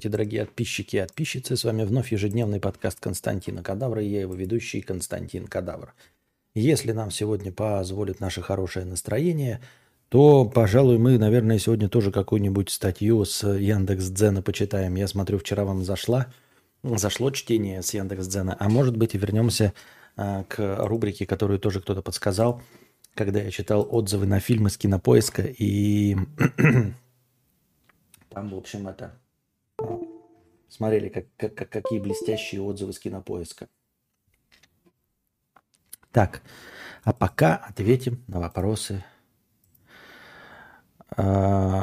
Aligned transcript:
Здравствуйте, 0.00 0.16
дорогие 0.16 0.46
подписчики 0.46 0.96
и 0.96 1.00
подписчицы. 1.00 1.56
С 1.58 1.64
вами 1.64 1.84
вновь 1.84 2.10
ежедневный 2.10 2.58
подкаст 2.58 3.00
Константина 3.00 3.62
Кадавра 3.62 4.02
и 4.02 4.08
я 4.08 4.22
его 4.22 4.32
ведущий 4.32 4.80
Константин 4.80 5.46
Кадавр. 5.46 5.92
Если 6.54 6.92
нам 6.92 7.10
сегодня 7.10 7.52
позволит 7.52 8.18
наше 8.18 8.40
хорошее 8.40 8.86
настроение, 8.86 9.60
то, 10.08 10.46
пожалуй, 10.46 10.96
мы, 10.96 11.18
наверное, 11.18 11.58
сегодня 11.58 11.90
тоже 11.90 12.12
какую-нибудь 12.12 12.70
статью 12.70 13.26
с 13.26 13.46
Яндекс.Дзена 13.46 14.40
почитаем. 14.40 14.94
Я 14.94 15.06
смотрю, 15.06 15.36
вчера 15.36 15.66
вам 15.66 15.84
зашла, 15.84 16.32
зашло 16.82 17.30
чтение 17.30 17.82
с 17.82 17.92
Яндекс.Дзена, 17.92 18.56
а 18.58 18.70
может 18.70 18.96
быть 18.96 19.14
и 19.14 19.18
вернемся 19.18 19.74
а, 20.16 20.44
к 20.44 20.86
рубрике, 20.86 21.26
которую 21.26 21.58
тоже 21.60 21.82
кто-то 21.82 22.00
подсказал, 22.00 22.62
когда 23.14 23.42
я 23.42 23.50
читал 23.50 23.86
отзывы 23.90 24.24
на 24.24 24.40
фильмы 24.40 24.70
с 24.70 24.78
Кинопоиска, 24.78 25.42
и 25.42 26.16
там, 28.30 28.48
в 28.48 28.54
общем, 28.54 28.88
это 28.88 29.19
Смотрели, 30.70 31.08
как, 31.08 31.26
как, 31.36 31.54
как, 31.54 31.68
какие 31.68 31.98
блестящие 31.98 32.62
отзывы 32.62 32.92
с 32.92 32.98
кинопоиска. 33.00 33.68
Так, 36.12 36.42
а 37.02 37.12
пока 37.12 37.56
ответим 37.56 38.22
на 38.28 38.40
вопросы 38.40 39.04
э, 41.16 41.22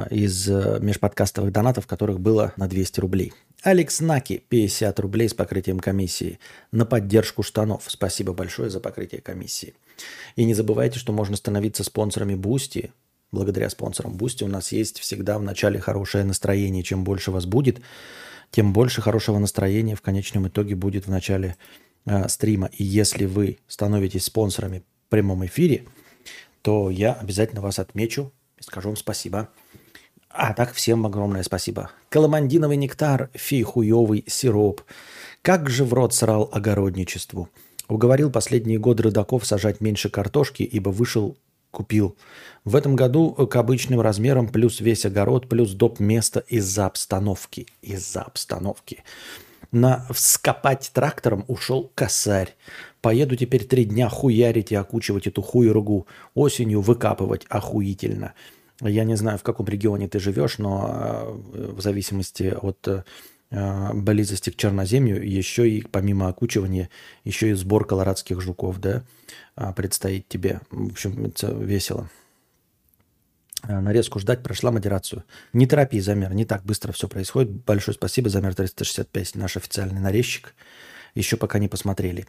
из 0.09 0.47
межподкастовых 0.47 1.51
донатов, 1.51 1.85
которых 1.85 2.19
было 2.21 2.53
на 2.55 2.67
200 2.67 2.99
рублей. 3.01 3.33
Алекс 3.61 3.99
Наки, 3.99 4.43
50 4.47 4.99
рублей 5.01 5.27
с 5.27 5.33
покрытием 5.33 5.79
комиссии. 5.79 6.39
На 6.71 6.85
поддержку 6.85 7.43
штанов. 7.43 7.83
Спасибо 7.87 8.33
большое 8.33 8.69
за 8.69 8.79
покрытие 8.79 9.21
комиссии. 9.21 9.75
И 10.37 10.45
не 10.45 10.53
забывайте, 10.53 10.97
что 10.97 11.11
можно 11.11 11.35
становиться 11.35 11.83
спонсорами 11.83 12.35
Бусти 12.35 12.93
благодаря 13.31 13.69
спонсорам 13.69 14.13
Бусти 14.13 14.43
у 14.43 14.47
нас 14.47 14.71
есть 14.71 14.99
всегда 14.99 15.37
в 15.37 15.43
начале 15.43 15.79
хорошее 15.79 16.23
настроение. 16.23 16.83
Чем 16.83 17.03
больше 17.03 17.31
вас 17.31 17.45
будет, 17.45 17.81
тем 18.51 18.73
больше 18.73 19.01
хорошего 19.01 19.37
настроения 19.39 19.95
в 19.95 20.01
конечном 20.01 20.47
итоге 20.47 20.75
будет 20.75 21.07
в 21.07 21.09
начале 21.09 21.55
э, 22.05 22.27
стрима. 22.27 22.69
И 22.73 22.83
если 22.83 23.25
вы 23.25 23.59
становитесь 23.67 24.25
спонсорами 24.25 24.83
в 25.07 25.09
прямом 25.09 25.45
эфире, 25.45 25.85
то 26.61 26.89
я 26.89 27.13
обязательно 27.13 27.61
вас 27.61 27.79
отмечу 27.79 28.31
и 28.59 28.63
скажу 28.63 28.89
вам 28.89 28.95
спасибо. 28.97 29.49
А 30.29 30.53
так 30.53 30.73
всем 30.73 31.05
огромное 31.05 31.43
спасибо. 31.43 31.91
Коломандиновый 32.09 32.77
нектар, 32.77 33.29
фи 33.33 33.63
хуёвый 33.63 34.23
сироп. 34.27 34.81
Как 35.41 35.69
же 35.69 35.85
в 35.85 35.93
рот 35.93 36.13
срал 36.13 36.49
огородничеству. 36.51 37.49
Уговорил 37.87 38.29
последние 38.29 38.79
годы 38.79 39.03
рыдаков 39.03 39.45
сажать 39.45 39.79
меньше 39.79 40.09
картошки, 40.09 40.63
ибо 40.63 40.89
вышел 40.89 41.37
купил. 41.77 42.17
В 42.65 42.75
этом 42.75 42.95
году 42.95 43.33
к 43.33 43.55
обычным 43.55 44.01
размерам 44.01 44.47
плюс 44.47 44.81
весь 44.81 45.05
огород, 45.05 45.47
плюс 45.47 45.73
доп. 45.73 45.99
место 45.99 46.39
из-за 46.39 46.87
обстановки. 46.87 47.67
Из-за 47.83 48.23
обстановки. 48.23 49.03
На 49.71 50.07
вскопать 50.09 50.89
трактором 50.91 51.45
ушел 51.47 51.91
косарь. 51.93 52.55
Поеду 53.01 53.35
теперь 53.35 53.63
три 53.63 53.85
дня 53.85 54.09
хуярить 54.09 54.71
и 54.71 54.75
окучивать 54.75 55.27
эту 55.27 55.43
хуйругу. 55.43 56.07
Осенью 56.33 56.81
выкапывать 56.81 57.45
охуительно. 57.47 58.33
Я 58.81 59.03
не 59.03 59.15
знаю, 59.15 59.37
в 59.37 59.43
каком 59.43 59.67
регионе 59.67 60.07
ты 60.07 60.19
живешь, 60.19 60.57
но 60.57 60.89
э, 61.53 61.73
в 61.77 61.81
зависимости 61.81 62.55
от 62.59 62.87
э, 62.87 63.03
близости 63.49 64.49
к 64.49 64.57
черноземью 64.57 65.25
еще 65.27 65.69
и 65.69 65.81
помимо 65.81 66.27
окучивания, 66.27 66.89
еще 67.23 67.49
и 67.49 67.53
сбор 67.53 67.85
колорадских 67.85 68.41
жуков, 68.41 68.79
да. 68.79 69.03
А, 69.55 69.73
предстоит 69.73 70.27
тебе. 70.27 70.61
В 70.69 70.91
общем, 70.91 71.25
это 71.25 71.47
весело. 71.47 72.09
А, 73.63 73.81
нарезку 73.81 74.19
ждать, 74.19 74.43
прошла 74.43 74.71
модерацию. 74.71 75.23
Не 75.53 75.65
торопи, 75.65 75.99
Замер, 75.99 76.33
не 76.33 76.45
так 76.45 76.63
быстро 76.63 76.91
все 76.91 77.07
происходит. 77.07 77.51
Большое 77.65 77.95
спасибо, 77.95 78.29
Замер 78.29 78.53
365, 78.53 79.35
наш 79.35 79.57
официальный 79.57 79.99
нарезчик. 79.99 80.53
Еще 81.15 81.37
пока 81.37 81.57
не 81.57 81.67
посмотрели. 81.67 82.27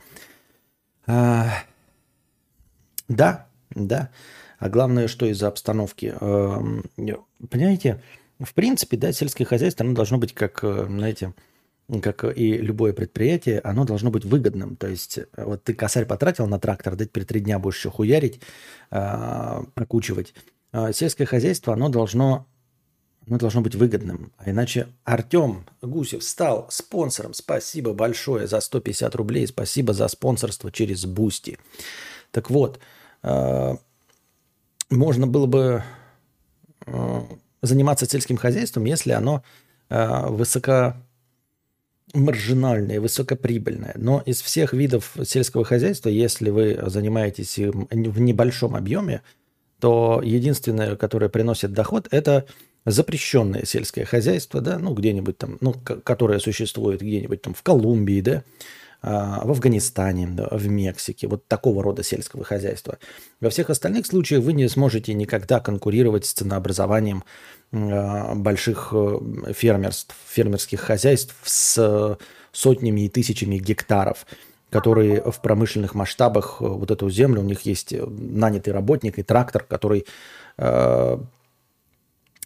А, 1.07 1.51
да, 3.09 3.47
да. 3.71 4.11
А 4.59 4.69
главное, 4.69 5.09
что 5.09 5.27
из-за 5.27 5.49
обстановки. 5.49 6.15
А, 6.19 6.63
понимаете, 7.51 8.03
в 8.41 8.55
принципе, 8.55 8.97
да, 8.97 9.13
сельское 9.13 9.45
хозяйство, 9.45 9.85
оно 9.85 9.95
должно 9.95 10.19
быть 10.19 10.35
как, 10.35 10.63
э, 10.63 10.87
знаете, 10.89 11.35
как 12.03 12.25
и 12.37 12.59
любое 12.59 12.93
предприятие, 12.93 13.61
оно 13.61 13.85
должно 13.85 14.11
быть 14.11 14.25
выгодным. 14.25 14.77
То 14.77 14.89
есть 14.89 15.21
вот 15.37 15.65
ты 15.65 15.75
косарь 15.75 16.05
потратил 16.05 16.47
на 16.47 16.61
трактор, 16.61 16.97
да 16.97 17.05
теперь 17.05 17.25
три 17.25 17.41
дня 17.41 17.59
будешь 17.59 17.79
еще 17.79 17.91
хуярить, 17.91 18.41
э, 18.91 19.63
окучивать. 19.75 20.35
А 20.71 20.93
сельское 20.93 21.25
хозяйство, 21.25 21.73
оно 21.73 21.89
должно, 21.89 22.47
оно 23.27 23.39
должно 23.39 23.63
быть 23.63 23.75
выгодным. 23.75 24.33
А 24.37 24.51
иначе 24.51 24.89
Артем 25.05 25.67
Гусев 25.81 26.23
стал 26.23 26.67
спонсором. 26.71 27.33
Спасибо 27.33 27.95
большое 27.95 28.47
за 28.47 28.61
150 28.61 29.15
рублей. 29.15 29.47
Спасибо 29.47 29.95
за 29.95 30.07
спонсорство 30.09 30.71
через 30.71 31.07
Бусти. 31.07 31.59
Так 32.31 32.51
вот, 32.51 32.79
э, 33.23 33.77
можно 34.91 35.27
было 35.27 35.47
бы 35.47 35.83
э, 36.87 37.21
заниматься 37.63 38.07
сельским 38.07 38.37
хозяйством, 38.37 38.85
если 38.85 39.13
оно 39.13 39.43
э, 39.89 40.27
высоко 40.29 40.97
маржинальное, 42.15 43.01
высокоприбыльное. 43.01 43.95
Но 43.97 44.23
из 44.25 44.41
всех 44.41 44.73
видов 44.73 45.17
сельского 45.25 45.65
хозяйства, 45.65 46.09
если 46.09 46.51
вы 46.51 46.79
занимаетесь 46.87 47.59
им 47.59 47.87
в 47.91 48.21
небольшом 48.21 48.77
объеме, 48.77 49.23
то 49.81 50.21
единственное, 50.25 50.97
которое 50.97 51.29
приносит 51.29 51.73
доход, 51.73 52.09
это 52.11 52.47
запрещенное 52.85 53.65
сельское 53.65 54.05
хозяйство, 54.05 54.61
да, 54.61 54.79
ну, 54.79 54.95
где-нибудь 54.95 55.37
там, 55.37 55.59
ну, 55.61 55.73
которое 55.73 56.39
существует 56.39 57.01
где-нибудь 57.01 57.43
там 57.43 57.55
в 57.55 57.63
Колумбии, 57.63 58.21
да, 58.21 58.43
в 59.01 59.51
Афганистане, 59.51 60.27
в 60.51 60.69
Мексике, 60.69 61.29
вот 61.29 61.47
такого 61.47 61.85
рода 61.85 62.03
сельского 62.03 62.43
хозяйства. 62.43 62.99
Во 63.41 63.49
всех 63.49 63.71
остальных 63.71 64.07
случаях 64.07 64.43
вы 64.43 64.53
не 64.53 64.69
сможете 64.69 65.15
никогда 65.15 65.61
конкурировать 65.61 66.27
с 66.27 66.33
ценообразованием 66.33 67.23
а, 67.71 68.35
больших 68.35 68.89
э, 68.93 69.53
фермерств, 69.53 70.15
фермерских 70.27 70.81
хозяйств 70.81 71.35
с 71.45 72.19
сотнями 72.51 73.03
и 73.03 73.09
тысячами 73.11 73.59
гектаров, 73.59 74.27
которые 74.71 75.21
в 75.21 75.41
промышленных 75.43 75.95
масштабах 75.95 76.59
э, 76.61 76.67
вот 76.67 76.91
эту 76.91 77.11
землю, 77.11 77.43
у 77.43 77.45
них 77.45 77.63
есть 77.63 77.93
э, 77.93 78.03
нанятый 78.07 78.73
работник 78.73 79.19
и 79.19 79.23
трактор, 79.23 79.65
который 79.65 80.07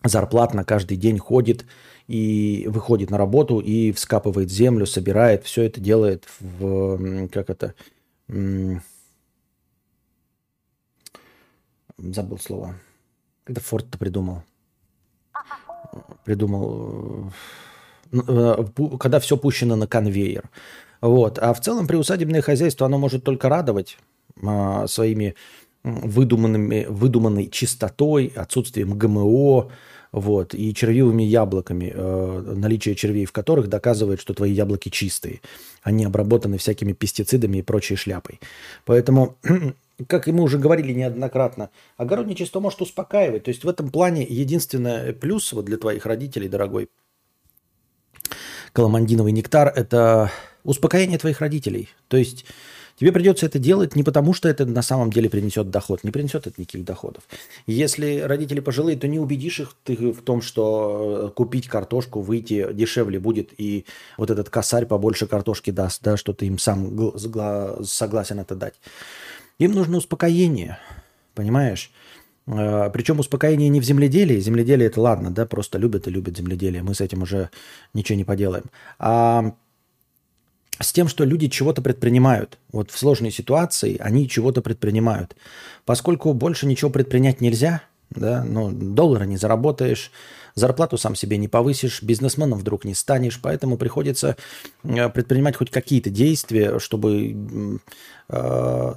зарплатно 0.05 0.65
каждый 0.65 0.99
день 0.99 1.19
ходит 1.19 1.65
и 2.09 2.67
выходит 2.69 3.11
на 3.11 3.19
работу 3.19 3.61
и 3.61 3.93
вскапывает 3.93 4.51
землю, 4.51 4.87
собирает, 4.87 5.45
все 5.45 5.63
это 5.63 5.81
делает 5.81 6.27
в, 6.41 7.29
как 7.29 7.51
это, 7.51 7.75
забыл 11.99 12.39
слово, 12.39 12.75
когда 13.45 13.61
Форд-то 13.61 13.99
придумал, 13.99 14.43
придумал, 16.25 17.33
э, 18.13 18.19
э, 18.27 18.65
когда 18.99 19.21
все 19.21 19.37
пущено 19.37 19.77
на 19.77 19.87
конвейер. 19.87 20.51
Вот. 21.01 21.39
А 21.39 21.53
в 21.53 21.61
целом 21.61 21.87
приусадебное 21.87 22.43
хозяйство, 22.43 22.87
оно 22.87 22.99
может 22.99 23.25
только 23.25 23.49
радовать 23.49 23.99
а, 24.41 24.87
своими 24.87 25.35
выдуманными, 25.83 26.87
выдуманной 26.89 27.49
чистотой, 27.49 28.33
отсутствием 28.37 28.97
ГМО, 28.97 29.71
вот, 30.13 30.55
и 30.55 30.75
червивыми 30.75 31.23
яблоками, 31.23 31.91
э, 31.95 32.55
наличие 32.55 32.95
червей 32.95 33.25
в 33.25 33.33
которых 33.33 33.69
доказывает, 33.69 34.21
что 34.21 34.35
твои 34.35 34.53
яблоки 34.53 34.91
чистые, 34.91 35.41
они 35.83 36.05
обработаны 36.05 36.59
всякими 36.59 36.93
пестицидами 36.93 37.59
и 37.59 37.63
прочей 37.63 37.97
шляпой. 37.97 38.39
Поэтому, 38.85 39.37
как 40.07 40.29
и 40.29 40.33
мы 40.33 40.45
уже 40.45 40.59
говорили 40.59 40.93
неоднократно, 40.93 41.71
огородничество 41.97 42.61
может 42.61 42.83
успокаивать. 42.83 43.45
То 43.45 43.49
есть 43.49 43.65
в 43.65 43.69
этом 43.69 43.91
плане 43.91 44.23
единственный 44.23 45.15
плюс 45.15 45.51
вот 45.53 45.65
для 45.65 45.79
твоих 45.79 46.05
родителей, 46.05 46.49
дорогой 46.49 46.91
коломандиновый 48.75 49.33
нектар, 49.33 49.73
это 49.75 50.31
успокоение 50.63 51.19
твоих 51.19 51.41
родителей. 51.41 51.89
То 52.09 52.19
есть 52.19 52.45
Тебе 53.03 53.11
придется 53.11 53.47
это 53.47 53.59
делать 53.59 53.97
не 53.97 54.05
потому, 54.05 54.33
что 54.33 54.49
это 54.49 54.65
на 54.65 54.81
самом 54.81 55.11
деле 55.11 55.29
принесет 55.29 55.71
доход. 55.71 56.05
Не 56.05 56.13
принесет 56.13 56.47
это 56.47 56.61
никаких 56.61 56.85
доходов. 56.85 57.25
Если 57.67 58.21
родители 58.21 58.61
пожилые, 58.61 58.97
то 58.97 59.09
не 59.09 59.19
убедишь 59.19 59.59
их 59.59 59.75
ты 59.83 60.13
в 60.13 60.23
том, 60.23 60.41
что 60.41 61.27
э, 61.27 61.35
купить 61.35 61.67
картошку, 61.67 62.21
выйти 62.21 62.73
дешевле 62.73 63.19
будет, 63.19 63.55
и 63.59 63.87
вот 64.17 64.31
этот 64.31 64.51
косарь 64.51 64.87
побольше 64.87 65.27
картошки 65.27 65.73
даст, 65.73 66.01
да, 66.05 66.17
что 66.17 66.33
ты 66.33 66.47
им 66.47 66.61
сам 66.61 67.13
согласен 67.85 68.39
это 68.39 68.55
дать. 68.55 68.75
Им 69.59 69.73
нужно 69.73 69.97
успокоение, 69.97 70.79
понимаешь? 71.35 71.91
Э, 72.47 72.89
Причем 72.93 73.19
успокоение 73.19 73.69
не 73.69 73.81
в 73.81 73.85
земледелии. 73.85 74.39
Земледелие 74.39 74.87
это 74.87 75.01
ладно, 75.01 75.33
да, 75.33 75.45
просто 75.45 75.77
любят 75.77 76.07
и 76.07 76.11
любят 76.13 76.37
земледелие. 76.37 76.85
Мы 76.85 76.95
с 76.95 77.01
этим 77.01 77.23
уже 77.23 77.51
ничего 77.95 78.17
не 78.17 78.25
поделаем. 78.25 78.67
А 79.01 79.57
с 80.79 80.93
тем, 80.93 81.09
что 81.09 81.25
люди 81.25 81.49
чего-то 81.49 81.83
предпринимают. 81.83 82.59
Вот 82.73 82.91
в 82.91 82.99
сложной 82.99 83.31
ситуации 83.31 83.97
они 83.99 84.29
чего-то 84.29 84.63
предпринимают. 84.63 85.37
Поскольку 85.85 86.33
больше 86.33 86.67
ничего 86.67 86.91
предпринять 86.91 87.41
нельзя, 87.41 87.83
да, 88.11 88.45
ну, 88.45 88.71
доллара 88.71 89.25
не 89.25 89.37
заработаешь, 89.37 90.11
зарплату 90.55 90.99
сам 90.99 91.15
себе 91.15 91.37
не 91.37 91.49
повысишь, 91.49 92.03
бизнесменом 92.03 92.59
вдруг 92.59 92.85
не 92.85 92.95
станешь, 92.95 93.41
поэтому 93.41 93.77
приходится 93.77 94.37
э, 94.85 95.09
предпринимать 95.09 95.57
хоть 95.57 95.71
какие-то 95.71 96.11
действия, 96.11 96.79
чтобы 96.79 97.81
э, 98.29 98.95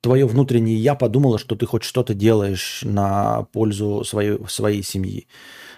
твое 0.00 0.26
внутреннее 0.26 0.78
я 0.78 0.94
подумало, 0.94 1.38
что 1.38 1.56
ты 1.56 1.66
хоть 1.66 1.82
что-то 1.82 2.14
делаешь 2.14 2.80
на 2.84 3.42
пользу 3.52 4.04
своей, 4.04 4.38
своей 4.48 4.82
семьи. 4.82 5.26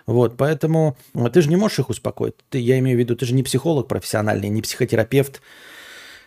Вот, 0.07 0.37
поэтому 0.37 0.97
ты 1.33 1.43
же 1.43 1.49
не 1.49 1.57
можешь 1.57 1.79
их 1.79 1.91
успокоить. 1.91 2.35
Ты, 2.51 2.59
я 2.59 2.79
имею 2.79 2.97
в 2.97 3.01
виду, 3.01 3.17
ты 3.17 3.25
же 3.25 3.35
не 3.35 3.43
психолог 3.43 3.89
профессиональный, 3.89 4.49
не 4.49 4.63
психотерапевт, 4.63 5.41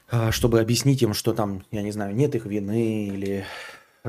а, 0.10 0.32
чтобы 0.32 0.60
объяснить 0.60 1.02
им, 1.02 1.14
что 1.14 1.34
там, 1.34 1.66
я 1.72 1.82
не 1.82 1.92
знаю, 1.92 2.16
нет 2.16 2.36
их 2.36 2.46
вины 2.46 3.08
или 3.08 3.46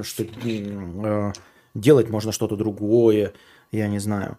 что 0.02 0.24
э, 0.24 1.32
делать 1.74 2.10
можно 2.10 2.32
что-то 2.32 2.56
другое, 2.56 3.32
я 3.72 3.88
не 3.88 3.98
знаю, 3.98 4.38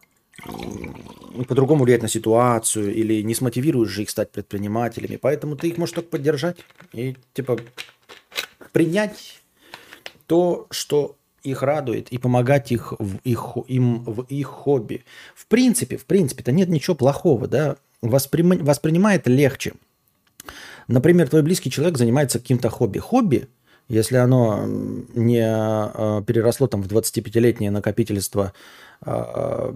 по-другому 1.48 1.84
влиять 1.84 2.04
на 2.04 2.08
ситуацию 2.08 2.94
или 2.94 3.22
не 3.24 3.34
смотивируешь 3.34 3.90
же 3.90 4.04
их 4.04 4.10
стать 4.10 4.32
предпринимателями. 4.32 5.18
Поэтому 5.18 5.56
ты 5.56 5.70
их 5.70 5.78
можешь 5.78 5.96
только 5.96 6.10
поддержать 6.10 6.58
и 6.94 7.16
типа 7.34 7.58
принять 8.72 9.42
то, 10.28 10.68
что 10.70 11.16
их 11.52 11.64
радует, 11.64 12.10
и 12.10 12.18
помогать 12.18 12.72
их 12.72 12.94
в 13.00 13.18
их, 13.24 13.58
им 13.68 14.04
в 14.04 14.22
их 14.24 14.48
хобби. 14.48 15.04
В 15.36 15.46
принципе, 15.48 15.98
в 15.98 16.06
принципе-то 16.06 16.52
нет 16.52 16.70
ничего 16.70 16.96
плохого, 16.96 17.48
да, 17.48 17.78
Воспри... 18.02 18.44
воспринимает 18.44 19.28
легче. 19.28 19.74
Например, 20.88 21.28
твой 21.28 21.42
близкий 21.42 21.70
человек 21.70 21.98
занимается 21.98 22.40
каким-то 22.40 22.70
хобби. 22.70 23.00
Хобби, 23.00 23.48
если 23.90 24.18
оно 24.18 24.66
не 24.66 25.44
а, 25.44 26.22
переросло 26.22 26.68
там 26.68 26.82
в 26.82 26.88
25-летнее 26.88 27.72
накопительство 27.72 28.54
а, 29.02 29.76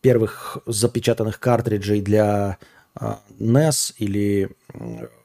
первых 0.00 0.58
запечатанных 0.66 1.40
картриджей 1.40 2.00
для 2.00 2.58
а, 2.94 3.20
NES 3.38 3.94
или 3.98 4.50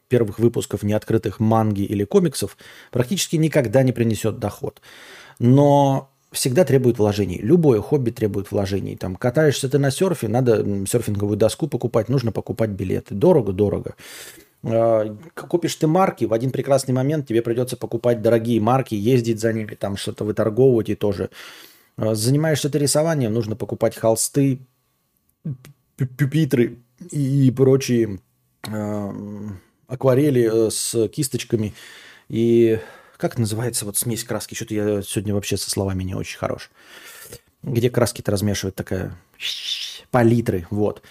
первых 0.08 0.40
выпусков 0.40 0.84
неоткрытых 0.84 1.40
манги 1.40 1.82
или 1.82 2.04
комиксов, 2.04 2.58
практически 2.92 3.36
никогда 3.36 3.84
не 3.84 3.92
принесет 3.92 4.40
доход. 4.40 4.82
Но 5.40 6.10
всегда 6.32 6.66
требует 6.66 6.98
вложений. 6.98 7.40
Любое 7.42 7.82
хобби 7.82 8.12
требует 8.12 8.52
вложений. 8.52 8.98
Там 8.98 9.16
катаешься 9.16 9.70
ты 9.70 9.80
на 9.80 9.92
серфе, 9.92 10.28
надо 10.28 10.86
серфинговую 10.86 11.38
доску 11.38 11.68
покупать, 11.68 12.10
нужно 12.10 12.32
покупать 12.32 12.72
билеты. 12.72 13.16
Дорого-дорого. 13.16 13.96
А, 14.64 15.16
купишь 15.36 15.76
ты 15.76 15.88
марки, 15.88 16.26
в 16.26 16.34
один 16.34 16.52
прекрасный 16.52 16.94
момент 16.94 17.28
тебе 17.28 17.42
придется 17.42 17.78
покупать 17.78 18.22
дорогие 18.22 18.60
марки, 18.60 18.96
ездить 18.96 19.40
за 19.40 19.54
ними, 19.54 19.76
там 19.76 19.98
что-то 19.98 20.24
выторговывать 20.24 20.90
и 20.90 20.96
тоже. 20.96 21.30
А, 21.98 22.16
занимаешься 22.16 22.70
ты 22.70 22.80
рисованием, 22.80 23.34
нужно 23.34 23.56
покупать 23.56 23.96
холсты, 23.96 24.60
пюпитры 25.96 26.80
и 27.12 27.52
прочие 27.56 28.20
а, 28.68 29.14
акварели 29.88 30.68
э, 30.68 30.72
с 30.72 31.08
кисточками. 31.10 31.74
И 32.28 32.80
как 33.30 33.40
называется 33.40 33.86
вот 33.86 33.98
смесь 33.98 34.24
краски? 34.24 34.54
Что-то 34.54 34.76
я 34.76 35.02
сегодня 35.02 35.34
вообще 35.34 35.58
со 35.58 35.72
словами 35.72 36.04
не 36.04 36.14
очень 36.14 36.38
хорош. 36.38 36.70
Где 37.64 37.90
краски-то 37.90 38.32
размешивают 38.32 38.76
такая 38.76 39.18
палитры, 40.12 40.68
вот. 40.70 41.02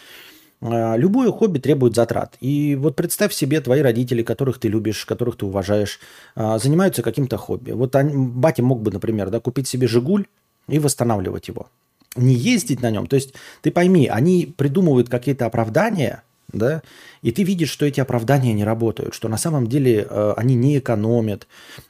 А, 0.60 0.94
любое 0.94 1.32
хобби 1.32 1.58
требует 1.58 1.96
затрат. 1.96 2.36
И 2.40 2.76
вот 2.76 2.94
представь 2.94 3.34
себе, 3.34 3.60
твои 3.60 3.80
родители, 3.80 4.22
которых 4.22 4.60
ты 4.60 4.68
любишь, 4.68 5.04
которых 5.04 5.36
ты 5.36 5.46
уважаешь, 5.46 5.98
а, 6.36 6.58
занимаются 6.58 7.02
каким-то 7.02 7.36
хобби. 7.36 7.72
Вот 7.72 7.96
они, 7.96 8.14
батя 8.14 8.62
мог 8.62 8.80
бы, 8.80 8.92
например, 8.92 9.30
да, 9.30 9.40
купить 9.40 9.66
себе 9.66 9.88
«Жигуль» 9.88 10.26
и 10.68 10.78
восстанавливать 10.78 11.48
его. 11.48 11.68
Не 12.14 12.34
ездить 12.34 12.80
на 12.80 12.92
нем. 12.92 13.08
То 13.08 13.16
есть 13.16 13.34
ты 13.60 13.72
пойми, 13.72 14.06
они 14.06 14.54
придумывают 14.56 15.08
какие-то 15.08 15.46
оправдания– 15.46 16.22
да, 16.54 16.82
и 17.22 17.32
ты 17.32 17.42
видишь, 17.42 17.70
что 17.70 17.86
эти 17.86 18.00
оправдания 18.00 18.52
не 18.52 18.64
работают, 18.64 19.14
что 19.14 19.28
на 19.28 19.36
самом 19.36 19.66
деле 19.66 20.06
э, 20.08 20.34
они 20.36 20.54
не 20.54 20.78
экономят, 20.78 21.46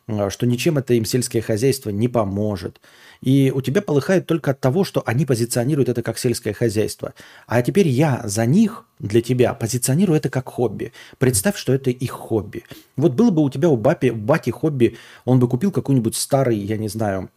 э, 0.09 0.31
что 0.31 0.47
ничем 0.47 0.79
это 0.79 0.95
им 0.95 1.05
сельское 1.05 1.41
хозяйство 1.41 1.91
не 1.91 2.09
поможет. 2.09 2.81
И 3.21 3.53
у 3.55 3.61
тебя 3.61 3.81
полыхает 3.83 4.27
только 4.27 4.51
от 4.51 4.61
того, 4.61 4.85
что 4.85 5.03
они 5.07 5.25
позиционируют 5.25 5.89
это 5.89 6.03
как 6.03 6.19
сельское 6.19 6.53
хозяйство. 6.53 7.15
А 7.47 7.63
теперь 7.63 7.89
я 7.89 8.23
за 8.25 8.47
них, 8.47 8.85
для 8.99 9.21
тебя, 9.21 9.55
позиционирую 9.55 10.17
это 10.17 10.31
как 10.31 10.49
хобби. 10.49 10.93
Представь, 11.19 11.57
что 11.57 11.73
это 11.73 11.91
их 11.91 12.11
хобби. 12.11 12.65
Вот 12.97 13.13
было 13.13 13.31
бы 13.31 13.43
у 13.43 13.51
тебя 13.51 13.69
у, 13.69 13.77
бапи, 13.77 14.11
у 14.11 14.17
бати 14.17 14.51
хобби, 14.51 14.97
он 15.25 15.41
бы 15.41 15.49
купил 15.49 15.71
какой-нибудь 15.71 16.17
старый, 16.17 16.59
я 16.59 16.77
не 16.77 16.89
знаю, 16.89 17.31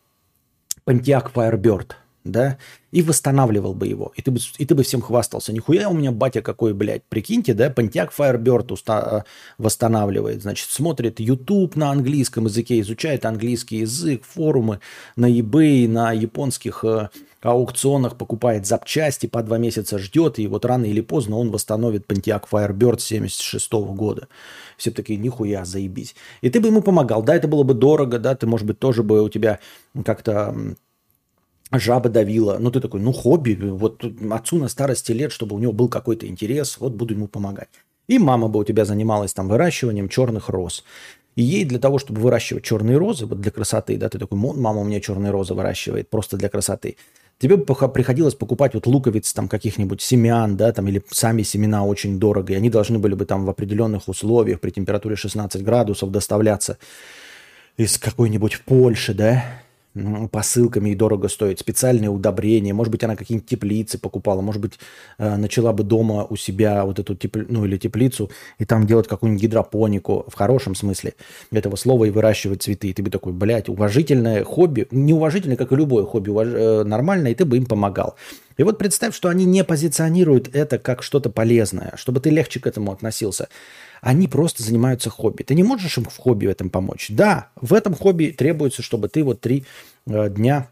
Pontiac 0.85 1.31
Firebird– 1.33 1.91
да, 2.31 2.57
и 2.91 3.01
восстанавливал 3.01 3.73
бы 3.73 3.87
его. 3.87 4.13
И 4.15 4.21
ты 4.21 4.31
бы, 4.31 4.39
и 4.57 4.65
ты 4.65 4.73
бы 4.73 4.83
всем 4.83 5.01
хвастался. 5.01 5.51
Нихуя 5.53 5.89
у 5.89 5.93
меня 5.93 6.11
батя 6.11 6.41
какой, 6.41 6.73
блядь. 6.73 7.03
Прикиньте, 7.09 7.53
да, 7.53 7.69
Pontiac 7.69 8.09
Firebird 8.17 8.67
уста- 8.67 9.19
э, 9.19 9.23
восстанавливает. 9.57 10.41
Значит, 10.41 10.69
смотрит 10.69 11.19
YouTube 11.19 11.75
на 11.75 11.91
английском 11.91 12.45
языке, 12.45 12.79
изучает 12.79 13.25
английский 13.25 13.79
язык, 13.79 14.23
форумы 14.23 14.79
на 15.15 15.29
eBay, 15.29 15.87
на 15.87 16.11
японских 16.11 16.83
э, 16.83 17.09
аукционах 17.41 18.17
покупает 18.17 18.65
запчасти, 18.65 19.27
по 19.27 19.43
два 19.43 19.57
месяца 19.57 19.99
ждет, 19.99 20.39
и 20.39 20.47
вот 20.47 20.65
рано 20.65 20.85
или 20.85 21.01
поздно 21.01 21.37
он 21.37 21.51
восстановит 21.51 22.05
Pontiac 22.07 22.45
Firebird 22.49 22.99
76 22.99 23.71
-го 23.73 23.93
года. 23.93 24.27
Все 24.77 24.91
такие, 24.91 25.19
нихуя, 25.19 25.65
заебись. 25.65 26.15
И 26.41 26.49
ты 26.49 26.59
бы 26.59 26.67
ему 26.67 26.81
помогал. 26.81 27.23
Да, 27.23 27.35
это 27.35 27.47
было 27.47 27.63
бы 27.63 27.73
дорого, 27.73 28.19
да, 28.19 28.35
ты, 28.35 28.47
может 28.47 28.65
быть, 28.65 28.79
тоже 28.79 29.03
бы 29.03 29.21
у 29.21 29.29
тебя 29.29 29.59
как-то 30.05 30.55
жаба 31.71 32.09
давила. 32.09 32.57
Ну, 32.59 32.71
ты 32.71 32.79
такой, 32.79 33.01
ну, 33.01 33.11
хобби, 33.11 33.55
вот 33.55 34.03
отцу 34.31 34.57
на 34.57 34.67
старости 34.67 35.11
лет, 35.11 35.31
чтобы 35.31 35.55
у 35.55 35.59
него 35.59 35.73
был 35.73 35.89
какой-то 35.89 36.27
интерес, 36.27 36.77
вот 36.79 36.93
буду 36.93 37.13
ему 37.13 37.27
помогать. 37.27 37.69
И 38.07 38.19
мама 38.19 38.47
бы 38.47 38.59
у 38.59 38.63
тебя 38.63 38.85
занималась 38.85 39.33
там 39.33 39.49
выращиванием 39.49 40.07
черных 40.07 40.49
роз. 40.49 40.83
И 41.35 41.43
ей 41.43 41.65
для 41.65 41.77
того, 41.77 41.99
чтобы 41.99 42.21
выращивать 42.21 42.63
черные 42.63 42.97
розы, 42.97 43.25
вот 43.25 43.41
для 43.41 43.51
красоты, 43.51 43.97
да, 43.97 44.09
ты 44.09 44.17
такой, 44.17 44.39
мама 44.39 44.81
у 44.81 44.83
меня 44.83 44.99
черные 45.01 45.31
розы 45.31 45.53
выращивает, 45.53 46.09
просто 46.09 46.37
для 46.37 46.49
красоты. 46.49 46.97
Тебе 47.37 47.57
бы 47.57 47.65
приходилось 47.65 48.33
покупать 48.33 48.73
вот 48.73 48.87
луковиц 48.87 49.31
там 49.33 49.47
каких-нибудь 49.47 50.01
семян, 50.01 50.57
да, 50.57 50.71
там, 50.71 50.87
или 50.87 51.03
сами 51.11 51.43
семена 51.43 51.85
очень 51.85 52.17
дорого, 52.17 52.53
и 52.53 52.55
они 52.55 52.71
должны 52.71 52.97
были 52.97 53.13
бы 53.13 53.25
там 53.25 53.45
в 53.45 53.49
определенных 53.49 54.07
условиях 54.07 54.59
при 54.59 54.71
температуре 54.71 55.15
16 55.15 55.63
градусов 55.63 56.09
доставляться 56.09 56.79
из 57.75 57.99
какой-нибудь 57.99 58.61
Польши, 58.65 59.13
да, 59.13 59.61
посылками 60.31 60.91
и 60.91 60.95
дорого 60.95 61.27
стоит, 61.27 61.59
специальные 61.59 62.09
удобрения, 62.09 62.73
может 62.73 62.91
быть, 62.91 63.03
она 63.03 63.15
какие-нибудь 63.15 63.49
теплицы 63.49 63.97
покупала, 63.97 64.41
может 64.41 64.61
быть, 64.61 64.79
э, 65.17 65.35
начала 65.35 65.73
бы 65.73 65.83
дома 65.83 66.25
у 66.29 66.35
себя 66.35 66.85
вот 66.85 66.99
эту 66.99 67.15
тепл... 67.15 67.39
ну 67.47 67.65
или 67.65 67.77
теплицу 67.77 68.29
и 68.59 68.65
там 68.65 68.85
делать 68.87 69.07
какую-нибудь 69.07 69.43
гидропонику 69.43 70.25
в 70.27 70.33
хорошем 70.33 70.75
смысле 70.75 71.13
этого 71.51 71.75
слова 71.75 72.05
и 72.05 72.09
выращивать 72.09 72.63
цветы. 72.63 72.89
И 72.89 72.93
ты 72.93 73.03
бы 73.03 73.09
такой, 73.09 73.33
блядь, 73.33 73.69
уважительное 73.69 74.43
хобби, 74.43 74.87
неуважительное, 74.91 75.57
как 75.57 75.71
и 75.71 75.75
любое 75.75 76.05
хобби, 76.05 76.29
уваж... 76.29 76.47
Э, 76.49 76.83
нормальное, 76.83 77.31
и 77.31 77.35
ты 77.35 77.45
бы 77.45 77.57
им 77.57 77.65
помогал. 77.65 78.15
И 78.57 78.63
вот 78.63 78.77
представь, 78.77 79.15
что 79.15 79.29
они 79.29 79.45
не 79.45 79.63
позиционируют 79.63 80.53
это 80.53 80.79
как 80.79 81.03
что-то 81.03 81.29
полезное, 81.29 81.93
чтобы 81.95 82.19
ты 82.19 82.31
легче 82.31 82.59
к 82.59 82.67
этому 82.67 82.91
относился. 82.91 83.49
Они 84.01 84.27
просто 84.27 84.63
занимаются 84.63 85.09
хобби. 85.09 85.43
Ты 85.43 85.55
не 85.55 85.63
можешь 85.63 85.97
им 85.97 86.05
в 86.05 86.17
хобби 86.17 86.47
в 86.47 86.49
этом 86.49 86.69
помочь. 86.69 87.07
Да, 87.09 87.49
в 87.59 87.73
этом 87.73 87.95
хобби 87.95 88.35
требуется, 88.37 88.81
чтобы 88.81 89.09
ты 89.09 89.23
вот 89.23 89.41
три 89.41 89.65
э, 90.05 90.29
дня 90.29 90.69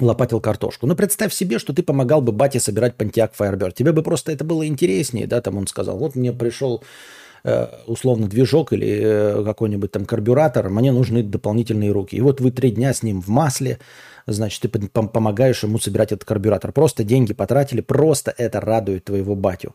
лопатил 0.00 0.40
картошку. 0.40 0.86
Но 0.86 0.94
представь 0.94 1.32
себе, 1.32 1.58
что 1.58 1.72
ты 1.72 1.82
помогал 1.82 2.20
бы 2.20 2.32
бате 2.32 2.60
собирать 2.60 2.94
Pontiac 2.96 3.30
Firebird. 3.38 3.72
Тебе 3.72 3.92
бы 3.92 4.02
просто 4.02 4.32
это 4.32 4.44
было 4.44 4.66
интереснее, 4.66 5.26
да, 5.26 5.40
там 5.40 5.56
он 5.56 5.66
сказал, 5.66 5.96
вот 5.96 6.14
мне 6.14 6.32
пришел 6.32 6.82
э, 7.44 7.68
условно 7.86 8.28
движок 8.28 8.72
или 8.72 9.00
э, 9.02 9.44
какой-нибудь 9.44 9.92
там 9.92 10.04
карбюратор, 10.04 10.68
мне 10.68 10.92
нужны 10.92 11.22
дополнительные 11.22 11.92
руки. 11.92 12.16
И 12.16 12.20
вот 12.20 12.40
вы 12.40 12.50
три 12.50 12.70
дня 12.70 12.92
с 12.92 13.02
ним 13.02 13.22
в 13.22 13.28
масле, 13.28 13.78
значит, 14.26 14.62
ты 14.62 14.68
помогаешь 14.68 15.62
ему 15.62 15.78
собирать 15.78 16.12
этот 16.12 16.24
карбюратор. 16.24 16.72
Просто 16.72 17.04
деньги 17.04 17.32
потратили, 17.32 17.80
просто 17.80 18.34
это 18.36 18.60
радует 18.60 19.04
твоего 19.04 19.34
батю. 19.34 19.74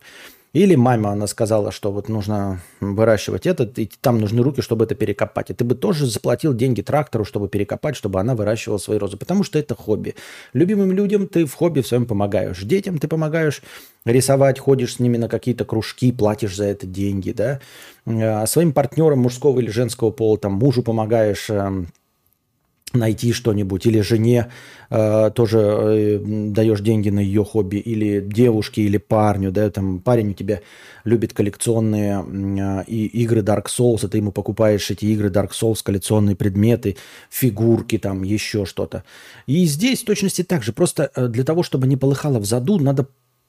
Или 0.53 0.75
мама, 0.75 1.11
она 1.11 1.27
сказала, 1.27 1.71
что 1.71 1.93
вот 1.93 2.09
нужно 2.09 2.59
выращивать 2.81 3.47
этот, 3.47 3.79
и 3.79 3.89
там 4.01 4.19
нужны 4.19 4.43
руки, 4.43 4.61
чтобы 4.61 4.83
это 4.83 4.95
перекопать. 4.95 5.49
И 5.49 5.53
ты 5.53 5.63
бы 5.63 5.75
тоже 5.75 6.05
заплатил 6.05 6.53
деньги 6.53 6.81
трактору, 6.81 7.23
чтобы 7.23 7.47
перекопать, 7.47 7.95
чтобы 7.95 8.19
она 8.19 8.35
выращивала 8.35 8.77
свои 8.77 8.97
розы, 8.97 9.15
потому 9.15 9.43
что 9.45 9.57
это 9.57 9.75
хобби. 9.75 10.15
Любимым 10.51 10.91
людям 10.91 11.27
ты 11.27 11.45
в 11.45 11.53
хобби 11.53 11.79
в 11.79 11.87
своем 11.87 12.05
помогаешь. 12.05 12.61
Детям 12.63 12.97
ты 12.97 13.07
помогаешь 13.07 13.61
рисовать, 14.03 14.59
ходишь 14.59 14.95
с 14.95 14.99
ними 14.99 15.15
на 15.15 15.29
какие-то 15.29 15.63
кружки, 15.63 16.11
платишь 16.11 16.57
за 16.57 16.65
это 16.65 16.85
деньги, 16.85 17.31
да. 17.31 17.61
А 18.05 18.45
своим 18.45 18.73
партнерам 18.73 19.19
мужского 19.19 19.57
или 19.61 19.69
женского 19.69 20.11
пола, 20.11 20.37
там, 20.37 20.53
мужу 20.53 20.83
помогаешь 20.83 21.49
эм, 21.49 21.87
найти 22.93 23.31
что-нибудь, 23.31 23.85
или 23.85 24.01
жене 24.01 24.51
э, 24.89 25.31
тоже 25.33 25.59
э, 25.59 26.19
даешь 26.49 26.81
деньги 26.81 27.09
на 27.09 27.19
ее 27.19 27.43
хобби, 27.43 27.77
или 27.77 28.21
девушке, 28.21 28.81
или 28.83 28.97
парню, 28.97 29.51
да, 29.51 29.69
там 29.69 29.99
парень 29.99 30.31
у 30.31 30.33
тебя 30.33 30.61
любит 31.03 31.33
коллекционные 31.33 32.23
э, 32.23 32.83
и 32.87 33.05
игры 33.23 33.41
Dark 33.41 33.65
Souls, 33.65 34.05
и 34.05 34.09
ты 34.09 34.17
ему 34.17 34.31
покупаешь 34.31 34.89
эти 34.91 35.05
игры 35.05 35.29
Dark 35.29 35.51
Souls, 35.51 35.79
коллекционные 35.83 36.35
предметы, 36.35 36.97
фигурки, 37.29 37.97
там 37.97 38.23
еще 38.23 38.65
что-то. 38.65 39.03
И 39.47 39.65
здесь 39.65 40.01
в 40.01 40.05
точности 40.05 40.43
так 40.43 40.63
же, 40.63 40.73
просто 40.73 41.11
э, 41.15 41.27
для 41.27 41.43
того, 41.43 41.63
чтобы 41.63 41.87
не 41.87 41.97
полыхало 41.97 42.39
в 42.39 42.45
заду, 42.45 42.79
надо 42.79 43.07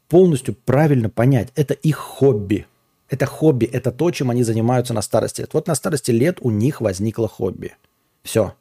полностью 0.09 0.55
правильно 0.55 1.09
понять, 1.09 1.49
это 1.57 1.75
их 1.75 1.97
хобби. 1.97 2.67
Это 3.09 3.27
хобби, 3.27 3.67
это 3.67 3.93
то, 3.93 4.11
чем 4.11 4.31
они 4.31 4.43
занимаются 4.43 4.95
на 4.95 5.03
старости 5.03 5.43
лет. 5.43 5.53
Вот 5.53 5.67
на 5.67 5.75
старости 5.75 6.11
лет 6.11 6.39
у 6.41 6.51
них 6.51 6.81
возникло 6.81 7.29
хобби. 7.29 7.75
Все. 8.23 8.55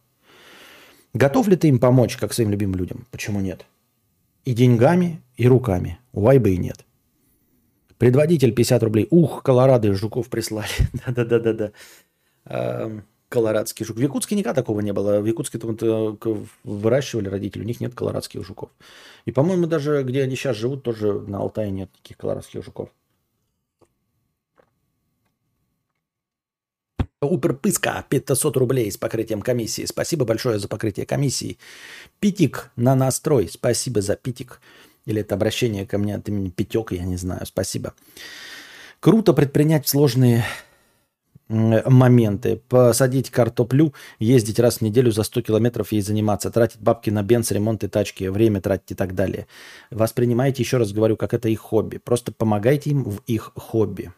Готов 1.13 1.47
ли 1.47 1.55
ты 1.55 1.67
им 1.67 1.79
помочь, 1.79 2.17
как 2.17 2.33
своим 2.33 2.51
любимым 2.51 2.75
людям? 2.75 3.05
Почему 3.11 3.41
нет? 3.41 3.65
И 4.45 4.53
деньгами, 4.53 5.21
и 5.35 5.47
руками. 5.47 5.99
Why 6.13 6.39
бы 6.39 6.51
и 6.51 6.57
нет. 6.57 6.85
Предводитель 7.97 8.53
50 8.53 8.83
рублей. 8.83 9.07
Ух, 9.11 9.43
Колорадо 9.43 9.89
и 9.89 9.91
жуков 9.91 10.29
прислали. 10.29 10.67
Да-да-да-да-да. 11.05 11.71
Эм, 12.45 13.03
колорадский 13.29 13.85
жук. 13.85 13.97
В 13.97 14.01
Якутске 14.01 14.35
никогда 14.35 14.61
такого 14.61 14.81
не 14.81 14.93
было. 14.93 15.19
В 15.19 15.25
Якутске 15.25 15.57
-то 15.57 16.47
выращивали 16.63 17.29
родители, 17.29 17.63
у 17.63 17.65
них 17.65 17.79
нет 17.79 17.93
колорадских 17.93 18.45
жуков. 18.45 18.69
И, 19.25 19.31
по-моему, 19.31 19.67
даже 19.67 20.03
где 20.03 20.23
они 20.23 20.35
сейчас 20.35 20.57
живут, 20.57 20.83
тоже 20.83 21.13
на 21.13 21.37
Алтае 21.37 21.71
нет 21.71 21.89
таких 21.91 22.17
колорадских 22.17 22.63
жуков. 22.63 22.89
Уперпыска 27.21 28.03
500 28.09 28.57
рублей 28.57 28.91
с 28.91 28.97
покрытием 28.97 29.43
комиссии. 29.43 29.85
Спасибо 29.85 30.25
большое 30.25 30.57
за 30.57 30.67
покрытие 30.67 31.05
комиссии. 31.05 31.59
Питик 32.19 32.71
на 32.75 32.95
настрой. 32.95 33.47
Спасибо 33.47 34.01
за 34.01 34.15
питик. 34.15 34.59
Или 35.05 35.21
это 35.21 35.35
обращение 35.35 35.85
ко 35.85 35.99
мне 35.99 36.15
от 36.15 36.27
имени 36.29 36.49
Пятек, 36.49 36.91
я 36.93 37.03
не 37.03 37.17
знаю. 37.17 37.45
Спасибо. 37.45 37.93
Круто 38.99 39.33
предпринять 39.33 39.87
сложные 39.87 40.43
моменты. 41.47 42.59
Посадить 42.67 43.29
картоплю, 43.29 43.93
ездить 44.17 44.59
раз 44.59 44.77
в 44.77 44.81
неделю 44.81 45.11
за 45.11 45.21
100 45.21 45.41
километров 45.41 45.91
ей 45.91 46.01
заниматься, 46.01 46.49
тратить 46.49 46.81
бабки 46.81 47.11
на 47.11 47.21
бенз, 47.21 47.51
ремонты 47.51 47.87
тачки, 47.87 48.29
время 48.29 48.61
тратить 48.61 48.91
и 48.91 48.95
так 48.95 49.13
далее. 49.13 49.45
Воспринимайте, 49.91 50.63
еще 50.63 50.77
раз 50.77 50.91
говорю, 50.91 51.17
как 51.17 51.35
это 51.35 51.49
их 51.49 51.59
хобби. 51.59 51.97
Просто 51.97 52.31
помогайте 52.31 52.89
им 52.89 53.03
в 53.03 53.21
их 53.27 53.51
хобби. 53.55 54.11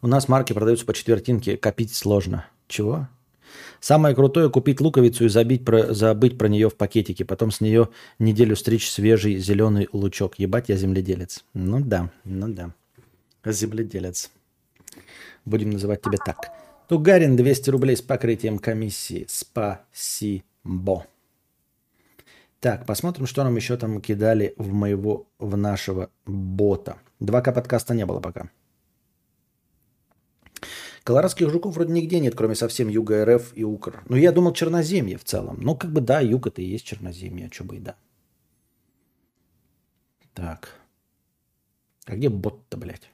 У 0.00 0.06
нас 0.06 0.28
марки 0.28 0.52
продаются 0.52 0.86
по 0.86 0.94
четвертинке, 0.94 1.56
копить 1.56 1.94
сложно. 1.94 2.46
Чего? 2.68 3.08
Самое 3.80 4.14
крутое 4.14 4.50
купить 4.50 4.80
луковицу 4.80 5.24
и 5.24 5.28
забить 5.28 5.64
про, 5.64 5.92
забыть 5.92 6.38
про 6.38 6.48
нее 6.48 6.68
в 6.68 6.76
пакетике, 6.76 7.24
потом 7.24 7.50
с 7.50 7.60
нее 7.60 7.88
неделю 8.18 8.56
стричь 8.56 8.90
свежий 8.90 9.38
зеленый 9.38 9.88
лучок. 9.92 10.38
Ебать, 10.38 10.68
я 10.68 10.76
земледелец. 10.76 11.44
Ну 11.54 11.80
да, 11.80 12.10
ну 12.24 12.48
да. 12.48 12.74
Земледелец. 13.44 14.30
Будем 15.44 15.70
называть 15.70 16.02
тебя 16.02 16.18
так. 16.24 16.52
Тугарин 16.88 17.36
200 17.36 17.70
рублей 17.70 17.96
с 17.96 18.02
покрытием 18.02 18.58
комиссии. 18.58 19.26
Спасибо. 19.28 21.06
Так, 22.60 22.86
посмотрим, 22.86 23.26
что 23.26 23.44
нам 23.44 23.54
еще 23.56 23.76
там 23.76 24.00
кидали 24.00 24.54
в 24.56 24.72
моего, 24.72 25.26
в 25.38 25.56
нашего 25.56 26.10
бота. 26.26 26.98
2К 27.20 27.52
подкаста 27.52 27.94
не 27.94 28.04
было 28.04 28.20
пока. 28.20 28.50
Колорадских 31.04 31.50
жуков 31.50 31.74
вроде 31.74 31.92
нигде 31.92 32.20
нет, 32.20 32.34
кроме 32.34 32.54
совсем 32.54 32.88
юга 32.88 33.24
РФ 33.24 33.52
и 33.54 33.64
Укр. 33.64 34.02
Ну, 34.08 34.16
я 34.16 34.32
думал, 34.32 34.52
Черноземье 34.52 35.18
в 35.18 35.24
целом. 35.24 35.58
Ну, 35.60 35.76
как 35.76 35.92
бы 35.92 36.00
да, 36.00 36.20
юг 36.20 36.46
это 36.46 36.62
и 36.62 36.66
есть 36.66 36.84
Черноземье, 36.84 37.48
а 37.48 37.54
что 37.54 37.64
бы 37.64 37.76
и 37.76 37.80
да. 37.80 37.96
Так. 40.34 40.74
А 42.06 42.16
где 42.16 42.28
бот-то, 42.28 42.76
блядь? 42.76 43.10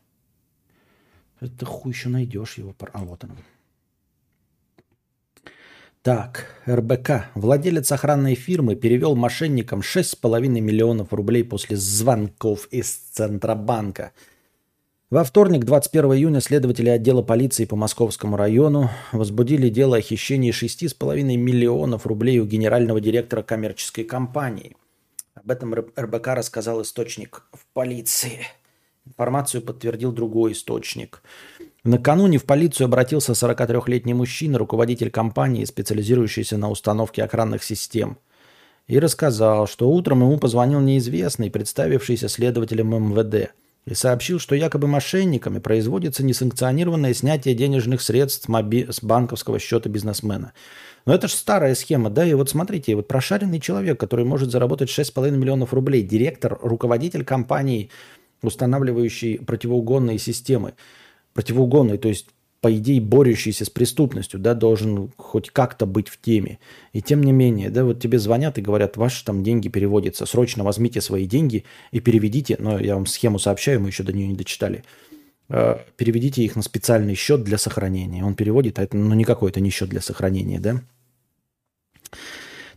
Это 1.40 1.66
хуй 1.66 1.92
еще 1.92 2.08
найдешь 2.08 2.58
его. 2.58 2.74
А, 2.92 3.04
вот 3.04 3.24
он. 3.24 3.30
Так, 6.02 6.60
РБК. 6.66 7.30
Владелец 7.34 7.90
охранной 7.90 8.34
фирмы 8.34 8.76
перевел 8.76 9.16
мошенникам 9.16 9.80
6,5 9.80 10.48
миллионов 10.60 11.12
рублей 11.12 11.44
после 11.44 11.76
звонков 11.76 12.66
из 12.70 12.94
Центробанка– 12.94 14.12
во 15.10 15.22
вторник, 15.22 15.64
21 15.64 16.14
июня, 16.14 16.40
следователи 16.40 16.88
отдела 16.88 17.20
полиции 17.20 17.66
по 17.66 17.76
Московскому 17.76 18.38
району 18.38 18.90
возбудили 19.12 19.68
дело 19.68 19.98
о 19.98 20.00
хищении 20.00 20.50
6,5 20.50 21.22
миллионов 21.36 22.06
рублей 22.06 22.38
у 22.40 22.46
генерального 22.46 23.02
директора 23.02 23.42
коммерческой 23.42 24.04
компании. 24.04 24.76
Об 25.34 25.50
этом 25.50 25.74
РБК 25.74 26.28
рассказал 26.28 26.80
источник 26.80 27.42
в 27.52 27.66
полиции. 27.74 28.40
Информацию 29.04 29.60
подтвердил 29.60 30.10
другой 30.10 30.52
источник. 30.52 31.22
Накануне 31.84 32.38
в 32.38 32.44
полицию 32.44 32.86
обратился 32.86 33.32
43-летний 33.32 34.14
мужчина, 34.14 34.56
руководитель 34.56 35.10
компании, 35.10 35.66
специализирующийся 35.66 36.56
на 36.56 36.70
установке 36.70 37.22
охранных 37.22 37.62
систем, 37.62 38.16
и 38.86 38.98
рассказал, 38.98 39.66
что 39.66 39.90
утром 39.90 40.22
ему 40.22 40.38
позвонил 40.38 40.80
неизвестный, 40.80 41.50
представившийся 41.50 42.28
следователем 42.30 43.12
МВД– 43.12 43.52
и 43.86 43.94
сообщил, 43.94 44.38
что 44.38 44.54
якобы 44.54 44.88
мошенниками 44.88 45.58
производится 45.58 46.24
несанкционированное 46.24 47.12
снятие 47.12 47.54
денежных 47.54 48.00
средств 48.00 48.48
с 48.48 49.02
банковского 49.02 49.58
счета 49.58 49.88
бизнесмена. 49.90 50.52
Но 51.06 51.14
это 51.14 51.28
же 51.28 51.34
старая 51.34 51.74
схема, 51.74 52.08
да, 52.08 52.24
и 52.24 52.32
вот 52.32 52.48
смотрите, 52.48 52.94
вот 52.96 53.08
прошаренный 53.08 53.60
человек, 53.60 54.00
который 54.00 54.24
может 54.24 54.50
заработать 54.50 54.88
6,5 54.88 55.30
миллионов 55.32 55.74
рублей, 55.74 56.02
директор, 56.02 56.58
руководитель 56.62 57.24
компании, 57.24 57.90
устанавливающий 58.42 59.38
противоугонные 59.38 60.18
системы, 60.18 60.74
противоугонные, 61.34 61.98
то 61.98 62.08
есть 62.08 62.28
по 62.64 62.74
идее, 62.74 62.98
борющийся 62.98 63.66
с 63.66 63.68
преступностью, 63.68 64.40
да, 64.40 64.54
должен 64.54 65.12
хоть 65.18 65.50
как-то 65.50 65.84
быть 65.84 66.08
в 66.08 66.18
теме. 66.18 66.58
И 66.94 67.02
тем 67.02 67.22
не 67.22 67.30
менее, 67.30 67.68
да, 67.68 67.84
вот 67.84 68.00
тебе 68.00 68.18
звонят 68.18 68.56
и 68.56 68.62
говорят, 68.62 68.96
ваши 68.96 69.22
там 69.22 69.42
деньги 69.42 69.68
переводятся, 69.68 70.24
срочно 70.24 70.64
возьмите 70.64 71.02
свои 71.02 71.26
деньги 71.26 71.66
и 71.90 72.00
переведите, 72.00 72.56
но 72.58 72.78
я 72.78 72.94
вам 72.94 73.04
схему 73.04 73.38
сообщаю, 73.38 73.82
мы 73.82 73.88
еще 73.88 74.02
до 74.02 74.14
нее 74.14 74.28
не 74.28 74.34
дочитали, 74.34 74.82
э, 75.50 75.76
переведите 75.98 76.42
их 76.42 76.56
на 76.56 76.62
специальный 76.62 77.14
счет 77.14 77.44
для 77.44 77.58
сохранения. 77.58 78.24
Он 78.24 78.34
переводит, 78.34 78.78
а 78.78 78.84
это 78.84 78.96
ну, 78.96 79.14
никакой 79.14 79.50
это 79.50 79.60
не 79.60 79.68
счет 79.68 79.90
для 79.90 80.00
сохранения, 80.00 80.58
да. 80.58 80.80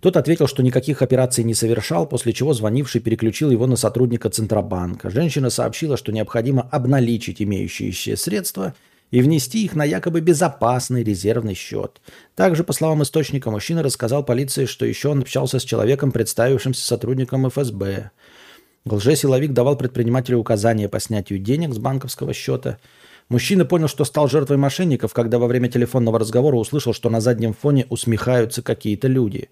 Тот 0.02 0.18
ответил, 0.18 0.48
что 0.48 0.64
никаких 0.64 1.02
операций 1.02 1.46
не 1.46 1.54
совершал, 1.54 2.10
после 2.10 2.34
чего 2.34 2.52
звонивший 2.52 3.00
переключил 3.00 3.52
его 3.52 3.68
на 3.68 3.78
сотрудника 3.78 4.30
Центробанка. 4.30 5.10
Женщина 5.10 5.50
сообщила, 5.50 5.96
что 5.96 6.12
необходимо 6.12 6.64
обналичить 6.64 7.42
имеющиеся 7.42 8.18
средства– 8.18 8.76
и 9.12 9.22
внести 9.22 9.64
их 9.64 9.76
на 9.76 9.84
якобы 9.84 10.22
безопасный 10.22 11.04
резервный 11.04 11.54
счет. 11.54 12.02
Также, 12.36 12.64
по 12.64 12.74
словам 12.74 13.04
источника, 13.04 13.52
мужчина 13.52 13.84
рассказал 13.84 14.24
полиции, 14.24 14.66
что 14.66 14.86
еще 14.86 15.10
он 15.10 15.22
общался 15.22 15.60
с 15.60 15.64
человеком, 15.64 16.12
представившимся 16.12 16.86
сотрудником 16.86 17.50
ФСБ. 17.50 18.12
Лжесиловик 18.86 19.54
давал 19.54 19.78
предпринимателю 19.78 20.40
указания 20.40 20.90
по 20.90 21.00
снятию 21.00 21.40
денег 21.40 21.74
с 21.74 21.78
банковского 21.78 22.34
счета. 22.34 22.78
Мужчина 23.30 23.66
понял, 23.66 23.88
что 23.88 24.06
стал 24.06 24.30
жертвой 24.30 24.58
мошенников, 24.58 25.14
когда 25.14 25.40
во 25.40 25.48
время 25.48 25.70
телефонного 25.70 26.20
разговора 26.20 26.56
услышал, 26.56 26.94
что 26.94 27.10
на 27.10 27.20
заднем 27.20 27.54
фоне 27.54 27.86
усмехаются 27.90 28.62
какие-то 28.62 29.08
люди. 29.08 29.50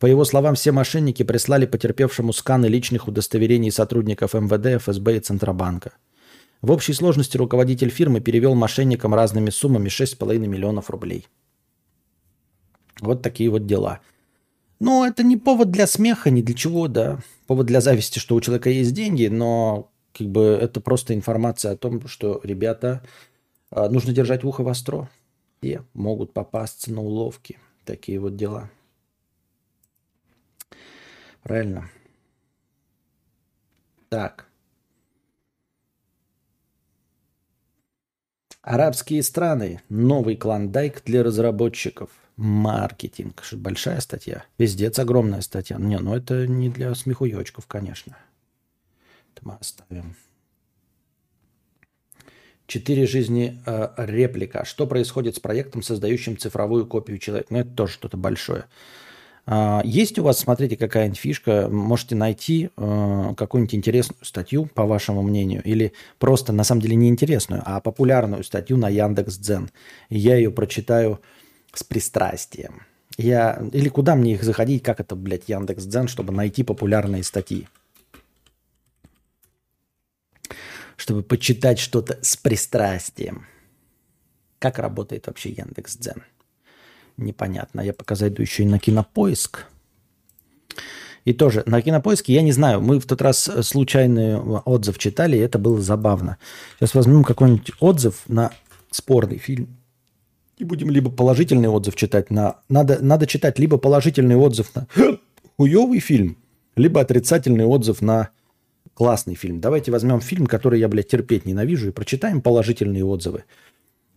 По 0.00 0.06
его 0.06 0.24
словам, 0.24 0.54
все 0.54 0.72
мошенники 0.72 1.22
прислали 1.22 1.66
потерпевшему 1.66 2.32
сканы 2.32 2.66
личных 2.66 3.06
удостоверений 3.06 3.70
сотрудников 3.70 4.34
МВД, 4.34 4.82
ФСБ 4.82 5.18
и 5.18 5.20
Центробанка. 5.20 5.92
В 6.62 6.70
общей 6.70 6.92
сложности 6.92 7.36
руководитель 7.36 7.88
фирмы 7.88 8.20
перевел 8.20 8.54
мошенникам 8.54 9.14
разными 9.14 9.50
суммами 9.50 9.88
6,5 9.88 10.38
миллионов 10.38 10.90
рублей. 10.90 11.26
Вот 13.00 13.22
такие 13.22 13.48
вот 13.50 13.66
дела. 13.66 14.00
Ну, 14.78 15.04
это 15.04 15.22
не 15.22 15.36
повод 15.36 15.70
для 15.70 15.86
смеха, 15.86 16.30
ни 16.30 16.42
для 16.42 16.54
чего, 16.54 16.88
да. 16.88 17.20
Повод 17.46 17.66
для 17.66 17.80
зависти, 17.80 18.18
что 18.18 18.34
у 18.34 18.40
человека 18.40 18.70
есть 18.70 18.92
деньги, 18.92 19.26
но 19.26 19.90
как 20.12 20.28
бы 20.28 20.58
это 20.60 20.80
просто 20.80 21.14
информация 21.14 21.72
о 21.72 21.76
том, 21.76 22.06
что 22.08 22.40
ребята 22.42 23.02
а, 23.70 23.88
нужно 23.88 24.12
держать 24.12 24.44
ухо 24.44 24.62
востро. 24.62 25.08
И 25.62 25.78
могут 25.92 26.32
попасться 26.32 26.90
на 26.92 27.02
уловки. 27.02 27.58
Такие 27.84 28.18
вот 28.18 28.36
дела. 28.36 28.70
Правильно. 31.42 31.90
Так. 34.08 34.49
Арабские 38.70 39.24
страны. 39.24 39.80
Новый 39.88 40.36
клондайк 40.36 41.02
для 41.04 41.24
разработчиков. 41.24 42.08
Маркетинг. 42.36 43.42
Большая 43.50 43.98
статья. 43.98 44.44
Пиздец, 44.58 44.96
огромная 45.00 45.40
статья. 45.40 45.76
Не, 45.76 45.98
ну 45.98 46.14
это 46.14 46.46
не 46.46 46.68
для 46.68 46.94
смехуёчков, 46.94 47.66
конечно. 47.66 48.16
Это 49.34 49.48
мы 49.48 49.54
оставим. 49.54 50.14
Четыре 52.68 53.08
жизни 53.08 53.60
э, 53.66 53.88
реплика. 53.96 54.64
Что 54.64 54.86
происходит 54.86 55.34
с 55.34 55.40
проектом, 55.40 55.82
создающим 55.82 56.38
цифровую 56.38 56.86
копию 56.86 57.18
человека? 57.18 57.48
Ну, 57.50 57.58
это 57.58 57.70
тоже 57.70 57.94
что-то 57.94 58.16
большое. 58.16 58.66
А, 59.52 59.82
есть 59.84 60.16
у 60.16 60.22
вас, 60.22 60.38
смотрите, 60.38 60.76
какая-нибудь 60.76 61.18
фишка, 61.18 61.68
можете 61.68 62.14
найти 62.14 62.70
э, 62.76 63.34
какую-нибудь 63.36 63.74
интересную 63.74 64.24
статью, 64.24 64.66
по 64.66 64.86
вашему 64.86 65.22
мнению, 65.22 65.60
или 65.64 65.92
просто, 66.20 66.52
на 66.52 66.62
самом 66.62 66.82
деле, 66.82 66.94
не 66.94 67.08
интересную, 67.08 67.60
а 67.66 67.80
популярную 67.80 68.44
статью 68.44 68.76
на 68.76 68.88
Яндекс.Дзен. 68.88 69.70
Я 70.08 70.36
ее 70.36 70.52
прочитаю 70.52 71.20
с 71.74 71.82
пристрастием. 71.82 72.86
Я... 73.18 73.60
Или 73.72 73.88
куда 73.88 74.14
мне 74.14 74.34
их 74.34 74.44
заходить, 74.44 74.84
как 74.84 75.00
это, 75.00 75.16
блядь, 75.16 75.48
Яндекс.Дзен, 75.48 76.06
чтобы 76.06 76.32
найти 76.32 76.62
популярные 76.62 77.24
статьи. 77.24 77.66
Чтобы 80.96 81.24
почитать 81.24 81.80
что-то 81.80 82.20
с 82.22 82.36
пристрастием. 82.36 83.46
Как 84.60 84.78
работает 84.78 85.26
вообще 85.26 85.50
Яндекс.Дзен? 85.50 86.22
Непонятно. 87.20 87.80
Я 87.80 87.92
пока 87.92 88.14
зайду 88.14 88.42
еще 88.42 88.62
и 88.62 88.66
на 88.66 88.78
кинопоиск. 88.78 89.66
И 91.24 91.32
тоже 91.32 91.62
на 91.66 91.82
кинопоиске, 91.82 92.32
я 92.32 92.42
не 92.42 92.52
знаю, 92.52 92.80
мы 92.80 92.98
в 92.98 93.06
тот 93.06 93.20
раз 93.20 93.50
случайный 93.62 94.36
отзыв 94.36 94.98
читали, 94.98 95.36
и 95.36 95.40
это 95.40 95.58
было 95.58 95.80
забавно. 95.80 96.38
Сейчас 96.78 96.94
возьмем 96.94 97.24
какой-нибудь 97.24 97.72
отзыв 97.78 98.22
на 98.26 98.52
спорный 98.90 99.38
фильм. 99.38 99.76
И 100.56 100.64
будем 100.64 100.90
либо 100.90 101.10
положительный 101.10 101.68
отзыв 101.68 101.96
читать 101.96 102.30
на... 102.30 102.56
Надо, 102.68 102.98
надо 103.00 103.26
читать 103.26 103.58
либо 103.58 103.78
положительный 103.78 104.36
отзыв 104.36 104.74
на 104.74 104.86
хуевый 105.56 106.00
фильм, 106.00 106.38
либо 106.76 107.00
отрицательный 107.00 107.64
отзыв 107.64 108.02
на 108.02 108.30
классный 108.94 109.34
фильм. 109.34 109.60
Давайте 109.60 109.90
возьмем 109.90 110.20
фильм, 110.20 110.46
который 110.46 110.80
я, 110.80 110.88
блядь, 110.88 111.08
терпеть 111.08 111.46
ненавижу, 111.46 111.88
и 111.88 111.92
прочитаем 111.92 112.42
положительные 112.42 113.04
отзывы. 113.04 113.44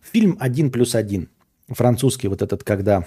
Фильм 0.02 0.36
«Один 0.38 0.70
плюс 0.70 0.94
один» 0.94 1.30
французский 1.68 2.28
вот 2.28 2.42
этот, 2.42 2.64
когда 2.64 3.06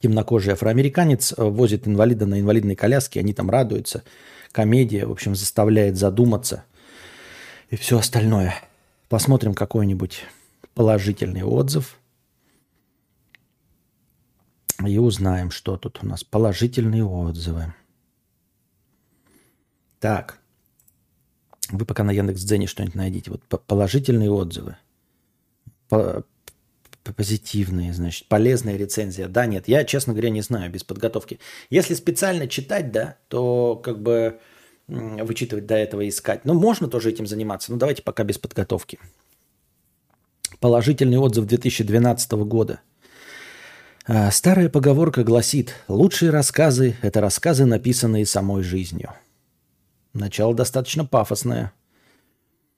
темнокожий 0.00 0.52
афроамериканец 0.52 1.32
э, 1.32 1.42
возит 1.42 1.88
инвалида 1.88 2.26
на 2.26 2.40
инвалидной 2.40 2.76
коляске, 2.76 3.20
они 3.20 3.32
там 3.34 3.50
радуются. 3.50 4.04
Комедия, 4.52 5.06
в 5.06 5.12
общем, 5.12 5.34
заставляет 5.34 5.96
задуматься. 5.96 6.64
И 7.70 7.76
все 7.76 7.98
остальное. 7.98 8.54
Посмотрим 9.08 9.54
какой-нибудь 9.54 10.24
положительный 10.74 11.42
отзыв. 11.42 11.98
И 14.86 14.98
узнаем, 14.98 15.50
что 15.50 15.76
тут 15.76 16.00
у 16.02 16.06
нас. 16.06 16.22
Положительные 16.22 17.04
отзывы. 17.04 17.74
Так. 19.98 20.38
Вы 21.70 21.86
пока 21.86 22.04
на 22.04 22.10
Яндекс.Дзене 22.10 22.66
что-нибудь 22.66 22.94
найдите. 22.94 23.30
Вот 23.30 23.42
положительные 23.66 24.30
отзывы 24.30 24.76
позитивные, 27.12 27.92
значит, 27.92 28.28
полезная 28.28 28.76
рецензия. 28.76 29.28
Да, 29.28 29.46
нет, 29.46 29.68
я, 29.68 29.84
честно 29.84 30.12
говоря, 30.12 30.30
не 30.30 30.40
знаю 30.40 30.70
без 30.70 30.84
подготовки. 30.84 31.38
Если 31.70 31.94
специально 31.94 32.48
читать, 32.48 32.92
да, 32.92 33.18
то 33.28 33.76
как 33.76 34.00
бы 34.00 34.38
вычитывать 34.86 35.66
до 35.66 35.76
этого 35.76 36.08
искать. 36.08 36.44
Ну, 36.44 36.54
можно 36.54 36.88
тоже 36.88 37.10
этим 37.10 37.26
заниматься, 37.26 37.72
но 37.72 37.78
давайте 37.78 38.02
пока 38.02 38.24
без 38.24 38.38
подготовки. 38.38 38.98
Положительный 40.60 41.18
отзыв 41.18 41.46
2012 41.46 42.32
года. 42.32 42.80
А, 44.06 44.30
старая 44.30 44.68
поговорка 44.68 45.24
гласит, 45.24 45.74
лучшие 45.88 46.30
рассказы– 46.30 46.96
это 47.02 47.20
рассказы, 47.20 47.64
написанные 47.64 48.26
самой 48.26 48.62
жизнью. 48.62 49.12
Начало 50.12 50.54
достаточно 50.54 51.04
пафосное– 51.04 51.72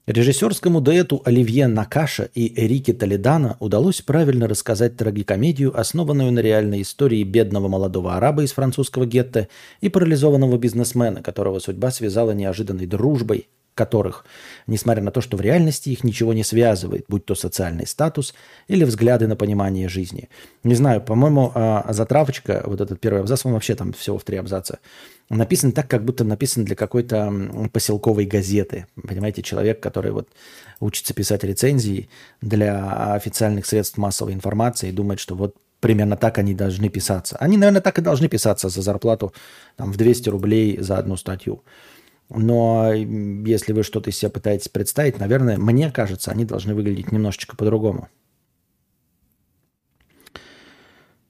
Режиссерскому 0.06 0.80
дуэту 0.80 1.20
Оливье 1.24 1.66
Накаша 1.66 2.30
и 2.32 2.52
Эрике 2.64 2.92
Толедана 2.92 3.56
удалось 3.58 4.02
правильно 4.02 4.46
рассказать 4.46 4.96
трагикомедию, 4.96 5.76
основанную 5.76 6.30
на 6.30 6.38
реальной 6.38 6.82
истории 6.82 7.24
бедного 7.24 7.66
молодого 7.66 8.14
араба 8.14 8.44
из 8.44 8.52
французского 8.52 9.04
гетто 9.04 9.48
и 9.80 9.88
парализованного 9.88 10.58
бизнесмена, 10.58 11.24
которого 11.24 11.58
судьба 11.58 11.90
связала 11.90 12.30
неожиданной 12.30 12.86
дружбой, 12.86 13.48
которых, 13.76 14.24
несмотря 14.66 15.02
на 15.02 15.12
то, 15.12 15.20
что 15.20 15.36
в 15.36 15.40
реальности 15.40 15.90
их 15.90 16.02
ничего 16.02 16.32
не 16.32 16.42
связывает, 16.42 17.04
будь 17.08 17.24
то 17.24 17.36
социальный 17.36 17.86
статус 17.86 18.34
или 18.66 18.82
взгляды 18.82 19.28
на 19.28 19.36
понимание 19.36 19.88
жизни. 19.88 20.28
Не 20.64 20.74
знаю, 20.74 21.00
по-моему, 21.00 21.52
а, 21.54 21.86
затравочка, 21.92 22.62
вот 22.66 22.80
этот 22.80 22.98
первый 22.98 23.20
абзац, 23.20 23.46
он 23.46 23.52
вообще 23.52 23.76
там 23.76 23.92
всего 23.92 24.18
в 24.18 24.24
три 24.24 24.38
абзаца, 24.38 24.80
написан 25.28 25.72
так, 25.72 25.88
как 25.88 26.04
будто 26.04 26.24
написан 26.24 26.64
для 26.64 26.74
какой-то 26.74 27.70
поселковой 27.72 28.24
газеты. 28.24 28.86
Понимаете, 29.00 29.42
человек, 29.42 29.80
который 29.80 30.10
вот 30.10 30.28
учится 30.80 31.14
писать 31.14 31.44
рецензии 31.44 32.08
для 32.40 33.12
официальных 33.14 33.66
средств 33.66 33.98
массовой 33.98 34.32
информации 34.32 34.88
и 34.88 34.92
думает, 34.92 35.20
что 35.20 35.34
вот 35.34 35.54
примерно 35.80 36.16
так 36.16 36.38
они 36.38 36.54
должны 36.54 36.88
писаться. 36.88 37.36
Они, 37.38 37.56
наверное, 37.56 37.82
так 37.82 37.98
и 37.98 38.02
должны 38.02 38.28
писаться 38.28 38.68
за 38.68 38.82
зарплату 38.82 39.32
там, 39.76 39.92
в 39.92 39.96
200 39.96 40.28
рублей 40.30 40.78
за 40.80 40.98
одну 40.98 41.16
статью. 41.16 41.62
Но 42.28 42.92
если 42.92 43.72
вы 43.72 43.82
что-то 43.82 44.10
из 44.10 44.18
себя 44.18 44.30
пытаетесь 44.30 44.68
представить, 44.68 45.18
наверное, 45.18 45.58
мне 45.58 45.90
кажется, 45.90 46.30
они 46.30 46.44
должны 46.44 46.74
выглядеть 46.74 47.12
немножечко 47.12 47.56
по-другому. 47.56 48.08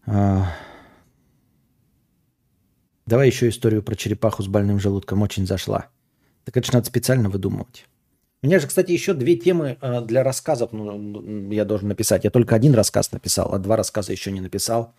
А. 0.06 0.52
Давай 3.04 3.26
еще 3.26 3.48
историю 3.48 3.82
про 3.82 3.94
черепаху 3.94 4.42
с 4.42 4.48
больным 4.48 4.80
желудком. 4.80 5.22
Очень 5.22 5.46
зашла. 5.46 5.88
Так 6.44 6.56
это 6.56 6.66
же 6.66 6.72
надо 6.72 6.86
специально 6.86 7.28
выдумывать. 7.28 7.86
У 8.42 8.46
меня 8.46 8.58
же, 8.58 8.66
кстати, 8.66 8.92
еще 8.92 9.14
две 9.14 9.36
темы 9.36 9.76
а, 9.80 10.00
для 10.00 10.22
рассказов 10.22 10.72
ну, 10.72 11.50
я 11.50 11.64
должен 11.64 11.88
написать. 11.88 12.24
Я 12.24 12.30
только 12.30 12.54
один 12.54 12.74
рассказ 12.74 13.12
написал, 13.12 13.52
а 13.52 13.58
два 13.58 13.76
рассказа 13.76 14.12
еще 14.12 14.32
не 14.32 14.40
написал. 14.40 14.94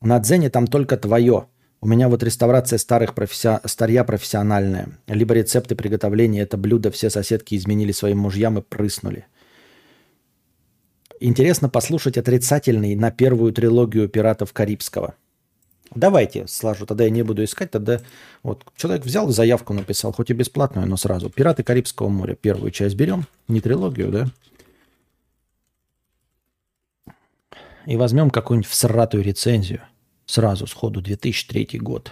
На 0.00 0.18
Дзене 0.18 0.50
там 0.50 0.66
только 0.66 0.96
твое– 0.96 1.46
у 1.82 1.86
меня 1.88 2.08
вот 2.08 2.22
реставрация 2.22 2.78
старых 2.78 3.12
професси... 3.12 3.58
старья 3.64 4.04
профессиональная. 4.04 4.88
Либо 5.08 5.34
рецепты 5.34 5.74
приготовления 5.74 6.42
это 6.42 6.56
блюдо 6.56 6.92
все 6.92 7.10
соседки 7.10 7.56
изменили 7.56 7.90
своим 7.90 8.18
мужьям 8.18 8.56
и 8.56 8.62
прыснули. 8.62 9.26
Интересно 11.18 11.68
послушать 11.68 12.16
отрицательный 12.16 12.94
на 12.94 13.10
первую 13.10 13.52
трилогию 13.52 14.08
«Пиратов 14.08 14.52
Карибского». 14.52 15.14
Давайте 15.92 16.46
сложу, 16.46 16.86
тогда 16.86 17.04
я 17.04 17.10
не 17.10 17.22
буду 17.22 17.42
искать, 17.42 17.72
тогда 17.72 18.00
вот 18.44 18.64
человек 18.76 19.04
взял 19.04 19.28
заявку 19.28 19.74
написал, 19.74 20.12
хоть 20.12 20.30
и 20.30 20.34
бесплатную, 20.34 20.86
но 20.86 20.96
сразу. 20.96 21.30
«Пираты 21.30 21.64
Карибского 21.64 22.08
моря». 22.08 22.36
Первую 22.36 22.70
часть 22.70 22.94
берем, 22.94 23.26
не 23.48 23.60
трилогию, 23.60 24.12
да? 24.12 24.26
И 27.86 27.96
возьмем 27.96 28.30
какую-нибудь 28.30 28.70
всратую 28.70 29.24
рецензию. 29.24 29.80
Сразу, 30.32 30.66
сходу, 30.66 31.02
2003 31.02 31.78
год. 31.78 32.10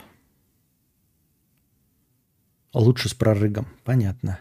Лучше 2.75 3.09
с 3.09 3.15
прорыгом. 3.15 3.67
Понятно. 3.83 4.39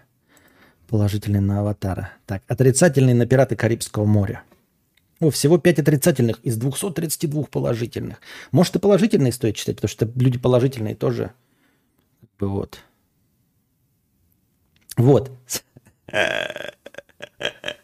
Положительный 0.89 1.39
на 1.39 1.61
аватара. 1.61 2.11
Так, 2.25 2.43
отрицательный 2.49 3.13
на 3.13 3.25
пираты 3.25 3.55
Карибского 3.55 4.03
моря. 4.03 4.43
О, 5.21 5.29
всего 5.29 5.57
5 5.57 5.79
отрицательных 5.79 6.41
из 6.43 6.57
232 6.57 7.43
положительных. 7.43 8.19
Может 8.51 8.75
и 8.75 8.79
положительные 8.79 9.31
стоит 9.31 9.55
читать, 9.55 9.77
потому 9.77 9.89
что 9.89 10.11
люди 10.13 10.37
положительные 10.37 10.95
тоже. 10.95 11.31
Вот. 12.37 12.79
Вот. 14.97 15.31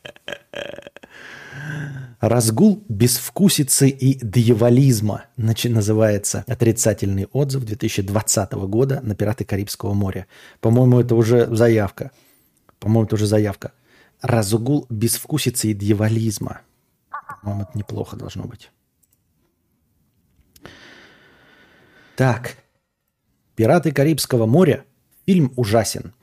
Разгул 2.28 2.84
безвкусицы 2.90 3.88
и 3.88 4.16
дьяволизма 4.16 5.26
называется 5.38 6.44
отрицательный 6.48 7.28
отзыв 7.32 7.66
2020 7.66 8.52
года 8.54 9.00
на 9.04 9.14
«Пираты 9.14 9.46
Карибского 9.46 9.94
моря». 9.94 10.26
По-моему, 10.60 11.00
это 11.00 11.14
уже 11.14 11.46
заявка. 11.56 12.10
По-моему, 12.80 13.06
это 13.06 13.14
уже 13.14 13.28
заявка. 13.28 13.74
Разгул 14.24 14.88
безвкусицы 14.90 15.68
и 15.68 15.74
дьяволизма. 15.76 16.62
По-моему, 17.44 17.62
это 17.70 17.78
неплохо 17.78 18.16
должно 18.16 18.46
быть. 18.46 18.72
Так. 22.16 22.58
«Пираты 23.56 23.92
Карибского 23.92 24.48
моря» 24.48 24.84
фильм 25.28 25.54
ужасен. 25.58 26.16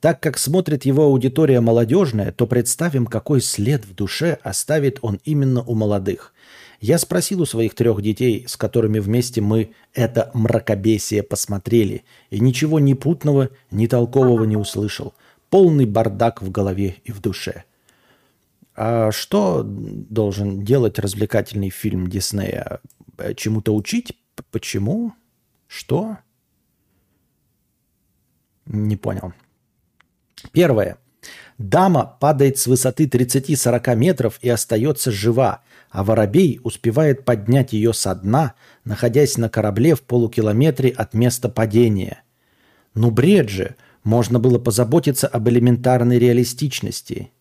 Так 0.00 0.20
как 0.20 0.38
смотрит 0.38 0.84
его 0.84 1.04
аудитория 1.04 1.60
молодежная, 1.60 2.30
то 2.30 2.46
представим, 2.46 3.06
какой 3.06 3.40
след 3.40 3.84
в 3.84 3.94
душе 3.94 4.38
оставит 4.42 4.98
он 5.02 5.20
именно 5.24 5.62
у 5.62 5.74
молодых. 5.74 6.32
Я 6.80 6.98
спросил 6.98 7.40
у 7.40 7.46
своих 7.46 7.74
трех 7.74 8.00
детей, 8.00 8.44
с 8.46 8.56
которыми 8.56 9.00
вместе 9.00 9.40
мы 9.40 9.72
это 9.94 10.30
мракобесие 10.34 11.24
посмотрели, 11.24 12.04
и 12.30 12.38
ничего 12.38 12.78
ни 12.78 12.94
путного, 12.94 13.50
ни 13.72 13.88
толкового 13.88 14.44
не 14.44 14.56
услышал. 14.56 15.14
Полный 15.50 15.86
бардак 15.86 16.42
в 16.42 16.50
голове 16.52 16.96
и 17.04 17.10
в 17.10 17.20
душе. 17.20 17.64
А 18.76 19.10
что 19.10 19.64
должен 19.64 20.62
делать 20.64 21.00
развлекательный 21.00 21.70
фильм 21.70 22.06
Диснея? 22.06 22.80
Чему-то 23.34 23.74
учить? 23.74 24.16
Почему? 24.52 25.14
Что? 25.66 26.18
Не 28.66 28.96
понял. 28.96 29.32
Первое. 30.52 30.98
Дама 31.58 32.16
падает 32.20 32.58
с 32.58 32.66
высоты 32.66 33.06
30-40 33.06 33.96
метров 33.96 34.38
и 34.40 34.48
остается 34.48 35.10
жива, 35.10 35.62
а 35.90 36.04
воробей 36.04 36.60
успевает 36.62 37.24
поднять 37.24 37.72
ее 37.72 37.92
со 37.92 38.14
дна, 38.14 38.54
находясь 38.84 39.36
на 39.38 39.48
корабле 39.48 39.94
в 39.94 40.02
полукилометре 40.02 40.90
от 40.90 41.14
места 41.14 41.48
падения. 41.48 42.22
Ну 42.94 43.10
бред 43.10 43.48
же, 43.48 43.74
можно 44.04 44.38
было 44.38 44.58
позаботиться 44.58 45.26
об 45.26 45.48
элементарной 45.48 46.18
реалистичности. 46.18 47.32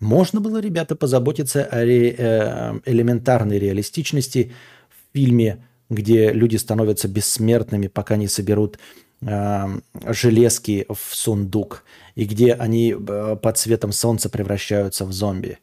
Можно 0.00 0.40
было, 0.40 0.58
ребята, 0.58 0.96
позаботиться 0.96 1.64
о 1.64 1.84
ре, 1.84 2.14
э, 2.16 2.80
элементарной 2.84 3.58
реалистичности 3.58 4.52
в 4.88 5.16
фильме, 5.16 5.64
где 5.88 6.32
люди 6.32 6.56
становятся 6.56 7.08
бессмертными, 7.08 7.86
пока 7.86 8.16
не 8.16 8.28
соберут 8.28 8.78
железки 9.20 10.86
в 10.88 11.14
сундук, 11.14 11.84
и 12.14 12.24
где 12.24 12.52
они 12.52 12.94
э, 12.96 13.36
под 13.40 13.58
светом 13.58 13.92
солнца 13.92 14.28
превращаются 14.28 15.04
в 15.04 15.12
зомби. 15.12 15.58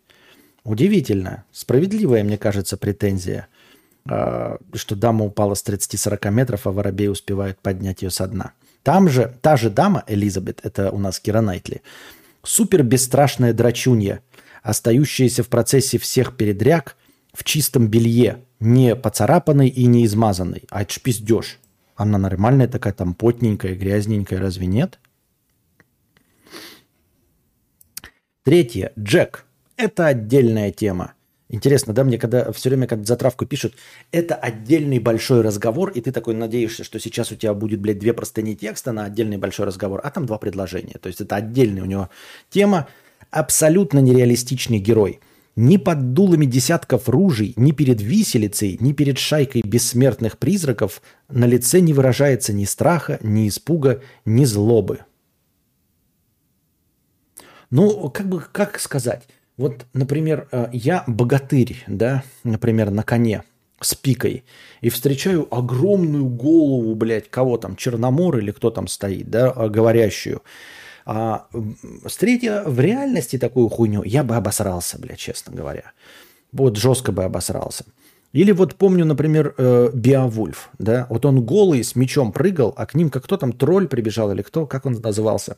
Удивительно. 0.64 1.44
Справедливая, 1.52 2.24
мне 2.24 2.38
кажется, 2.38 2.78
претензия, 2.78 3.48
э, 4.10 4.58
что 4.74 4.96
дама 4.96 5.26
упала 5.26 5.54
с 5.54 5.64
30-40 5.64 6.32
метров, 6.32 6.68
а 6.68 6.72
воробей 6.72 7.10
успевает 7.10 7.60
поднять 7.60 8.02
ее 8.02 8.10
со 8.10 8.28
дна. 8.28 8.54
Там 8.82 9.08
же, 9.08 9.34
та 9.42 9.56
же 9.56 9.70
дама, 9.70 10.04
Элизабет, 10.08 10.60
это 10.64 10.92
у 10.92 10.98
нас 10.98 11.20
Кира 11.20 11.42
Найтли, 11.42 11.82
Супер 12.46 12.84
бесстрашная 12.84 13.54
драчунья, 13.54 14.22
остающаяся 14.64 15.44
в 15.44 15.48
процессе 15.48 15.98
всех 15.98 16.36
передряг 16.36 16.98
в 17.34 17.46
чистом 17.46 17.88
белье, 17.88 18.40
не 18.60 18.96
поцарапанной 18.98 19.70
и 19.70 19.86
не 19.86 20.06
измазанной. 20.06 20.64
А 20.70 20.82
это 20.82 20.94
ж 20.94 21.00
пиздеж. 21.00 21.60
Она 22.04 22.18
нормальная 22.18 22.68
такая, 22.68 22.92
там 22.92 23.14
потненькая, 23.14 23.76
грязненькая, 23.76 24.40
разве 24.40 24.68
нет? 24.68 25.00
Третье. 28.44 28.92
Джек. 29.00 29.46
Это 29.78 30.08
отдельная 30.08 30.72
тема. 30.72 31.14
Интересно, 31.48 31.94
да, 31.94 32.04
мне 32.04 32.18
когда 32.18 32.52
все 32.52 32.70
время, 32.70 32.88
когда 32.88 33.06
затравку 33.06 33.46
пишут, 33.46 33.76
это 34.12 34.36
отдельный 34.36 35.00
большой 35.00 35.42
разговор, 35.42 35.92
и 35.92 36.02
ты 36.02 36.12
такой 36.12 36.34
надеешься, 36.34 36.84
что 36.84 37.00
сейчас 37.00 37.32
у 37.32 37.36
тебя 37.36 37.54
будет, 37.54 37.80
блядь, 37.80 38.00
две 38.00 38.12
простыни 38.12 38.54
текста 38.56 38.92
на 38.92 39.06
отдельный 39.06 39.38
большой 39.38 39.66
разговор, 39.66 40.02
а 40.04 40.10
там 40.10 40.26
два 40.26 40.38
предложения. 40.40 40.98
То 41.00 41.08
есть 41.08 41.22
это 41.22 41.38
отдельная 41.38 41.84
у 41.84 41.86
него 41.86 42.10
тема, 42.50 42.88
абсолютно 43.32 44.00
нереалистичный 44.00 44.80
герой. 44.80 45.22
Ни 45.56 45.78
под 45.78 46.14
дулами 46.14 46.46
десятков 46.46 47.08
ружей, 47.08 47.54
ни 47.58 47.72
перед 47.72 48.02
виселицей, 48.02 48.78
ни 48.80 48.92
перед 48.92 49.20
шайкой 49.20 49.62
бессмертных 49.64 50.40
призраков 50.40 51.02
на 51.30 51.46
лице 51.46 51.80
не 51.80 51.94
выражается 51.94 52.54
ни 52.54 52.66
страха, 52.66 53.20
ни 53.22 53.48
испуга, 53.48 54.02
ни 54.26 54.46
злобы. 54.46 55.02
Ну, 57.70 58.10
как 58.10 58.28
бы, 58.30 58.44
как 58.52 58.80
сказать? 58.80 59.28
Вот, 59.58 59.86
например, 59.94 60.48
э, 60.52 60.70
я 60.74 61.04
богатырь, 61.06 61.84
да, 61.88 62.24
например, 62.44 62.90
на 62.90 63.04
коне 63.04 63.44
с 63.80 63.94
пикой, 63.94 64.44
и 64.82 64.90
встречаю 64.90 65.48
огромную 65.54 66.26
голову, 66.26 66.96
блядь, 66.96 67.30
кого 67.30 67.58
там, 67.58 67.76
Черномор 67.76 68.38
или 68.38 68.52
кто 68.52 68.72
там 68.72 68.88
стоит, 68.88 69.30
да, 69.30 69.54
э, 69.56 69.70
говорящую. 69.70 70.42
А, 71.06 71.48
встретя 72.06 72.64
в 72.66 72.80
реальности 72.80 73.38
такую 73.38 73.70
хуйню, 73.70 74.04
я 74.04 74.24
бы 74.24 74.36
обосрался, 74.36 75.00
блядь, 75.00 75.20
честно 75.20 75.54
говоря. 75.56 75.92
Вот 76.52 76.78
жестко 76.78 77.12
бы 77.12 77.24
обосрался. 77.24 77.86
Или 78.32 78.52
вот 78.52 78.76
помню, 78.76 79.06
например, 79.06 79.54
э, 79.58 79.92
Биовульф, 79.94 80.70
да, 80.80 81.06
вот 81.10 81.26
он 81.26 81.46
голый 81.46 81.84
с 81.84 81.96
мечом 81.96 82.32
прыгал, 82.32 82.74
а 82.76 82.86
к 82.86 82.96
ним 82.96 83.10
как 83.10 83.26
кто 83.26 83.38
там, 83.38 83.54
тролль 83.54 83.88
прибежал 83.88 84.32
или 84.32 84.42
кто, 84.42 84.66
как 84.66 84.86
он 84.86 84.94
назывался, 84.94 85.58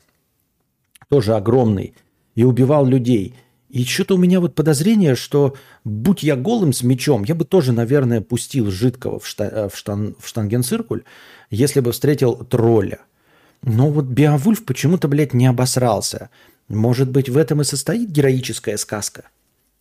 тоже 1.08 1.34
огромный, 1.34 1.94
и 2.34 2.44
убивал 2.44 2.84
людей– 2.84 3.34
и 3.68 3.84
что-то 3.84 4.14
у 4.14 4.18
меня 4.18 4.40
вот 4.40 4.54
подозрение, 4.54 5.16
что 5.16 5.54
будь 5.84 6.22
я 6.22 6.36
голым 6.36 6.72
с 6.72 6.82
мечом, 6.82 7.24
я 7.24 7.34
бы 7.34 7.44
тоже, 7.44 7.72
наверное, 7.72 8.20
пустил 8.20 8.70
жидкого 8.70 9.18
в, 9.18 9.26
шта- 9.26 9.50
э, 9.50 9.68
в, 9.68 9.76
штан- 9.76 10.14
в 10.18 10.28
штангенциркуль, 10.28 11.02
если 11.50 11.80
бы 11.80 11.92
встретил 11.92 12.36
тролля. 12.36 13.00
Но 13.62 13.90
вот 13.90 14.04
Беовульф 14.06 14.64
почему-то, 14.64 15.08
блядь, 15.08 15.34
не 15.34 15.46
обосрался. 15.46 16.30
Может 16.68 17.10
быть, 17.10 17.28
в 17.28 17.36
этом 17.36 17.60
и 17.60 17.64
состоит 17.64 18.10
героическая 18.10 18.76
сказка? 18.76 19.24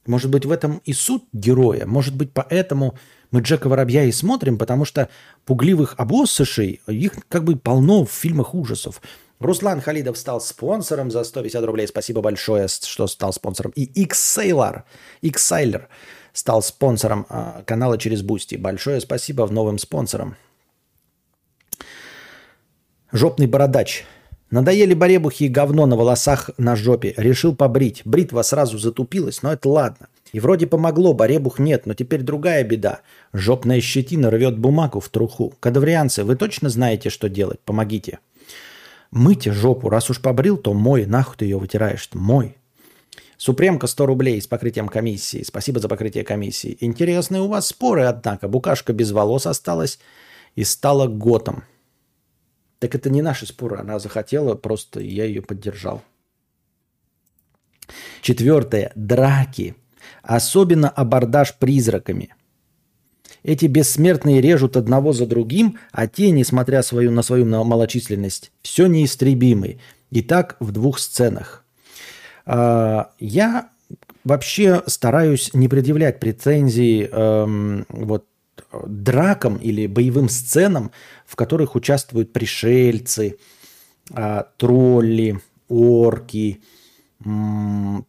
Может 0.05 0.29
быть, 0.29 0.45
в 0.45 0.51
этом 0.51 0.81
и 0.85 0.93
суд 0.93 1.23
героя? 1.33 1.85
Может 1.85 2.15
быть, 2.15 2.31
поэтому 2.31 2.95
мы 3.31 3.41
Джека 3.41 3.69
Воробья 3.69 4.03
и 4.03 4.11
смотрим, 4.11 4.57
потому 4.57 4.85
что 4.85 5.09
пугливых 5.45 5.95
обоссышей, 5.97 6.81
их 6.87 7.13
как 7.27 7.43
бы 7.43 7.55
полно 7.55 8.05
в 8.05 8.11
фильмах 8.11 8.53
ужасов. 8.53 9.01
Руслан 9.39 9.81
Халидов 9.81 10.17
стал 10.17 10.39
спонсором 10.39 11.11
за 11.11 11.23
150 11.23 11.63
рублей. 11.65 11.87
Спасибо 11.87 12.21
большое, 12.21 12.67
что 12.67 13.07
стал 13.07 13.33
спонсором. 13.33 13.71
И 13.75 13.83
X-Sailor, 13.83 14.83
X-Sailor 15.21 15.87
стал 16.33 16.61
спонсором 16.61 17.25
э, 17.29 17.63
канала 17.65 17.97
через 17.97 18.21
Boosty. 18.21 18.55
Большое 18.55 19.01
спасибо 19.01 19.45
новым 19.45 19.77
спонсорам. 19.77 20.37
Жопный 23.15 23.47
бородач. 23.47 24.03
Надоели 24.51 24.93
баребухи 24.93 25.45
и 25.45 25.47
говно 25.47 25.85
на 25.85 25.95
волосах 25.95 26.49
на 26.57 26.75
жопе. 26.75 27.13
Решил 27.15 27.55
побрить. 27.55 28.01
Бритва 28.03 28.41
сразу 28.41 28.77
затупилась, 28.77 29.41
но 29.41 29.53
это 29.53 29.69
ладно. 29.69 30.07
И 30.33 30.41
вроде 30.41 30.67
помогло, 30.67 31.13
баребух 31.13 31.57
нет, 31.57 31.85
но 31.85 31.93
теперь 31.93 32.23
другая 32.23 32.65
беда. 32.65 32.99
Жопная 33.31 33.79
щетина 33.79 34.29
рвет 34.29 34.59
бумагу 34.59 34.99
в 34.99 35.07
труху. 35.07 35.53
Кадаврианцы, 35.61 36.25
вы 36.25 36.35
точно 36.35 36.67
знаете, 36.67 37.09
что 37.09 37.29
делать? 37.29 37.61
Помогите. 37.61 38.19
Мыть 39.11 39.45
жопу. 39.45 39.87
Раз 39.87 40.09
уж 40.09 40.21
побрил, 40.21 40.57
то 40.57 40.73
мой. 40.73 41.05
Нахуй 41.05 41.37
ты 41.37 41.45
ее 41.45 41.57
вытираешь? 41.57 42.09
Мой. 42.11 42.57
Супремка 43.37 43.87
100 43.87 44.05
рублей 44.07 44.41
с 44.41 44.47
покрытием 44.47 44.89
комиссии. 44.89 45.43
Спасибо 45.43 45.79
за 45.79 45.87
покрытие 45.87 46.25
комиссии. 46.25 46.75
Интересные 46.81 47.41
у 47.41 47.47
вас 47.47 47.67
споры, 47.67 48.03
однако. 48.03 48.49
Букашка 48.49 48.91
без 48.91 49.13
волос 49.13 49.45
осталась 49.47 49.99
и 50.57 50.65
стала 50.65 51.07
готом. 51.07 51.63
Так 52.79 52.95
это 52.95 53.09
не 53.09 53.21
наши 53.21 53.45
споры. 53.45 53.77
Она 53.77 53.99
захотела, 53.99 54.55
просто 54.55 54.99
я 54.99 55.25
ее 55.25 55.41
поддержал. 55.41 56.03
Четвертое. 58.21 58.91
Драки. 58.95 59.75
Особенно 60.21 60.89
абордаж 60.89 61.55
призраками– 61.57 62.33
эти 63.45 63.67
бессмертные 63.67 64.41
режут 64.41 64.75
одного 64.75 65.13
за 65.13 65.27
другим, 65.27 65.77
а 65.91 66.07
те, 66.07 66.31
несмотря 66.31 66.81
свою, 66.81 67.11
на 67.11 67.21
свою 67.21 67.45
малочисленность, 67.45 68.51
все 68.63 68.87
неистребимы. 68.87 69.77
И 70.09 70.23
так 70.23 70.57
в 70.59 70.71
двух 70.71 70.97
сценах. 70.97 71.63
А, 72.47 73.11
я 73.19 73.69
вообще 74.23 74.81
стараюсь 74.87 75.51
не 75.53 75.67
предъявлять 75.67 76.19
претензий 76.19 77.07
эм, 77.11 77.85
вот, 77.89 78.25
дракам 78.85 79.57
или 79.57 79.87
боевым 79.87 80.29
сценам, 80.29 80.91
в 81.25 81.35
которых 81.35 81.75
участвуют 81.75 82.33
пришельцы, 82.33 83.37
э, 84.13 84.43
тролли, 84.57 85.39
орки, 85.67 86.61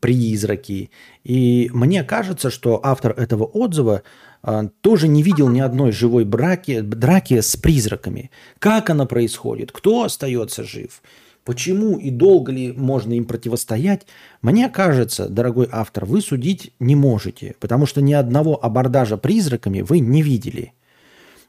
призраки. 0.00 0.90
И 1.24 1.70
мне 1.72 2.04
кажется, 2.04 2.50
что 2.50 2.80
автор 2.82 3.12
этого 3.12 3.44
отзыва 3.44 4.02
а, 4.42 4.68
тоже 4.80 5.08
не 5.08 5.22
видел 5.22 5.48
ни 5.48 5.60
одной 5.60 5.92
живой 5.92 6.24
браки, 6.24 6.80
драки 6.80 7.40
с 7.40 7.56
призраками. 7.56 8.30
Как 8.58 8.90
она 8.90 9.06
происходит? 9.06 9.72
Кто 9.72 10.02
остается 10.04 10.64
жив? 10.64 11.02
Почему 11.46 11.96
и 11.96 12.10
долго 12.10 12.50
ли 12.50 12.72
можно 12.72 13.12
им 13.12 13.24
противостоять? 13.24 14.04
Мне 14.42 14.68
кажется, 14.68 15.28
дорогой 15.28 15.68
автор, 15.70 16.04
вы 16.04 16.20
судить 16.20 16.72
не 16.80 16.96
можете, 16.96 17.54
потому 17.60 17.86
что 17.86 18.02
ни 18.02 18.14
одного 18.14 18.62
абордажа 18.62 19.16
призраками 19.16 19.80
вы 19.80 20.00
не 20.00 20.22
видели. 20.22 20.72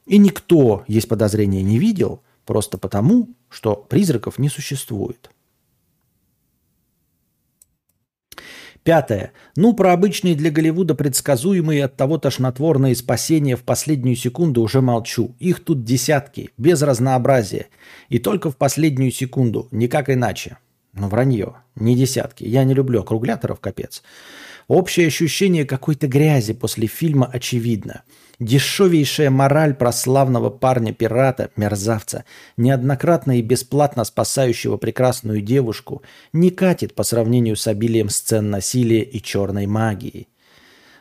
И 0.05 0.19
никто, 0.19 0.83
есть 0.88 1.07
подозрение, 1.07 1.63
не 1.63 1.79
видел, 1.79 2.21
просто 2.45 2.77
потому, 2.77 3.29
что 3.49 3.75
призраков 3.75 4.38
не 4.38 4.49
существует. 4.49 5.31
Пятое. 8.88 9.34
Ну, 9.58 9.73
про 9.73 9.91
обычные 9.91 10.34
для 10.34 10.50
Голливуда 10.50 10.95
предсказуемые 10.95 11.84
от 11.84 11.97
того 11.97 12.17
тошнотворные 12.17 12.95
спасения 12.95 13.58
в 13.58 13.63
последнюю 13.63 14.15
секунду 14.15 14.62
уже 14.62 14.80
молчу. 14.80 15.36
Их 15.39 15.62
тут 15.62 15.84
десятки, 15.84 16.52
без 16.58 16.82
разнообразия. 16.82 17.67
И 18.08 18.17
только 18.17 18.50
в 18.50 18.56
последнюю 18.56 19.12
секунду, 19.12 19.67
никак 19.71 20.10
иначе. 20.10 20.58
Ну, 20.93 21.10
вранье, 21.10 21.56
не 21.76 21.97
десятки. 21.97 22.45
Я 22.45 22.63
не 22.63 22.73
люблю 22.73 23.02
округляторов, 23.02 23.60
капец. 23.60 24.04
Общее 24.69 25.08
ощущение 25.08 25.65
какой-то 25.65 26.08
грязи 26.08 26.54
после 26.54 26.88
фильма 26.88 27.30
очевидно. 27.30 28.04
Дешевейшая 28.39 29.32
мораль 29.32 29.73
прославного 29.73 30.52
парня-пирата, 30.52 31.50
мерзавца, 31.56 32.23
неоднократно 32.56 33.39
и 33.39 33.41
бесплатно 33.41 34.04
спасающего 34.04 34.78
прекрасную 34.78 35.41
девушку, 35.41 36.04
не 36.34 36.52
катит 36.52 36.93
по 36.93 37.02
сравнению 37.02 37.56
с 37.56 37.65
обилием 37.65 38.10
сцен 38.10 38.52
насилия 38.52 39.02
и 39.02 39.21
черной 39.23 39.65
магии. 39.65 40.28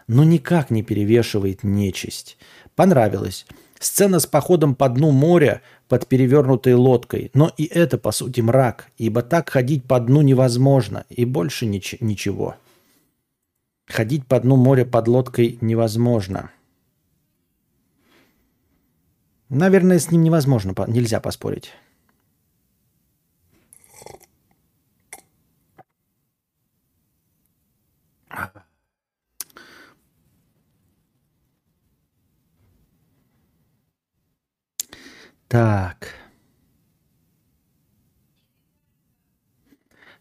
Но 0.08 0.24
никак 0.24 0.70
не 0.70 0.82
перевешивает 0.82 1.62
нечисть. 1.62 2.38
Понравилось. 2.74 3.44
Сцена 3.78 4.18
с 4.18 4.26
походом 4.26 4.74
по 4.74 4.88
дну 4.88 5.10
моря 5.10 5.60
под 5.88 6.06
перевернутой 6.06 6.72
лодкой. 6.72 7.30
Но 7.34 7.52
и 7.58 7.64
это, 7.64 7.98
по 7.98 8.12
сути, 8.12 8.40
мрак, 8.40 8.88
ибо 8.96 9.20
так 9.20 9.50
ходить 9.50 9.84
по 9.84 10.00
дну 10.00 10.22
невозможно, 10.22 11.04
и 11.10 11.26
больше 11.26 11.66
нич- 11.66 11.98
ничего. 12.00 12.56
Ходить 13.86 14.26
по 14.26 14.40
дну 14.40 14.56
моря 14.56 14.86
под 14.86 15.08
лодкой 15.08 15.58
невозможно. 15.60 16.50
Наверное, 19.48 19.98
с 19.98 20.10
ним 20.10 20.22
невозможно, 20.22 20.74
нельзя 20.88 21.20
поспорить. 21.20 21.72
Так. 35.48 36.08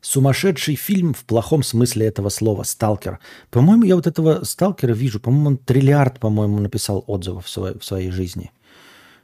Сумасшедший 0.01 0.75
фильм 0.75 1.13
в 1.15 1.25
плохом 1.25 1.63
смысле 1.63 2.05
этого 2.05 2.29
слова 2.29 2.63
«Сталкер». 2.63 3.19
По-моему, 3.49 3.83
я 3.83 3.95
вот 3.95 4.05
этого 4.05 4.43
«Сталкера» 4.43 4.93
вижу. 4.93 5.19
По-моему, 5.19 5.47
он 5.47 5.57
триллиард, 5.57 6.19
по-моему, 6.19 6.59
написал 6.59 7.03
отзывов 7.07 7.45
в 7.45 7.49
своей, 7.49 7.77
в 7.79 7.83
своей 7.83 8.11
жизни. 8.11 8.51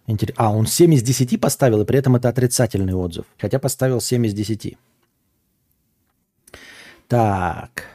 Интерес... 0.08 0.36
А, 0.38 0.52
он 0.52 0.66
7 0.66 0.94
из 0.94 1.04
10 1.04 1.40
поставил, 1.40 1.82
и 1.82 1.86
при 1.86 2.00
этом 2.00 2.16
это 2.16 2.30
отрицательный 2.30 2.94
отзыв. 2.94 3.26
Хотя 3.38 3.60
поставил 3.60 4.02
7 4.02 4.26
из 4.26 4.34
10. 4.34 4.78
Так. 7.08 7.86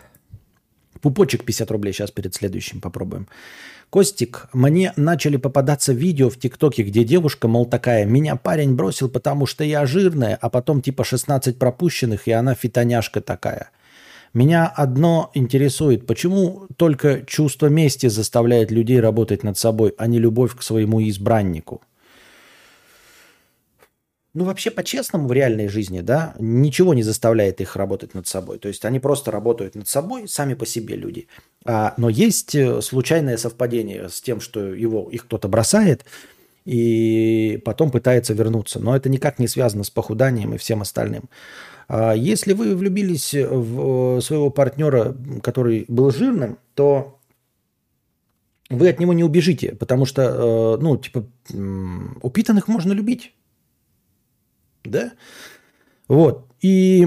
Пупочек 1.01 1.45
50 1.45 1.71
рублей. 1.71 1.93
Сейчас 1.93 2.11
перед 2.11 2.35
следующим 2.35 2.81
попробуем. 2.81 3.29
Костик, 3.91 4.49
мне 4.53 4.93
начали 4.97 5.37
попадаться 5.37 5.93
видео 5.93 6.29
в 6.29 6.39
ТикТоке, 6.39 6.83
где 6.83 7.05
девушка, 7.05 7.47
мол, 7.47 7.67
такая, 7.67 8.05
меня 8.05 8.35
парень 8.37 8.75
бросил, 8.75 9.09
потому 9.09 9.47
что 9.47 9.63
я 9.63 9.87
жирная, 9.87 10.37
а 10.41 10.51
потом 10.51 10.83
типа 10.83 11.05
16 11.05 11.59
пропущенных, 11.59 12.27
и 12.27 12.33
она 12.33 12.55
фитоняшка 12.55 13.21
такая. 13.21 13.71
Меня 14.35 14.67
одно 14.67 15.31
интересует, 15.35 16.07
почему 16.07 16.67
только 16.77 17.23
чувство 17.27 17.69
мести 17.69 18.09
заставляет 18.09 18.71
людей 18.71 19.01
работать 19.01 19.45
над 19.45 19.57
собой, 19.57 19.95
а 19.97 20.09
не 20.09 20.19
любовь 20.19 20.57
к 20.57 20.63
своему 20.63 21.01
избраннику? 21.09 21.81
Ну, 24.37 24.45
вообще 24.45 24.71
по-честному 24.71 25.29
в 25.29 25.33
реальной 25.33 25.69
жизни, 25.69 26.01
да, 26.03 26.35
ничего 26.39 26.93
не 26.93 27.03
заставляет 27.03 27.63
их 27.63 27.75
работать 27.75 28.13
над 28.13 28.27
собой. 28.27 28.59
То 28.59 28.69
есть 28.69 28.85
они 28.85 29.01
просто 29.01 29.31
работают 29.31 29.75
над 29.75 29.89
собой, 29.89 30.29
сами 30.29 30.53
по 30.53 30.67
себе 30.67 30.95
люди. 30.95 31.27
А, 31.65 31.95
но 31.97 32.11
есть 32.11 32.55
э, 32.55 32.83
случайное 32.83 33.39
совпадение 33.39 34.11
с 34.11 34.21
тем, 34.21 34.43
что 34.43 34.75
его, 34.75 35.09
их 35.11 35.25
кто-то 35.25 35.49
бросает 35.49 36.05
и 36.67 37.63
потом 37.65 37.91
пытается 37.91 38.35
вернуться. 38.35 38.79
Но 38.79 38.95
это 38.95 39.09
никак 39.09 39.39
не 39.39 39.49
связано 39.49 39.85
с 39.85 39.91
похуданием 39.91 40.53
и 40.53 40.59
всем 40.59 40.83
остальным. 40.83 41.31
А 41.89 42.13
если 42.13 42.53
вы 42.53 42.77
влюбились 42.77 43.33
в 43.33 44.19
э, 44.19 44.21
своего 44.21 44.51
партнера, 44.51 45.17
который 45.43 45.87
был 45.89 46.11
жирным, 46.11 46.59
то 46.75 47.19
вы 48.69 48.91
от 48.91 49.01
него 49.01 49.15
не 49.15 49.25
убежите, 49.25 49.75
потому 49.77 50.05
что, 50.05 50.77
э, 50.79 50.83
ну, 50.83 50.99
типа, 50.99 51.27
упитанных 52.21 52.69
можно 52.69 52.93
любить. 52.93 53.33
Да? 54.87 55.13
Вот. 56.09 56.47
И 56.61 57.07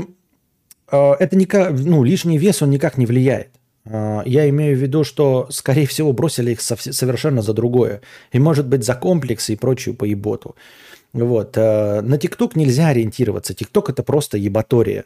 э, 0.92 1.12
это 1.20 1.36
никак, 1.36 1.72
ну, 1.72 2.04
лишний 2.04 2.38
вес, 2.38 2.62
он 2.62 2.70
никак 2.70 2.98
не 2.98 3.06
влияет. 3.06 3.50
Э, 3.86 4.22
я 4.26 4.48
имею 4.50 4.78
в 4.78 4.80
виду, 4.80 5.04
что, 5.04 5.48
скорее 5.50 5.86
всего, 5.86 6.14
бросили 6.14 6.52
их 6.52 6.62
совершенно 6.62 7.42
за 7.42 7.54
другое. 7.54 8.02
И, 8.32 8.40
может 8.40 8.68
быть, 8.68 8.84
за 8.84 8.96
комплексы 8.96 9.54
и 9.54 9.56
прочую 9.56 9.96
поеботу. 9.96 10.56
Вот. 11.14 11.58
Э, 11.58 12.02
на 12.02 12.18
ТикТок 12.18 12.56
нельзя 12.56 12.88
ориентироваться. 12.88 13.54
ТикТок– 13.54 13.90
это 13.92 14.04
просто 14.04 14.38
ебатория. 14.38 15.06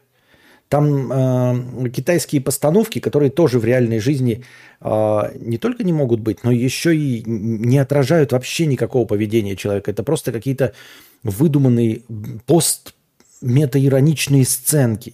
Там 0.70 1.12
э, 1.12 1.90
китайские 1.90 2.42
постановки, 2.42 3.00
которые 3.00 3.30
тоже 3.30 3.60
в 3.60 3.66
реальной 3.66 4.00
жизни 4.00 4.44
э, 4.82 5.22
не 5.40 5.58
только 5.58 5.84
не 5.84 5.94
могут 5.94 6.20
быть, 6.20 6.44
но 6.44 6.52
еще 6.52 6.96
и 6.96 7.24
не 7.26 7.78
отражают 7.78 8.32
вообще 8.32 8.66
никакого 8.66 9.06
поведения 9.06 9.56
человека. 9.56 9.92
Это 9.92 10.04
просто 10.04 10.32
какие-то 10.32 10.74
выдуманные 11.22 12.02
пост-метаироничные 12.48 14.46
сценки. 14.46 15.14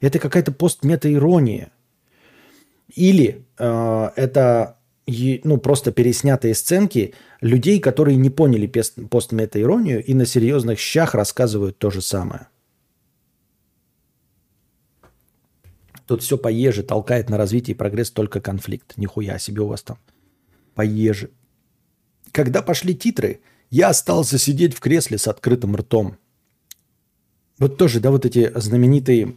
Это 0.00 0.18
какая-то 0.18 0.52
пост-метаирония. 0.52 1.72
Или 2.94 3.44
э, 3.58 4.10
это 4.16 4.76
ну, 5.44 5.58
просто 5.58 5.92
переснятые 5.92 6.54
сценки 6.54 7.14
людей, 7.40 7.80
которые 7.80 8.16
не 8.16 8.30
поняли 8.30 8.66
пост-метаиронию 8.66 10.04
и 10.04 10.14
на 10.14 10.26
серьезных 10.26 10.78
щах 10.78 11.14
рассказывают 11.14 11.78
то 11.78 11.90
же 11.90 12.00
самое. 12.00 12.48
Тут 16.10 16.22
все 16.22 16.36
поеже, 16.36 16.82
толкает 16.82 17.30
на 17.30 17.36
развитие 17.36 17.72
и 17.72 17.78
прогресс 17.78 18.10
только 18.10 18.40
конфликт. 18.40 18.94
Нихуя 18.96 19.38
себе 19.38 19.62
у 19.62 19.68
вас 19.68 19.82
там. 19.82 19.96
Поеже. 20.74 21.30
Когда 22.32 22.62
пошли 22.62 22.96
титры, 22.96 23.42
я 23.70 23.90
остался 23.90 24.36
сидеть 24.36 24.74
в 24.74 24.80
кресле 24.80 25.18
с 25.18 25.28
открытым 25.28 25.76
ртом. 25.76 26.16
Вот 27.60 27.76
тоже, 27.76 28.00
да, 28.00 28.10
вот 28.10 28.26
эти 28.26 28.50
знаменитые 28.58 29.36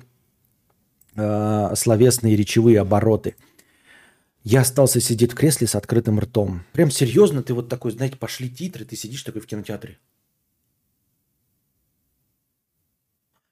э, 1.13 1.75
словесные 1.75 2.35
речевые 2.35 2.79
обороты. 2.79 3.35
Я 4.43 4.61
остался 4.61 4.99
сидеть 4.99 5.33
в 5.33 5.35
кресле 5.35 5.67
с 5.67 5.75
открытым 5.75 6.19
ртом. 6.19 6.63
Прям 6.73 6.89
серьезно, 6.89 7.43
ты 7.43 7.53
вот 7.53 7.69
такой, 7.69 7.91
знаете, 7.91 8.17
пошли 8.17 8.49
титры, 8.49 8.83
ты 8.83 8.95
сидишь 8.95 9.21
такой 9.21 9.43
в 9.43 9.45
кинотеатре. 9.45 9.99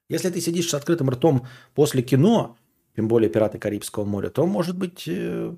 Если 0.08 0.28
ты 0.28 0.40
сидишь 0.40 0.68
с 0.68 0.74
открытым 0.74 1.08
ртом 1.08 1.46
после 1.76 2.02
кино, 2.02 2.56
тем 2.96 3.08
более 3.08 3.30
«Пираты 3.30 3.58
Карибского 3.58 4.04
моря», 4.04 4.28
то, 4.28 4.46
может 4.46 4.76
быть, 4.76 5.04
э, 5.06 5.54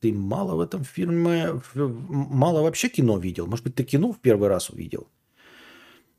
ты 0.00 0.12
мало 0.12 0.56
в 0.56 0.60
этом 0.60 0.84
фильме, 0.84 1.60
мало 1.74 2.62
вообще 2.62 2.88
кино 2.88 3.18
видел. 3.18 3.46
Может 3.46 3.64
быть, 3.64 3.74
ты 3.74 3.84
кино 3.84 4.12
в 4.12 4.18
первый 4.18 4.48
раз 4.48 4.70
увидел. 4.70 5.06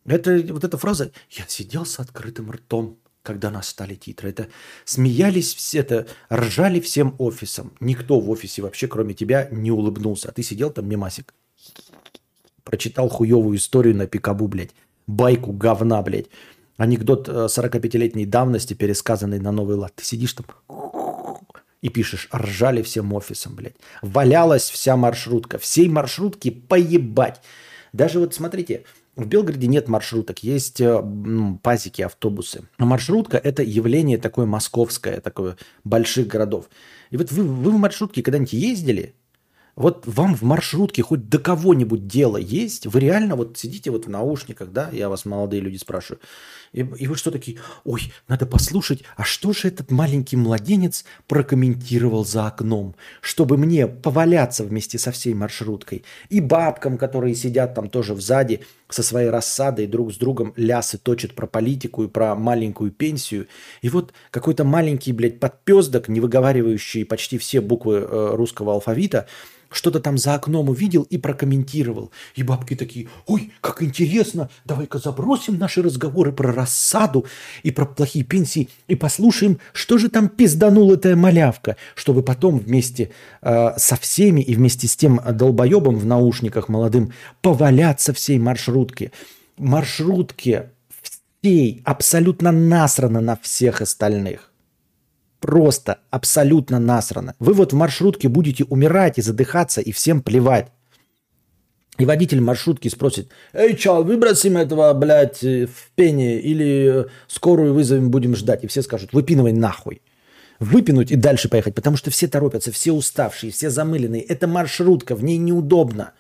Это 0.06 0.42
вот 0.50 0.64
эта 0.64 0.78
фраза 0.78 1.12
«Я 1.30 1.46
сидел 1.48 1.86
с 1.86 2.00
открытым 2.00 2.52
ртом, 2.52 2.98
когда 3.24 3.52
настали 3.52 3.96
титры». 3.96 4.30
Это 4.30 4.48
смеялись 4.86 5.54
все, 5.54 5.80
это 5.80 6.08
ржали 6.32 6.80
всем 6.80 7.16
офисом. 7.18 7.74
Никто 7.80 8.20
в 8.20 8.30
офисе 8.30 8.62
вообще, 8.62 8.88
кроме 8.88 9.14
тебя, 9.14 9.48
не 9.52 9.72
улыбнулся. 9.72 10.30
А 10.30 10.32
ты 10.32 10.44
сидел 10.44 10.72
там, 10.72 10.88
мемасик. 10.88 11.34
Прочитал 12.64 13.10
хуевую 13.10 13.58
историю 13.58 13.96
на 13.96 14.08
пикабу, 14.08 14.48
блядь. 14.48 14.76
Байку 15.08 15.52
говна, 15.52 16.02
блядь. 16.02 16.28
Анекдот 16.84 17.30
45-летней 17.30 18.26
э, 18.26 18.28
давности, 18.28 18.74
пересказанный 18.74 19.40
на 19.40 19.54
новый 19.54 19.78
лад. 19.78 19.94
Ты 19.96 20.04
сидишь 20.04 20.34
там 20.34 20.46
и 21.82 21.90
пишешь, 21.90 22.28
ржали 22.34 22.82
всем 22.82 23.14
офисом, 23.14 23.56
блядь. 23.56 23.76
Валялась 24.02 24.70
вся 24.70 24.98
маршрутка. 24.98 25.58
Всей 25.58 25.88
маршрутки 25.88 26.50
поебать. 26.50 27.42
Даже 27.94 28.20
вот 28.20 28.34
смотрите, 28.34 28.84
в 29.16 29.26
Белгороде 29.26 29.68
нет 29.68 29.88
маршруток, 29.88 30.44
есть 30.44 30.82
ну, 30.82 31.58
пазики, 31.62 32.02
автобусы. 32.02 32.68
Но 32.78 32.86
маршрутка– 32.86 33.38
это 33.44 33.64
явление 33.64 34.18
такое 34.18 34.46
московское, 34.46 35.22
такое 35.22 35.56
больших 35.86 36.28
городов. 36.28 36.70
И 37.12 37.18
вот 37.18 37.32
вы, 37.32 37.44
вы 37.44 37.72
в 37.72 37.78
маршрутке 37.78 38.24
когда-нибудь 38.24 38.54
ездили? 38.54 39.14
Вот 39.76 40.06
вам 40.06 40.36
в 40.36 40.44
маршрутке 40.44 41.02
хоть 41.02 41.30
до 41.30 41.40
кого-нибудь 41.40 42.06
дело 42.06 42.38
есть? 42.38 42.86
Вы 42.86 43.00
реально 43.00 43.36
вот 43.36 43.58
сидите 43.58 43.90
вот 43.90 44.06
в 44.06 44.10
наушниках, 44.10 44.72
да? 44.72 44.90
Я 44.92 45.10
вас, 45.10 45.26
молодые 45.26 45.62
люди, 45.62 45.78
спрашиваю. 45.78 46.22
И, 46.74 46.82
и 46.82 47.08
вы 47.08 47.16
что 47.16 47.32
такие, 47.32 47.58
ой, 47.84 48.14
надо 48.28 48.46
послушать, 48.46 49.04
а 49.16 49.24
что 49.24 49.52
же 49.52 49.68
этот 49.68 49.90
маленький 49.90 50.38
младенец 50.38 51.06
прокомментировал 51.28 52.24
за 52.24 52.48
окном, 52.48 52.96
чтобы 53.22 53.58
мне 53.58 53.88
поваляться 53.88 54.64
вместе 54.64 55.00
со 55.00 55.12
всей 55.12 55.34
маршруткой. 55.34 56.04
И 56.30 56.40
бабкам, 56.40 56.98
которые 57.00 57.34
сидят 57.34 57.74
там 57.74 57.90
тоже 57.90 58.16
сзади 58.16 58.62
со 58.94 59.04
своей 59.04 59.30
рассадой 59.30 59.88
друг 59.88 60.14
с 60.14 60.18
другом 60.18 60.54
лясы 60.56 60.98
точат 60.98 61.34
про 61.34 61.48
политику 61.48 62.04
и 62.04 62.08
про 62.08 62.36
маленькую 62.36 62.92
пенсию. 62.92 63.48
И 63.82 63.90
вот 63.90 64.14
какой-то 64.32 64.64
маленький, 64.64 65.12
блядь, 65.12 65.40
подпездок, 65.40 66.08
не 66.08 66.20
выговаривающий 66.20 67.06
почти 67.06 67.38
все 67.38 67.62
буквы 67.62 67.96
э, 67.96 68.32
русского 68.36 68.74
алфавита, 68.74 69.28
что-то 69.74 70.00
там 70.00 70.18
за 70.18 70.36
окном 70.36 70.70
увидел 70.70 71.04
и 71.04 71.18
прокомментировал. 71.18 72.12
И 72.36 72.44
бабки 72.44 72.76
такие, 72.76 73.10
ой, 73.26 73.52
как 73.60 73.82
интересно, 73.82 74.50
давай-ка 74.66 75.00
забросим 75.00 75.58
наши 75.58 75.82
разговоры 75.82 76.32
про 76.32 76.54
рассаду 76.54 77.26
и 77.64 77.72
про 77.72 77.86
плохие 77.86 78.24
пенсии 78.24 78.70
и 78.88 78.96
послушаем, 78.96 79.60
что 79.74 79.98
же 79.98 80.10
там 80.10 80.30
пизданула 80.30 80.94
эта 80.94 81.16
малявка, 81.16 81.76
чтобы 81.96 82.24
потом 82.24 82.60
вместе 82.60 83.12
э, 83.42 83.74
со 83.78 83.96
всеми 83.96 84.42
и 84.42 84.56
вместе 84.56 84.88
с 84.88 84.96
тем 84.96 85.20
долбоебом 85.32 85.96
в 85.96 86.06
наушниках 86.06 86.70
молодым 86.70 87.12
поваляться 87.42 88.14
всей 88.14 88.38
маршрутке. 88.84 89.12
Маршрутке 89.58 90.72
всей 91.42 91.82
абсолютно 91.86 92.52
насрано 92.52 93.22
на 93.22 93.36
всех 93.36 93.82
остальных. 93.82 94.52
Просто 95.40 96.00
абсолютно 96.10 96.80
насрано. 96.80 97.36
Вы 97.40 97.54
вот 97.54 97.74
в 97.74 97.76
маршрутке 97.76 98.30
будете 98.30 98.64
умирать 98.64 99.18
и 99.18 99.22
задыхаться, 99.22 99.82
и 99.82 99.92
всем 99.92 100.22
плевать. 100.22 100.68
И 102.00 102.06
водитель 102.06 102.42
маршрутки 102.42 102.88
спросит, 102.88 103.30
эй, 103.54 103.76
чал, 103.76 104.04
выбросим 104.04 104.58
этого, 104.58 104.92
блядь, 104.94 105.44
э, 105.44 105.68
в 105.68 105.92
пене 105.96 106.40
или 106.40 107.06
скорую 107.28 107.74
вызовем, 107.74 108.10
будем 108.10 108.36
ждать. 108.36 108.64
И 108.64 108.68
все 108.68 108.82
скажут, 108.82 109.14
выпинывай 109.14 109.52
нахуй. 109.52 110.02
Выпинуть 110.60 111.12
и 111.12 111.16
дальше 111.16 111.50
поехать, 111.50 111.76
потому 111.76 111.98
что 111.98 112.10
все 112.10 112.28
торопятся, 112.28 112.72
все 112.72 112.94
уставшие, 112.94 113.52
все 113.52 113.70
замыленные. 113.70 114.22
Это 114.22 114.48
маршрутка, 114.48 115.16
в 115.16 115.24
ней 115.24 115.38
неудобно. 115.38 116.14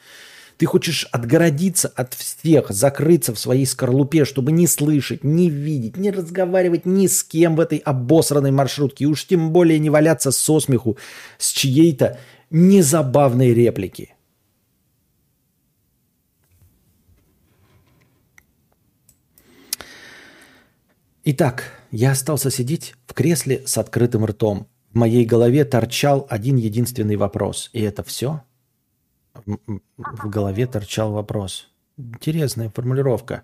Ты 0.63 0.67
хочешь 0.67 1.09
отгородиться 1.11 1.89
от 1.89 2.13
всех, 2.13 2.69
закрыться 2.69 3.33
в 3.35 3.37
своей 3.37 3.65
скорлупе, 3.65 4.23
чтобы 4.23 4.53
не 4.53 4.65
слышать, 4.65 5.21
не 5.21 5.49
видеть, 5.49 5.97
не 5.97 6.09
разговаривать 6.09 6.85
ни 6.85 7.07
с 7.07 7.21
кем 7.21 7.57
в 7.57 7.59
этой 7.59 7.79
обосранной 7.79 8.51
маршрутке. 8.51 9.03
И 9.03 9.07
уж 9.07 9.27
тем 9.27 9.51
более 9.51 9.77
не 9.77 9.89
валяться 9.89 10.31
со 10.31 10.61
смеху 10.61 10.97
с 11.37 11.51
чьей-то 11.51 12.17
незабавной 12.49 13.53
реплики. 13.53 14.15
Итак, 21.25 21.73
я 21.91 22.11
остался 22.11 22.49
сидеть 22.49 22.93
в 23.05 23.13
кресле 23.13 23.63
с 23.65 23.77
открытым 23.77 24.23
ртом. 24.25 24.69
В 24.93 24.95
моей 24.95 25.25
голове 25.25 25.65
торчал 25.65 26.25
один 26.29 26.55
единственный 26.55 27.17
вопрос. 27.17 27.69
И 27.73 27.81
это 27.81 28.01
все? 28.01 28.43
В 29.45 30.29
голове 30.29 30.67
торчал 30.67 31.11
вопрос. 31.11 31.69
Интересная 31.97 32.69
формулировка. 32.69 33.43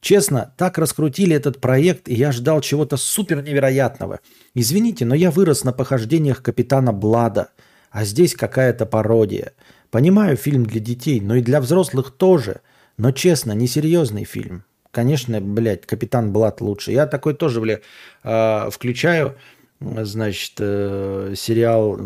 Честно, 0.00 0.54
так 0.56 0.78
раскрутили 0.78 1.34
этот 1.34 1.60
проект, 1.60 2.08
и 2.08 2.14
я 2.14 2.30
ждал 2.30 2.60
чего-то 2.60 2.96
супер 2.96 3.42
невероятного. 3.42 4.20
Извините, 4.54 5.04
но 5.04 5.14
я 5.14 5.30
вырос 5.30 5.64
на 5.64 5.72
похождениях 5.72 6.42
капитана 6.42 6.92
Блада, 6.92 7.50
а 7.90 8.04
здесь 8.04 8.34
какая-то 8.34 8.86
пародия. 8.86 9.52
Понимаю, 9.90 10.36
фильм 10.36 10.66
для 10.66 10.80
детей, 10.80 11.20
но 11.20 11.36
и 11.36 11.42
для 11.42 11.60
взрослых 11.60 12.12
тоже. 12.12 12.60
Но 12.96 13.10
честно, 13.10 13.52
несерьезный 13.52 14.24
фильм. 14.24 14.64
Конечно, 14.90 15.40
блядь, 15.40 15.86
Капитан 15.86 16.32
Блад 16.32 16.60
лучше. 16.60 16.92
Я 16.92 17.06
такой 17.06 17.34
тоже, 17.34 17.60
блядь, 17.60 17.82
а, 18.22 18.70
включаю, 18.70 19.36
значит, 19.80 20.54
э, 20.58 21.34
сериал 21.36 21.98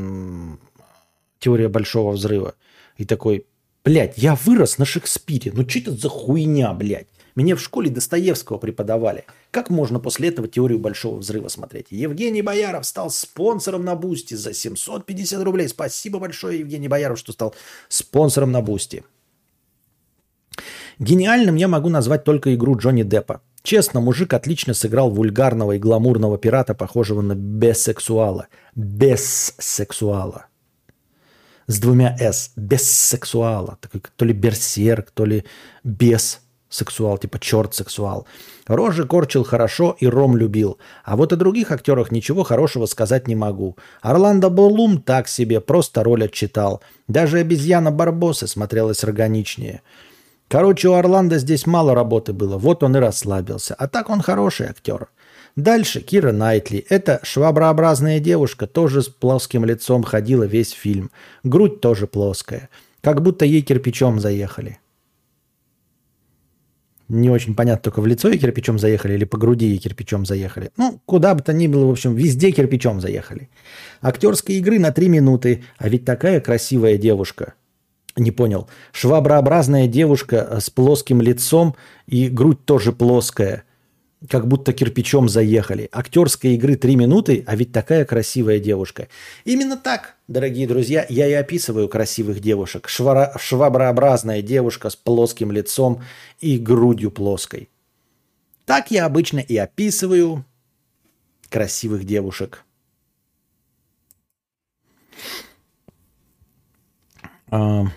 «Теория 1.38 1.68
большого 1.68 2.12
взрыва». 2.12 2.54
И 2.96 3.04
такой, 3.04 3.46
блядь, 3.84 4.18
я 4.18 4.34
вырос 4.34 4.78
на 4.78 4.84
Шекспире. 4.84 5.52
Ну 5.54 5.68
что 5.68 5.78
это 5.80 5.90
за 5.92 6.08
хуйня, 6.08 6.72
блядь? 6.72 7.08
Меня 7.34 7.56
в 7.56 7.60
школе 7.60 7.90
Достоевского 7.90 8.58
преподавали. 8.58 9.24
Как 9.50 9.70
можно 9.70 9.98
после 9.98 10.28
этого 10.28 10.48
теорию 10.48 10.78
большого 10.78 11.18
взрыва 11.18 11.48
смотреть? 11.48 11.86
Евгений 11.90 12.42
Бояров 12.42 12.84
стал 12.84 13.10
спонсором 13.10 13.84
на 13.84 13.94
Boosty 13.96 14.34
за 14.34 14.52
750 14.52 15.42
рублей. 15.42 15.68
Спасибо 15.68 16.18
большое, 16.18 16.58
Евгений 16.58 16.88
Бояров, 16.88 17.18
что 17.18 17.32
стал 17.32 17.54
спонсором 17.88 18.52
на 18.52 18.60
Boosty. 18.60 19.02
Гениальным 20.98 21.56
я 21.56 21.68
могу 21.68 21.88
назвать 21.88 22.24
только 22.24 22.54
игру 22.54 22.76
Джонни 22.76 23.02
Деппа. 23.02 23.40
Честно, 23.62 24.00
мужик 24.00 24.34
отлично 24.34 24.74
сыграл 24.74 25.10
вульгарного 25.10 25.72
и 25.72 25.78
гламурного 25.78 26.36
пирата, 26.36 26.74
похожего 26.74 27.22
на 27.22 27.34
бессексуала. 27.34 28.48
Бессексуала. 28.74 30.46
С 31.72 31.78
двумя 31.78 32.14
«с». 32.20 32.50
Бессексуала. 32.54 33.78
То 34.16 34.26
ли 34.26 34.34
берсерк, 34.34 35.10
то 35.10 35.24
ли 35.24 35.44
бессексуал, 35.84 37.16
типа 37.16 37.38
черт 37.38 37.74
сексуал. 37.74 38.26
Рожи 38.66 39.06
корчил 39.06 39.42
хорошо 39.42 39.96
и 39.98 40.06
ром 40.06 40.36
любил. 40.36 40.76
А 41.02 41.16
вот 41.16 41.32
о 41.32 41.36
других 41.36 41.70
актерах 41.70 42.12
ничего 42.12 42.42
хорошего 42.42 42.84
сказать 42.84 43.26
не 43.26 43.34
могу. 43.34 43.78
Орландо 44.02 44.50
Блум 44.50 45.00
так 45.00 45.28
себе, 45.28 45.62
просто 45.62 46.04
роль 46.04 46.24
отчитал. 46.24 46.82
Даже 47.08 47.38
обезьяна 47.38 47.90
Барбоса 47.90 48.46
смотрелась 48.46 49.02
органичнее. 49.02 49.80
Короче, 50.48 50.90
у 50.90 50.92
Орландо 50.92 51.38
здесь 51.38 51.66
мало 51.66 51.94
работы 51.94 52.34
было, 52.34 52.58
вот 52.58 52.82
он 52.82 52.96
и 52.98 53.00
расслабился. 53.00 53.74
А 53.78 53.88
так 53.88 54.10
он 54.10 54.20
хороший 54.20 54.66
актер. 54.66 55.08
Дальше 55.56 56.00
Кира 56.00 56.32
Найтли. 56.32 56.84
Это 56.88 57.20
шваброобразная 57.22 58.20
девушка, 58.20 58.66
тоже 58.66 59.02
с 59.02 59.08
плоским 59.08 59.64
лицом 59.64 60.02
ходила 60.02 60.44
весь 60.44 60.70
фильм. 60.70 61.10
Грудь 61.44 61.80
тоже 61.80 62.06
плоская. 62.06 62.70
Как 63.00 63.22
будто 63.22 63.44
ей 63.44 63.62
кирпичом 63.62 64.20
заехали. 64.20 64.78
Не 67.08 67.28
очень 67.28 67.54
понятно, 67.54 67.82
только 67.82 68.00
в 68.00 68.06
лицо 68.06 68.28
ей 68.28 68.38
кирпичом 68.38 68.78
заехали 68.78 69.14
или 69.14 69.24
по 69.24 69.36
груди 69.36 69.66
ей 69.66 69.78
кирпичом 69.78 70.24
заехали. 70.24 70.70
Ну, 70.78 71.00
куда 71.04 71.34
бы 71.34 71.42
то 71.42 71.52
ни 71.52 71.66
было, 71.66 71.84
в 71.84 71.90
общем, 71.90 72.14
везде 72.14 72.52
кирпичом 72.52 73.02
заехали. 73.02 73.50
Актерской 74.00 74.54
игры 74.54 74.78
на 74.78 74.92
три 74.92 75.08
минуты, 75.08 75.64
а 75.76 75.90
ведь 75.90 76.06
такая 76.06 76.40
красивая 76.40 76.96
девушка– 76.96 77.54
не 78.16 78.30
понял. 78.30 78.68
Шваброобразная 78.92 79.86
девушка 79.86 80.46
э, 80.50 80.60
с 80.60 80.68
плоским 80.70 81.22
лицом 81.22 81.74
и 82.06 82.28
грудь 82.28 82.64
тоже 82.64 82.92
плоская. 82.92 83.64
Как 84.28 84.46
будто 84.46 84.72
кирпичом 84.72 85.28
заехали. 85.28 85.88
Актерской 85.90 86.54
игры 86.54 86.76
три 86.76 86.94
минуты, 86.94 87.42
а 87.46 87.56
ведь 87.56 87.72
такая 87.72 88.04
красивая 88.04 88.60
девушка. 88.60 89.08
Именно 89.44 89.76
так, 89.76 90.16
дорогие 90.28 90.68
друзья, 90.68 91.04
я 91.08 91.26
и 91.26 91.32
описываю 91.32 91.88
красивых 91.88 92.40
девушек. 92.40 92.88
Швара, 92.88 93.36
шваброобразная 93.38 94.42
девушка 94.42 94.90
с 94.90 94.96
плоским 94.96 95.50
лицом 95.50 96.02
и 96.40 96.58
грудью 96.58 97.10
плоской. 97.10 97.68
Так 98.64 98.90
я 98.92 99.06
обычно 99.06 99.40
и 99.40 99.56
описываю 99.56 100.44
красивых 101.48 102.04
девушек. 102.04 102.64
Uh... 107.50 107.88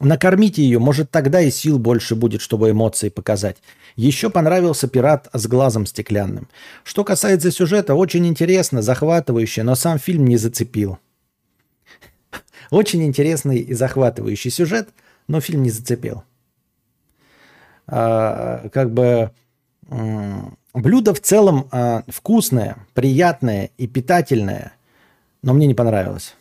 Накормите 0.00 0.62
ее, 0.62 0.78
может 0.78 1.10
тогда 1.10 1.42
и 1.42 1.50
сил 1.50 1.78
больше 1.78 2.14
будет, 2.14 2.40
чтобы 2.40 2.70
эмоции 2.70 3.10
показать. 3.10 3.58
Еще 4.00 4.30
понравился 4.30 4.88
пират 4.88 5.28
с 5.34 5.46
глазом 5.46 5.84
стеклянным. 5.84 6.48
Что 6.84 7.04
касается 7.04 7.50
сюжета, 7.50 7.94
очень 7.94 8.26
интересно, 8.26 8.80
захватывающе, 8.80 9.62
но 9.62 9.74
сам 9.74 9.98
фильм 9.98 10.24
не 10.24 10.38
зацепил. 10.38 10.98
Очень 12.70 13.04
интересный 13.04 13.58
и 13.58 13.74
захватывающий 13.74 14.50
сюжет, 14.50 14.88
но 15.28 15.42
фильм 15.42 15.62
не 15.62 15.68
зацепил. 15.68 16.22
А, 17.86 18.70
как 18.72 18.90
бы 18.90 19.32
блюдо 20.72 21.12
в 21.12 21.20
целом 21.20 21.68
а, 21.70 22.02
вкусное, 22.08 22.78
приятное 22.94 23.68
и 23.76 23.86
питательное, 23.86 24.72
но 25.42 25.52
мне 25.52 25.66
не 25.66 25.74
понравилось. 25.74 26.36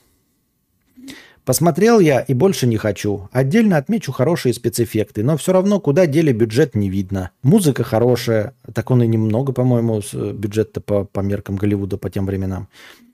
Посмотрел 1.49 1.99
я 1.99 2.19
и 2.19 2.35
больше 2.35 2.67
не 2.67 2.77
хочу. 2.77 3.27
Отдельно 3.31 3.77
отмечу 3.77 4.11
хорошие 4.11 4.53
спецэффекты, 4.53 5.23
но 5.23 5.35
все 5.35 5.51
равно 5.51 5.79
куда 5.79 6.05
дели 6.05 6.31
бюджет 6.31 6.75
не 6.75 6.91
видно. 6.91 7.31
Музыка 7.41 7.83
хорошая, 7.83 8.53
так 8.71 8.91
он 8.91 9.01
и 9.01 9.07
немного, 9.07 9.51
по-моему, 9.51 9.99
э, 10.13 10.31
бюджет-то 10.31 10.79
по, 10.79 11.05
по 11.05 11.21
меркам 11.21 11.55
Голливуда 11.55 11.97
по 11.97 12.11
тем 12.11 12.27
временам. 12.27 12.67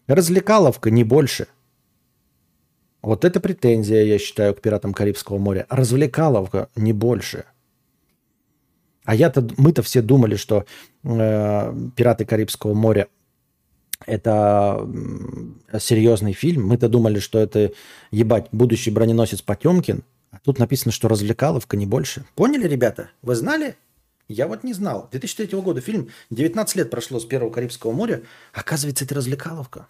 Развлекаловка 0.08 0.92
не 0.92 1.06
больше. 1.06 1.48
Вот 3.02 3.24
это 3.24 3.40
претензия, 3.40 4.04
я 4.04 4.20
считаю, 4.20 4.54
к 4.54 4.60
пиратам 4.60 4.94
Карибского 4.94 5.38
моря. 5.38 5.66
Развлекаловка 5.70 6.68
не 6.76 6.92
больше. 6.92 7.46
А 9.06 9.16
я-то, 9.16 9.48
мы-то 9.56 9.82
все 9.82 10.02
думали, 10.02 10.36
что 10.36 10.66
э, 11.06 11.74
пираты 11.96 12.26
Карибского 12.26 12.74
моря 12.74 13.08
это 14.06 14.88
серьезный 15.80 16.34
фильм. 16.34 16.68
Мы-то 16.68 16.90
думали, 16.90 17.20
что 17.20 17.40
это, 17.40 17.72
ебать, 18.12 18.48
будущий 18.52 18.92
броненосец 18.92 19.42
Потемкин. 19.42 20.04
А 20.32 20.40
тут 20.40 20.60
написано, 20.60 20.92
что 20.92 21.08
развлекаловка, 21.08 21.78
не 21.78 21.86
больше. 21.86 22.26
Поняли, 22.36 22.68
ребята? 22.68 23.10
Вы 23.22 23.36
знали? 23.36 23.76
Я 24.28 24.48
вот 24.48 24.64
не 24.64 24.74
знал. 24.74 25.08
2003 25.12 25.60
года 25.62 25.82
фильм, 25.82 26.10
19 26.30 26.76
лет 26.76 26.90
прошло 26.90 27.20
с 27.20 27.26
Первого 27.26 27.52
Карибского 27.52 27.92
моря. 27.92 28.24
Оказывается, 28.54 29.06
это 29.06 29.16
развлекаловка. 29.16 29.88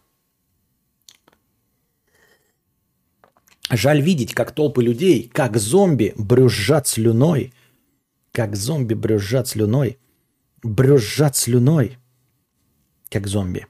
Жаль 3.72 4.02
видеть, 4.02 4.34
как 4.34 4.52
толпы 4.52 4.84
людей, 4.84 5.30
как 5.34 5.58
зомби 5.58 6.14
брюзжат 6.18 6.88
слюной. 6.88 7.54
Как 8.32 8.56
зомби 8.56 8.94
брюзжат 8.94 9.48
слюной. 9.48 9.98
Брюзжат 10.62 11.36
слюной. 11.36 11.98
Как 13.10 13.28
зомби 13.28 13.68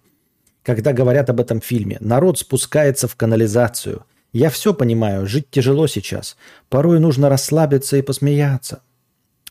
когда 0.65 0.93
говорят 0.93 1.29
об 1.29 1.39
этом 1.39 1.61
фильме. 1.61 1.97
Народ 1.99 2.39
спускается 2.39 3.07
в 3.07 3.15
канализацию. 3.15 4.03
Я 4.33 4.49
все 4.49 4.73
понимаю, 4.73 5.27
жить 5.27 5.49
тяжело 5.51 5.87
сейчас. 5.87 6.35
Порой 6.69 6.99
нужно 6.99 7.29
расслабиться 7.29 7.95
и 7.97 8.01
посмеяться. 8.01 8.81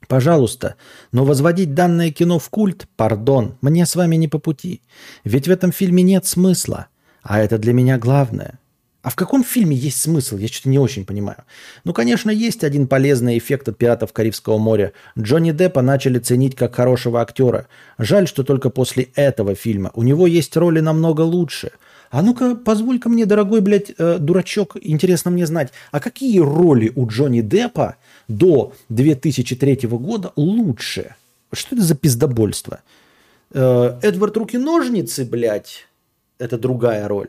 Пожалуйста, 0.08 0.74
но 1.12 1.24
возводить 1.24 1.72
данное 1.72 2.10
кино 2.10 2.38
в 2.38 2.50
культ, 2.50 2.86
пардон, 2.96 3.56
мне 3.62 3.86
с 3.86 3.96
вами 3.96 4.16
не 4.16 4.28
по 4.28 4.38
пути. 4.38 4.82
Ведь 5.22 5.48
в 5.48 5.50
этом 5.50 5.72
фильме 5.72 6.02
нет 6.02 6.26
смысла. 6.26 6.88
А 7.22 7.38
это 7.38 7.56
для 7.56 7.72
меня 7.72 7.96
главное. 7.96 8.58
А 9.04 9.10
в 9.10 9.16
каком 9.16 9.44
фильме 9.44 9.76
есть 9.76 10.00
смысл? 10.00 10.38
Я 10.38 10.48
что-то 10.48 10.70
не 10.70 10.78
очень 10.78 11.04
понимаю. 11.04 11.44
Ну, 11.84 11.92
конечно, 11.92 12.30
есть 12.30 12.64
один 12.64 12.86
полезный 12.86 13.36
эффект 13.36 13.68
от 13.68 13.76
«Пиратов 13.76 14.14
Карибского 14.14 14.56
моря». 14.56 14.94
Джонни 15.18 15.52
Деппа 15.52 15.82
начали 15.82 16.18
ценить 16.18 16.56
как 16.56 16.74
хорошего 16.74 17.20
актера. 17.20 17.66
Жаль, 17.98 18.26
что 18.26 18.44
только 18.44 18.70
после 18.70 19.08
этого 19.14 19.54
фильма. 19.54 19.90
У 19.94 20.02
него 20.02 20.26
есть 20.26 20.56
роли 20.56 20.80
намного 20.80 21.20
лучше. 21.20 21.72
А 22.10 22.22
ну-ка, 22.22 22.54
позволь-ка 22.54 23.10
мне, 23.10 23.26
дорогой, 23.26 23.60
блядь, 23.60 23.92
э, 23.98 24.16
дурачок, 24.18 24.78
интересно 24.80 25.30
мне 25.30 25.46
знать, 25.46 25.70
а 25.92 26.00
какие 26.00 26.38
роли 26.38 26.90
у 26.96 27.06
Джонни 27.06 27.42
Деппа 27.42 27.96
до 28.26 28.72
2003 28.88 29.80
года 29.82 30.32
лучше? 30.34 31.14
Что 31.52 31.76
это 31.76 31.84
за 31.84 31.94
пиздобольство? 31.94 32.80
Э, 33.52 33.98
Эдвард 34.00 34.34
Руки-ножницы, 34.38 35.26
блядь, 35.26 35.88
это 36.38 36.56
другая 36.56 37.06
роль. 37.06 37.28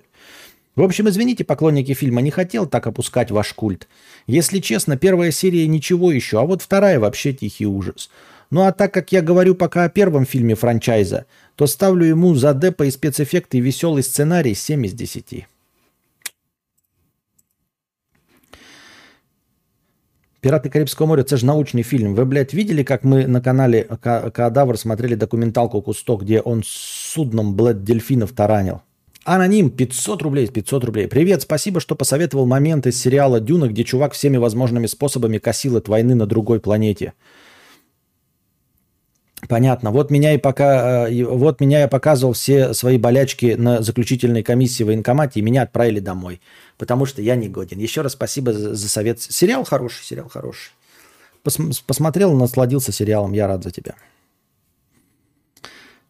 В 0.76 0.82
общем, 0.82 1.08
извините, 1.08 1.46
поклонники 1.46 1.94
фильма, 1.94 2.22
не 2.22 2.32
хотел 2.32 2.66
так 2.66 2.86
опускать 2.86 3.32
ваш 3.32 3.54
культ. 3.54 3.88
Если 4.28 4.60
честно, 4.60 4.98
первая 4.98 5.32
серия 5.32 5.68
ничего 5.68 6.12
еще, 6.12 6.42
а 6.42 6.46
вот 6.46 6.62
вторая 6.62 7.00
вообще 7.00 7.32
тихий 7.32 7.66
ужас. 7.66 8.10
Ну 8.52 8.64
а 8.64 8.72
так 8.74 8.94
как 8.94 9.12
я 9.12 9.22
говорю 9.22 9.56
пока 9.56 9.86
о 9.86 9.90
первом 9.90 10.26
фильме 10.26 10.54
франчайза, 10.56 11.26
то 11.56 11.66
ставлю 11.66 12.06
ему 12.06 12.36
за 12.36 12.54
депо 12.54 12.84
и 12.84 12.92
спецэффекты 12.92 13.58
и 13.58 13.62
веселый 13.62 14.04
сценарий 14.04 14.54
7 14.54 14.86
из 14.86 14.94
10. 14.94 15.48
«Пираты 20.42 20.70
Карибского 20.70 21.08
моря»– 21.08 21.22
это 21.24 21.38
же 21.38 21.46
научный 21.46 21.82
фильм. 21.82 22.14
Вы, 22.14 22.26
блядь, 22.26 22.54
видели, 22.54 22.84
как 22.84 23.04
мы 23.04 23.26
на 23.26 23.42
канале 23.42 23.84
Кадавр 23.84 24.78
смотрели 24.78 25.16
документалку 25.16 25.82
«Кусто», 25.82 26.18
где 26.18 26.40
он 26.40 26.64
с 26.64 26.68
судном, 26.68 27.56
блядь, 27.56 27.84
дельфинов 27.84 28.34
таранил? 28.34 28.82
Аноним 29.26 29.72
500 29.72 30.22
рублей, 30.22 30.48
500 30.48 30.84
рублей. 30.84 31.08
Привет, 31.08 31.42
спасибо, 31.42 31.80
что 31.80 31.96
посоветовал 31.96 32.46
момент 32.46 32.86
из 32.86 33.02
сериала 33.02 33.40
«Дюна», 33.40 33.68
где 33.68 33.84
чувак 33.84 34.14
всеми 34.14 34.38
возможными 34.38 34.86
способами 34.86 35.40
косил 35.40 35.78
от 35.78 35.88
войны 35.88 36.14
на 36.14 36.28
другой 36.28 36.60
планете. 36.60 37.14
Понятно. 39.50 39.90
Вот 39.90 40.12
меня 40.12 40.34
и 40.34 40.38
пока, 40.38 41.10
э, 41.10 41.24
вот 41.24 41.60
меня 41.60 41.80
я 41.80 41.88
показывал 41.88 42.34
все 42.34 42.76
свои 42.76 43.00
болячки 43.00 43.56
на 43.58 43.82
заключительной 43.82 44.44
комиссии 44.44 44.84
в 44.84 44.88
военкомате, 44.88 45.40
и 45.40 45.44
меня 45.44 45.64
отправили 45.64 46.00
домой, 46.00 46.40
потому 46.78 47.08
что 47.08 47.24
я 47.24 47.36
не 47.36 47.50
годен. 47.50 47.80
Еще 47.80 48.02
раз 48.02 48.14
спасибо 48.14 48.54
за, 48.54 48.76
за 48.76 48.90
совет. 48.90 49.20
Сериал 49.20 49.64
хороший, 49.64 50.04
сериал 50.04 50.30
хороший. 50.30 50.72
Пос, 51.42 51.58
посмотрел, 51.86 52.32
насладился 52.34 52.92
сериалом, 52.92 53.34
я 53.34 53.48
рад 53.48 53.64
за 53.64 53.72
тебя. 53.72 53.96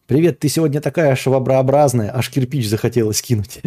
Привет, 0.06 0.38
ты 0.38 0.48
сегодня 0.48 0.80
такая 0.80 1.16
шваброобразная, 1.16 2.16
аж 2.16 2.30
кирпич 2.30 2.68
захотелось 2.68 3.20
кинуть. 3.20 3.60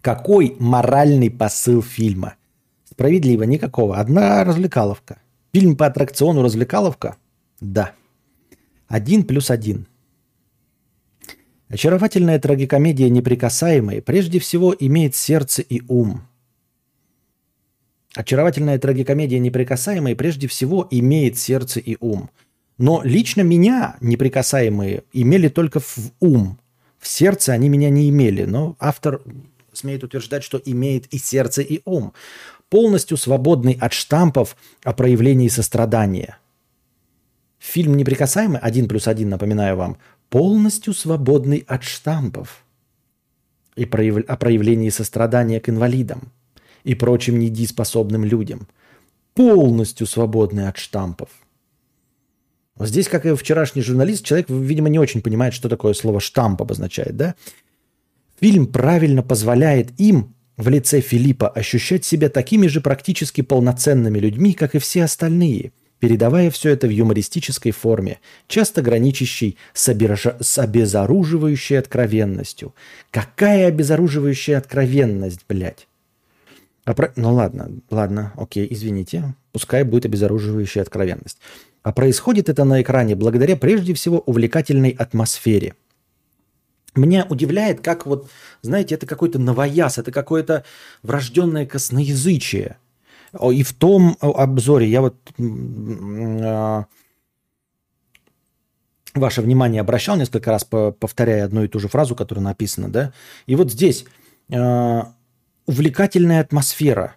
Какой 0.00 0.56
моральный 0.60 1.30
посыл 1.30 1.82
фильма? 1.82 2.36
Справедливо, 2.88 3.42
никакого. 3.42 3.96
Одна 3.98 4.44
развлекаловка. 4.44 5.18
Фильм 5.52 5.76
по 5.76 5.86
аттракциону 5.86 6.42
развлекаловка? 6.42 7.16
Да. 7.60 7.92
Один 8.86 9.24
плюс 9.24 9.50
один. 9.50 9.88
Очаровательная 11.68 12.38
трагикомедия 12.38 13.08
«Неприкасаемые» 13.08 14.00
прежде 14.00 14.38
всего 14.38 14.74
имеет 14.78 15.16
сердце 15.16 15.62
и 15.62 15.82
ум. 15.88 16.22
Очаровательная 18.14 18.78
трагикомедия 18.78 19.38
«Неприкасаемые» 19.38 20.16
прежде 20.16 20.48
всего 20.48 20.86
имеет 20.90 21.38
сердце 21.38 21.78
и 21.78 21.96
ум. 22.00 22.30
Но 22.76 23.02
лично 23.04 23.42
меня 23.42 23.96
«Неприкасаемые» 24.00 25.04
имели 25.12 25.48
только 25.48 25.78
в 25.78 26.12
ум. 26.18 26.58
В 26.98 27.06
сердце 27.06 27.52
они 27.52 27.68
меня 27.68 27.88
не 27.88 28.08
имели. 28.08 28.44
Но 28.44 28.76
автор 28.80 29.22
смеет 29.72 30.02
утверждать, 30.02 30.42
что 30.42 30.60
имеет 30.64 31.06
и 31.14 31.18
сердце, 31.18 31.62
и 31.62 31.80
ум 31.84 32.12
полностью 32.68 33.16
свободный 33.16 33.76
от 33.80 33.92
штампов 33.92 34.56
о 34.82 34.92
проявлении 34.92 35.48
сострадания. 35.48 36.38
Фильм 37.58 37.96
«Неприкасаемый» 37.96 38.58
один 38.60 38.88
плюс 38.88 39.06
один, 39.06 39.28
напоминаю 39.28 39.76
вам, 39.76 39.98
полностью 40.30 40.94
свободный 40.94 41.64
от 41.68 41.84
штампов 41.84 42.64
и 43.76 43.84
прояв... 43.84 44.24
о 44.26 44.36
проявлении 44.36 44.88
сострадания 44.88 45.60
к 45.60 45.68
инвалидам 45.68 46.32
и 46.84 46.94
прочим 46.94 47.38
недееспособным 47.38 48.24
людям. 48.24 48.68
Полностью 49.34 50.06
свободный 50.06 50.68
от 50.68 50.76
штампов. 50.76 51.28
Здесь, 52.78 53.08
как 53.08 53.26
и 53.26 53.34
вчерашний 53.34 53.82
журналист, 53.82 54.24
человек, 54.24 54.48
видимо, 54.48 54.88
не 54.88 54.98
очень 54.98 55.20
понимает, 55.20 55.52
что 55.52 55.68
такое 55.68 55.92
слово 55.92 56.18
«штамп» 56.18 56.62
обозначает, 56.62 57.16
да? 57.16 57.34
Фильм 58.40 58.66
правильно 58.66 59.22
позволяет 59.22 59.88
им 60.00 60.34
в 60.56 60.68
лице 60.68 61.00
Филиппа 61.00 61.48
ощущать 61.48 62.04
себя 62.04 62.30
такими 62.30 62.66
же 62.68 62.80
практически 62.80 63.42
полноценными 63.42 64.18
людьми, 64.18 64.54
как 64.54 64.74
и 64.74 64.78
все 64.78 65.04
остальные, 65.04 65.72
передавая 65.98 66.50
все 66.50 66.70
это 66.70 66.86
в 66.86 66.90
юмористической 66.90 67.72
форме, 67.72 68.18
часто 68.48 68.80
граничащей 68.80 69.58
с, 69.74 69.88
оберж... 69.90 70.26
с 70.40 70.58
обезоруживающей 70.58 71.78
откровенностью. 71.78 72.74
Какая 73.10 73.68
обезоруживающая 73.68 74.56
откровенность, 74.56 75.40
блядь? 75.46 75.86
А 76.90 76.94
про... 76.94 77.12
Ну 77.14 77.32
ладно, 77.32 77.70
ладно, 77.88 78.32
окей, 78.36 78.66
извините. 78.68 79.36
Пускай 79.52 79.84
будет 79.84 80.06
обезоруживающая 80.06 80.82
откровенность. 80.82 81.38
А 81.84 81.92
происходит 81.92 82.48
это 82.48 82.64
на 82.64 82.82
экране 82.82 83.14
благодаря 83.14 83.56
прежде 83.56 83.94
всего 83.94 84.18
увлекательной 84.18 84.90
атмосфере– 84.90 85.74
меня 86.96 87.24
удивляет, 87.30 87.82
как 87.82 88.04
вот, 88.04 88.28
знаете, 88.62 88.96
это 88.96 89.06
какой-то 89.06 89.38
новояз, 89.38 89.98
это 89.98 90.10
какое-то 90.10 90.64
врожденное 91.04 91.64
косноязычие. 91.64 92.78
И 93.52 93.62
в 93.62 93.72
том 93.74 94.16
обзоре 94.20 94.88
я 94.88 95.00
вот 95.00 95.14
а, 95.38 96.86
ваше 99.14 99.42
внимание 99.42 99.82
обращал 99.82 100.16
несколько 100.16 100.50
раз, 100.50 100.64
повторяя 100.64 101.44
одну 101.44 101.62
и 101.62 101.68
ту 101.68 101.78
же 101.78 101.86
фразу, 101.86 102.16
которая 102.16 102.44
написана, 102.44 102.88
да? 102.90 103.12
И 103.46 103.54
вот 103.54 103.70
здесь 103.70 104.04
а, 104.52 105.12
увлекательная 105.70 106.40
атмосфера. 106.40 107.14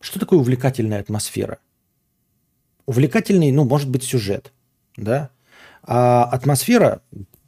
Что 0.00 0.18
такое 0.18 0.40
увлекательная 0.40 0.98
атмосфера? 0.98 1.58
Увлекательный, 2.86 3.52
ну, 3.52 3.64
может 3.64 3.88
быть, 3.88 4.02
сюжет, 4.02 4.52
да? 4.96 5.30
А 5.84 6.24
атмосфера 6.24 7.02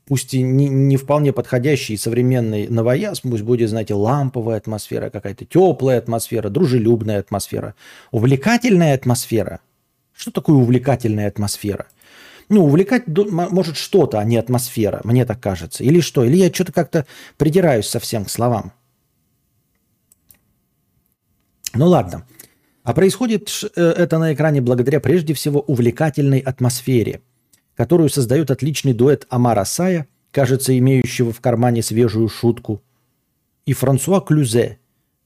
пусть 0.06 0.34
и 0.34 0.42
не, 0.42 0.68
не 0.68 0.96
вполне 0.96 1.32
подходящий 1.32 1.96
современный 1.96 2.68
новояз, 2.68 3.22
пусть 3.22 3.42
будет, 3.42 3.70
знаете, 3.70 3.94
ламповая 3.94 4.58
атмосфера, 4.58 5.10
какая-то 5.10 5.44
теплая 5.46 5.98
атмосфера, 5.98 6.48
дружелюбная 6.48 7.18
атмосфера, 7.18 7.74
увлекательная 8.12 8.94
атмосфера. 8.94 9.60
Что 10.14 10.30
такое 10.30 10.54
увлекательная 10.54 11.26
атмосфера? 11.26 11.86
Ну, 12.48 12.66
увлекать 12.66 13.08
может 13.08 13.76
что-то, 13.76 14.20
а 14.20 14.24
не 14.24 14.36
атмосфера, 14.36 15.00
мне 15.02 15.24
так 15.24 15.40
кажется. 15.40 15.82
Или 15.82 15.98
что? 15.98 16.22
Или 16.22 16.36
я 16.36 16.52
что-то 16.52 16.72
как-то 16.72 17.04
придираюсь 17.36 17.88
совсем 17.88 18.26
к 18.26 18.30
словам. 18.30 18.72
Ну 21.74 21.86
ладно. 21.86 22.26
А 22.82 22.92
происходит 22.92 23.50
э, 23.76 23.82
это 23.82 24.18
на 24.18 24.34
экране 24.34 24.60
благодаря 24.60 25.00
прежде 25.00 25.34
всего 25.34 25.60
увлекательной 25.60 26.38
атмосфере– 26.40 27.20
которую 27.76 28.08
создает 28.08 28.50
отличный 28.50 28.92
дуэт 28.92 29.26
Амара 29.28 29.64
Сая, 29.64 30.06
кажется, 30.30 30.76
имеющего 30.78 31.32
в 31.32 31.40
кармане 31.40 31.82
свежую 31.82 32.28
шутку, 32.28 32.82
и 33.66 33.72
Франсуа 33.72 34.20
Клюзе, 34.20 34.78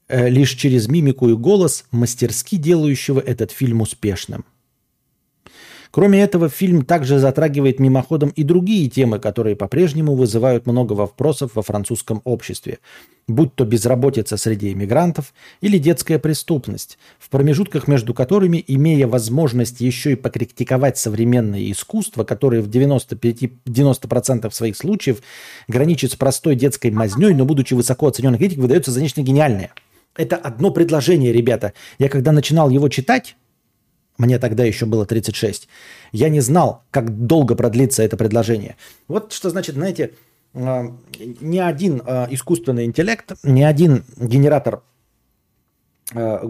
э, 0.07 0.29
лишь 0.29 0.51
через 0.51 0.87
мимику 0.87 1.29
и 1.29 1.33
голос, 1.33 1.85
мастерски 1.91 2.55
делающего 2.55 3.19
этот 3.19 3.51
фильм 3.51 3.81
успешным– 3.81 4.45
Кроме 5.91 6.21
этого, 6.21 6.49
фильм 6.49 6.85
также 6.85 7.17
затрагивает 7.17 7.79
мимоходом 7.79 8.29
и 8.29 8.43
другие 8.43 8.89
темы, 8.89 9.17
которые 9.17 9.55
по-прежнему 9.55 10.15
вызывают 10.15 10.67
много 10.67 10.93
вопросов 10.93 11.51
во 11.55 11.63
французском 11.63 12.21
обществе, 12.25 12.77
будь 13.27 13.55
то 13.55 13.65
безработица 13.65 14.37
среди 14.37 14.71
иммигрантов 14.71 15.33
или 15.61 15.79
детская 15.79 16.19
преступность, 16.19 16.99
в 17.17 17.29
промежутках 17.29 17.87
между 17.87 18.13
которыми, 18.13 18.63
имея 18.67 19.07
возможность 19.07 19.81
еще 19.81 20.11
и 20.11 20.15
покритиковать 20.15 20.99
современное 20.99 21.71
искусство, 21.71 22.23
которое 22.23 22.61
в 22.61 22.69
95, 22.69 23.43
90% 23.65 24.51
своих 24.53 24.77
случаев 24.77 25.23
граничит 25.67 26.11
с 26.11 26.15
простой 26.15 26.55
детской 26.55 26.91
мазней, 26.91 27.33
но 27.33 27.45
будучи 27.45 27.73
высоко 27.73 28.07
оцененной 28.07 28.37
критикой, 28.37 28.61
выдается 28.61 28.91
за 28.91 29.01
нечто 29.01 29.23
гениальное. 29.23 29.71
Это 30.15 30.35
одно 30.35 30.69
предложение, 30.69 31.33
ребята. 31.33 31.73
Я 31.97 32.09
когда 32.09 32.31
начинал 32.31 32.69
его 32.69 32.89
читать, 32.89 33.37
мне 34.19 34.37
тогда 34.37 34.63
еще 34.65 34.85
было 34.85 35.05
36, 35.05 35.67
я 36.11 36.29
не 36.29 36.41
знал, 36.41 36.83
как 36.91 37.25
долго 37.25 37.55
продлится 37.55 38.03
это 38.03 38.17
предложение. 38.17 38.75
Вот 39.07 39.33
что 39.33 39.49
значит, 39.49 39.75
знаете, 39.75 40.11
а, 40.53 40.93
ни 41.41 41.57
один 41.57 42.01
а, 42.05 42.27
искусственный 42.29 42.85
интеллект, 42.85 43.31
ни 43.43 43.63
один 43.63 44.03
генератор 44.17 44.81
а, 46.13 46.41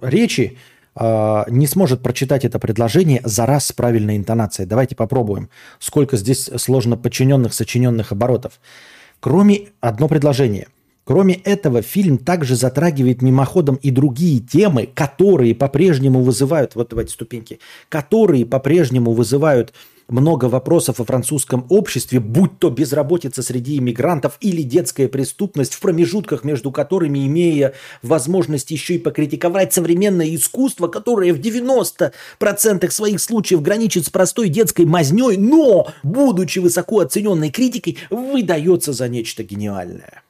речи 0.00 0.58
не 0.98 1.66
сможет 1.66 2.02
прочитать 2.02 2.46
это 2.46 2.58
предложение 2.58 3.20
за 3.22 3.44
раз 3.44 3.66
с 3.66 3.72
правильной 3.72 4.16
интонацией. 4.16 4.66
Давайте 4.66 4.96
попробуем, 4.96 5.50
сколько 5.78 6.16
здесь 6.16 6.48
сложно 6.56 6.96
подчиненных, 6.96 7.52
сочиненных 7.52 8.12
оборотов. 8.12 8.58
Кроме 9.20 9.68
одно 9.80 10.08
предложение. 10.08 10.68
Кроме 11.06 11.34
этого, 11.34 11.82
фильм 11.82 12.18
также 12.18 12.56
затрагивает 12.56 13.22
мимоходом 13.22 13.76
и 13.76 13.92
другие 13.92 14.40
темы, 14.40 14.88
которые 14.92 15.54
по-прежнему 15.54 16.20
вызывают, 16.20 16.74
вот 16.74 16.88
давайте 16.90 17.12
ступеньки, 17.12 17.60
которые 17.88 18.44
по-прежнему 18.44 19.12
вызывают 19.12 19.72
много 20.08 20.46
вопросов 20.46 20.98
о 20.98 21.04
французском 21.04 21.64
обществе, 21.68 22.18
будь 22.18 22.58
то 22.58 22.70
безработица 22.70 23.44
среди 23.44 23.78
иммигрантов 23.78 24.36
или 24.40 24.62
детская 24.62 25.06
преступность, 25.06 25.74
в 25.74 25.80
промежутках 25.80 26.42
между 26.42 26.72
которыми, 26.72 27.24
имея 27.28 27.74
возможность 28.02 28.72
еще 28.72 28.96
и 28.96 28.98
покритиковать 28.98 29.72
современное 29.72 30.34
искусство, 30.34 30.88
которое 30.88 31.32
в 31.32 31.38
90% 31.38 32.12
своих 32.90 33.20
случаев 33.20 33.62
граничит 33.62 34.06
с 34.06 34.10
простой 34.10 34.48
детской 34.48 34.84
мазней, 34.84 35.36
но, 35.36 35.86
будучи 36.02 36.58
высоко 36.58 36.98
оцененной 36.98 37.50
критикой, 37.50 37.96
выдается 38.10 38.92
за 38.92 39.08
нечто 39.08 39.44
гениальное. 39.44 40.25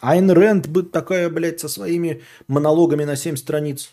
Айн 0.00 0.30
Рэнд 0.30 0.68
бы 0.68 0.82
такая, 0.84 1.28
блядь, 1.28 1.60
со 1.60 1.68
своими 1.68 2.22
монологами 2.46 3.04
на 3.04 3.16
7 3.16 3.36
страниц. 3.36 3.90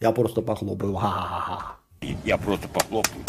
Я 0.00 0.12
просто 0.12 0.42
похлопаю. 0.42 0.94
Ха-ха-ха. 0.94 1.76
Я 2.24 2.38
просто 2.38 2.68
похлопаю. 2.68 3.24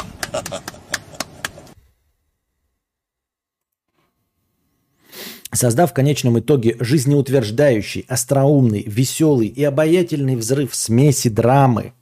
Создав 5.51 5.89
в 5.89 5.93
конечном 5.93 6.39
итоге 6.39 6.78
жизнеутверждающий, 6.80 8.05
остроумный, 8.07 8.84
веселый 8.84 9.47
и 9.47 9.64
обаятельный 9.64 10.36
взрыв 10.36 10.76
смеси 10.76 11.30
драмы. 11.30 11.93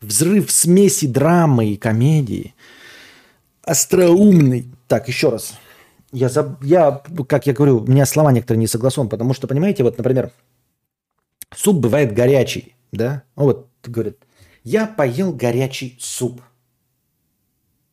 Взрыв 0.00 0.50
смеси 0.50 1.06
драмы 1.06 1.72
и 1.72 1.76
комедии. 1.76 2.54
Остроумный. 3.64 4.70
Так, 4.86 5.08
еще 5.08 5.30
раз. 5.30 5.58
Я, 6.12 6.28
заб... 6.28 6.62
я, 6.62 7.02
как 7.28 7.46
я 7.46 7.52
говорю, 7.52 7.78
у 7.78 7.86
меня 7.86 8.06
слова 8.06 8.32
некоторые 8.32 8.60
не 8.60 8.66
согласованы, 8.66 9.10
потому 9.10 9.34
что, 9.34 9.46
понимаете, 9.46 9.82
вот, 9.82 9.98
например, 9.98 10.30
суп 11.54 11.78
бывает 11.78 12.14
горячий, 12.14 12.74
да? 12.92 13.22
Ну, 13.36 13.44
вот, 13.44 13.68
говорит, 13.84 14.18
я 14.62 14.86
поел 14.86 15.32
горячий 15.32 15.96
суп, 16.00 16.40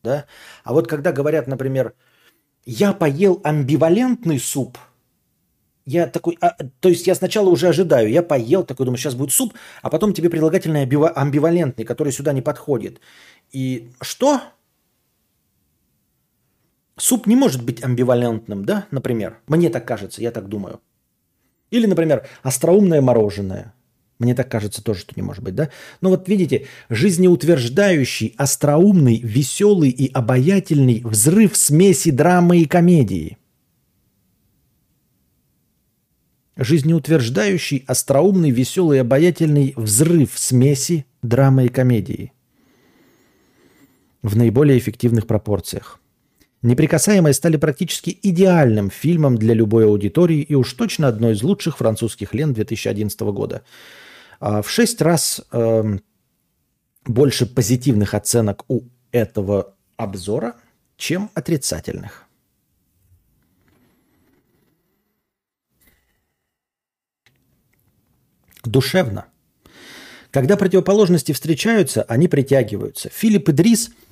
да? 0.03 0.25
А 0.63 0.73
вот 0.73 0.87
когда 0.87 1.11
говорят, 1.11 1.47
например, 1.47 1.93
я 2.65 2.93
поел 2.93 3.41
амбивалентный 3.43 4.39
суп, 4.39 4.77
я 5.85 6.07
такой, 6.07 6.37
а, 6.39 6.55
то 6.79 6.89
есть 6.89 7.07
я 7.07 7.15
сначала 7.15 7.49
уже 7.49 7.67
ожидаю, 7.67 8.09
я 8.09 8.23
поел, 8.23 8.63
такой 8.63 8.85
думаю, 8.85 8.97
сейчас 8.97 9.15
будет 9.15 9.31
суп, 9.31 9.53
а 9.81 9.89
потом 9.89 10.13
тебе 10.13 10.29
прилагательный 10.29 10.83
амбивалентный, 10.83 11.83
который 11.83 12.13
сюда 12.13 12.31
не 12.31 12.41
подходит. 12.41 13.01
И 13.51 13.91
что? 14.01 14.41
Суп 16.97 17.25
не 17.27 17.35
может 17.35 17.63
быть 17.63 17.83
амбивалентным, 17.83 18.65
да, 18.65 18.87
например? 18.91 19.39
Мне 19.47 19.69
так 19.69 19.87
кажется, 19.87 20.21
я 20.21 20.31
так 20.31 20.47
думаю. 20.47 20.79
Или, 21.71 21.87
например, 21.87 22.27
остроумное 22.43 23.01
мороженое. 23.01 23.73
Мне 24.19 24.35
так 24.35 24.49
кажется 24.49 24.83
тоже, 24.83 25.01
что 25.01 25.13
не 25.15 25.23
может 25.23 25.43
быть, 25.43 25.55
да? 25.55 25.69
Но 26.01 26.09
вот 26.09 26.29
видите, 26.29 26.67
жизнеутверждающий, 26.89 28.35
остроумный, 28.37 29.19
веселый 29.19 29.89
и 29.89 30.11
обаятельный 30.11 31.01
взрыв 31.03 31.57
смеси 31.57 32.11
драмы 32.11 32.59
и 32.59 32.65
комедии. 32.65 33.37
Жизнеутверждающий, 36.55 37.83
остроумный, 37.87 38.51
веселый 38.51 39.01
обаятельный 39.01 39.73
взрыв 39.75 40.37
смеси 40.37 41.07
драмы 41.23 41.65
и 41.65 41.69
комедии. 41.69 42.31
В 44.21 44.37
наиболее 44.37 44.77
эффективных 44.77 45.25
пропорциях. 45.25 45.99
«Неприкасаемые» 46.63 47.33
стали 47.33 47.57
практически 47.57 48.17
идеальным 48.23 48.89
фильмом 48.89 49.37
для 49.37 49.53
любой 49.53 49.85
аудитории 49.85 50.41
и 50.41 50.55
уж 50.55 50.71
точно 50.73 51.09
одной 51.09 51.33
из 51.33 51.43
лучших 51.43 51.77
французских 51.77 52.33
лент 52.33 52.55
2011 52.55 53.19
года. 53.19 53.63
А, 54.39 54.61
в 54.61 54.69
шесть 54.69 55.01
раз 55.01 55.41
э, 55.51 55.97
больше 57.05 57.45
позитивных 57.45 58.13
оценок 58.13 58.63
у 58.69 58.83
этого 59.11 59.75
обзора, 59.97 60.55
чем 60.95 61.29
отрицательных. 61.33 62.23
Душевно. 68.63 69.25
Когда 70.31 70.55
противоположности 70.55 71.33
встречаются, 71.33 72.03
они 72.03 72.29
притягиваются. 72.29 73.09
Филипп 73.09 73.49
Идрис– 73.49 73.91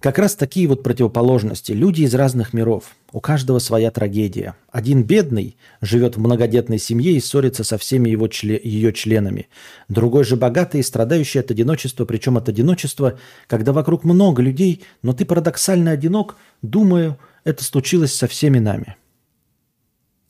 как 0.00 0.18
раз 0.18 0.36
такие 0.36 0.68
вот 0.68 0.82
противоположности. 0.82 1.72
Люди 1.72 2.02
из 2.02 2.14
разных 2.14 2.52
миров. 2.52 2.96
У 3.10 3.20
каждого 3.20 3.58
своя 3.58 3.90
трагедия. 3.90 4.54
Один 4.70 5.02
бедный 5.02 5.56
живет 5.80 6.16
в 6.16 6.20
многодетной 6.20 6.78
семье 6.78 7.12
и 7.12 7.20
ссорится 7.20 7.64
со 7.64 7.78
всеми 7.78 8.08
его 8.08 8.28
чле- 8.28 8.60
ее 8.62 8.92
членами. 8.92 9.48
Другой 9.88 10.22
же 10.24 10.36
богатый 10.36 10.80
и 10.80 10.84
страдающий 10.84 11.40
от 11.40 11.50
одиночества, 11.50 12.04
причем 12.04 12.36
от 12.36 12.48
одиночества, 12.48 13.18
когда 13.48 13.72
вокруг 13.72 14.04
много 14.04 14.40
людей, 14.40 14.84
но 15.02 15.12
ты 15.12 15.24
парадоксально 15.24 15.90
одинок, 15.90 16.36
думаю, 16.62 17.18
это 17.42 17.64
случилось 17.64 18.14
со 18.14 18.28
всеми 18.28 18.60
нами. 18.60 18.96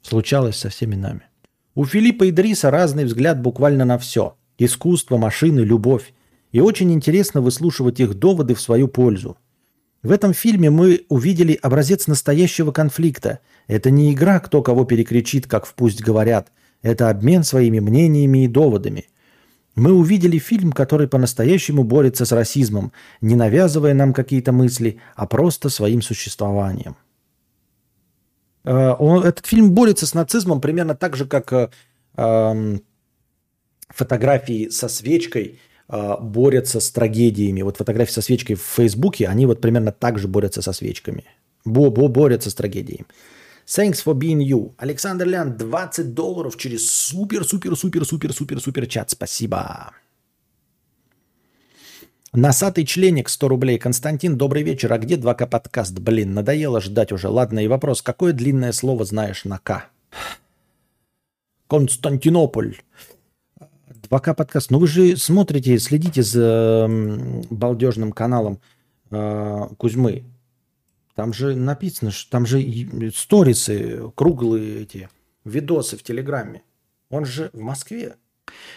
Случалось 0.00 0.56
со 0.56 0.70
всеми 0.70 0.94
нами. 0.94 1.22
У 1.74 1.84
Филиппа 1.84 2.30
Дриса 2.30 2.70
разный 2.70 3.04
взгляд 3.04 3.42
буквально 3.42 3.84
на 3.84 3.98
все. 3.98 4.36
Искусство, 4.56 5.18
машины, 5.18 5.60
любовь. 5.60 6.14
И 6.52 6.60
очень 6.60 6.90
интересно 6.92 7.42
выслушивать 7.42 8.00
их 8.00 8.14
доводы 8.14 8.54
в 8.54 8.60
свою 8.60 8.88
пользу. 8.88 9.36
В 10.02 10.12
этом 10.12 10.32
фильме 10.32 10.70
мы 10.70 11.04
увидели 11.08 11.58
образец 11.60 12.06
настоящего 12.06 12.70
конфликта. 12.70 13.40
Это 13.66 13.90
не 13.90 14.12
игра, 14.12 14.38
кто 14.38 14.62
кого 14.62 14.84
перекричит, 14.84 15.46
как 15.46 15.66
в 15.66 15.74
«Пусть 15.74 16.02
говорят». 16.02 16.52
Это 16.82 17.10
обмен 17.10 17.42
своими 17.42 17.80
мнениями 17.80 18.44
и 18.44 18.48
доводами. 18.48 19.06
Мы 19.74 19.92
увидели 19.92 20.38
фильм, 20.38 20.72
который 20.72 21.08
по-настоящему 21.08 21.82
борется 21.82 22.24
с 22.24 22.32
расизмом, 22.32 22.92
не 23.20 23.34
навязывая 23.34 23.94
нам 23.94 24.12
какие-то 24.12 24.52
мысли, 24.52 25.00
а 25.16 25.26
просто 25.26 25.68
своим 25.70 26.02
существованием. 26.02 26.96
Э, 28.64 28.94
этот 29.24 29.46
фильм 29.46 29.72
борется 29.72 30.06
с 30.06 30.14
нацизмом 30.14 30.60
примерно 30.60 30.94
так 30.94 31.16
же, 31.16 31.26
как 31.26 31.52
э, 31.52 31.68
эм, 32.16 32.82
фотографии 33.88 34.68
со 34.68 34.88
свечкой 34.88 35.58
борются 35.88 36.80
с 36.80 36.90
трагедиями. 36.90 37.62
Вот 37.62 37.76
фотографии 37.76 38.12
со 38.12 38.22
свечкой 38.22 38.56
в 38.56 38.62
Фейсбуке, 38.62 39.28
они 39.28 39.46
вот 39.46 39.60
примерно 39.60 39.92
так 39.92 40.18
же 40.18 40.28
борются 40.28 40.62
со 40.62 40.72
свечками. 40.72 41.24
Бо-бо 41.64 42.08
борются 42.08 42.50
с 42.50 42.54
трагедией. 42.54 43.04
Thanks 43.66 44.02
for 44.04 44.14
being 44.14 44.38
you. 44.38 44.72
Александр 44.78 45.26
Лян, 45.26 45.56
20 45.56 46.14
долларов 46.14 46.56
через 46.56 46.90
супер-супер-супер-супер-супер 46.90 48.86
чат. 48.86 49.10
Спасибо. 49.10 49.92
Носатый 52.32 52.84
членик 52.84 53.28
100 53.28 53.48
рублей. 53.48 53.78
Константин, 53.78 54.36
добрый 54.36 54.62
вечер. 54.62 54.92
А 54.92 54.98
где 54.98 55.16
2К 55.16 55.46
подкаст? 55.46 55.98
Блин, 55.98 56.34
надоело 56.34 56.80
ждать 56.80 57.12
уже. 57.12 57.28
Ладно, 57.28 57.64
и 57.64 57.68
вопрос. 57.68 58.02
Какое 58.02 58.32
длинное 58.32 58.72
слово 58.72 59.04
знаешь 59.04 59.44
на 59.44 59.58
К? 59.58 59.90
Константинополь. 61.66 62.76
2К 64.10 64.34
подкаст. 64.34 64.70
Ну 64.70 64.78
вы 64.78 64.86
же 64.86 65.16
смотрите, 65.16 65.78
следите 65.78 66.22
за 66.22 66.88
балдежным 67.50 68.12
каналом 68.12 68.60
э, 69.10 69.68
Кузьмы. 69.76 70.24
Там 71.14 71.32
же 71.32 71.54
написано, 71.54 72.10
что 72.10 72.30
там 72.30 72.46
же 72.46 72.62
сторисы, 73.14 74.10
круглые 74.14 74.82
эти, 74.82 75.08
видосы 75.44 75.96
в 75.96 76.02
Телеграме. 76.02 76.62
Он 77.10 77.24
же 77.24 77.50
в 77.52 77.60
Москве. 77.60 78.14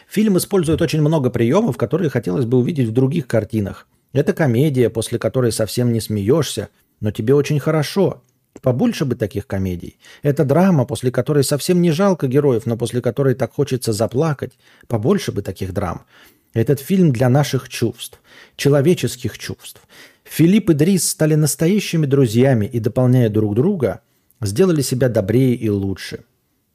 Фильм 0.09 0.37
использует 0.37 0.81
очень 0.81 1.01
много 1.01 1.29
приемов, 1.29 1.77
которые 1.77 2.09
хотелось 2.09 2.45
бы 2.45 2.57
увидеть 2.57 2.89
в 2.89 2.93
других 2.93 3.27
картинах. 3.27 3.87
Это 4.11 4.33
комедия, 4.33 4.89
после 4.89 5.19
которой 5.19 5.51
совсем 5.51 5.93
не 5.93 6.01
смеешься, 6.01 6.69
но 6.99 7.11
тебе 7.11 7.33
очень 7.33 7.59
хорошо. 7.59 8.21
Побольше 8.61 9.05
бы 9.05 9.15
таких 9.15 9.47
комедий. 9.47 9.97
Это 10.23 10.43
драма, 10.43 10.85
после 10.85 11.11
которой 11.11 11.43
совсем 11.43 11.81
не 11.81 11.91
жалко 11.91 12.27
героев, 12.27 12.65
но 12.65 12.77
после 12.77 13.01
которой 13.01 13.33
так 13.33 13.53
хочется 13.53 13.93
заплакать. 13.93 14.53
Побольше 14.87 15.31
бы 15.31 15.41
таких 15.41 15.73
драм. 15.73 16.05
Этот 16.53 16.81
фильм 16.81 17.11
для 17.13 17.29
наших 17.29 17.69
чувств, 17.69 18.21
человеческих 18.57 19.37
чувств. 19.37 19.81
Филипп 20.25 20.69
и 20.69 20.73
Дрис 20.73 21.09
стали 21.09 21.35
настоящими 21.35 22.05
друзьями 22.05 22.65
и, 22.65 22.79
дополняя 22.79 23.29
друг 23.29 23.55
друга, 23.55 24.01
сделали 24.41 24.81
себя 24.81 25.07
добрее 25.07 25.55
и 25.55 25.69
лучше. 25.69 26.25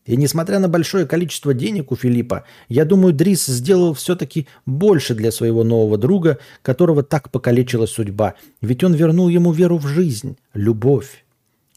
И 0.06 0.16
несмотря 0.16 0.60
на 0.60 0.68
большое 0.68 1.04
количество 1.04 1.52
денег 1.52 1.90
у 1.90 1.96
Филиппа, 1.96 2.44
я 2.68 2.84
думаю, 2.84 3.12
Дрис 3.12 3.44
сделал 3.46 3.92
все-таки 3.92 4.46
больше 4.64 5.14
для 5.14 5.32
своего 5.32 5.64
нового 5.64 5.98
друга, 5.98 6.38
которого 6.62 7.02
так 7.02 7.30
покалечила 7.30 7.86
судьба. 7.86 8.34
Ведь 8.60 8.84
он 8.84 8.94
вернул 8.94 9.28
ему 9.28 9.52
веру 9.52 9.78
в 9.78 9.86
жизнь, 9.86 10.38
любовь. 10.54 11.25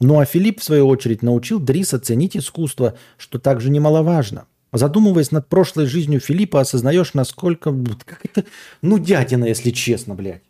Ну 0.01 0.19
а 0.19 0.25
Филипп, 0.25 0.59
в 0.59 0.63
свою 0.63 0.87
очередь, 0.87 1.23
научил 1.23 1.59
Дриса 1.59 1.99
ценить 1.99 2.37
искусство, 2.37 2.97
что 3.17 3.37
также 3.37 3.69
немаловажно. 3.69 4.47
Задумываясь 4.71 5.31
над 5.31 5.47
прошлой 5.47 5.87
жизнью 5.87 6.19
Филиппа, 6.19 6.61
осознаешь, 6.61 7.13
насколько... 7.13 7.73
Как 8.05 8.23
это... 8.23 8.45
Ну, 8.81 8.97
дядина, 8.99 9.45
если 9.45 9.71
честно, 9.71 10.15
блядь. 10.15 10.43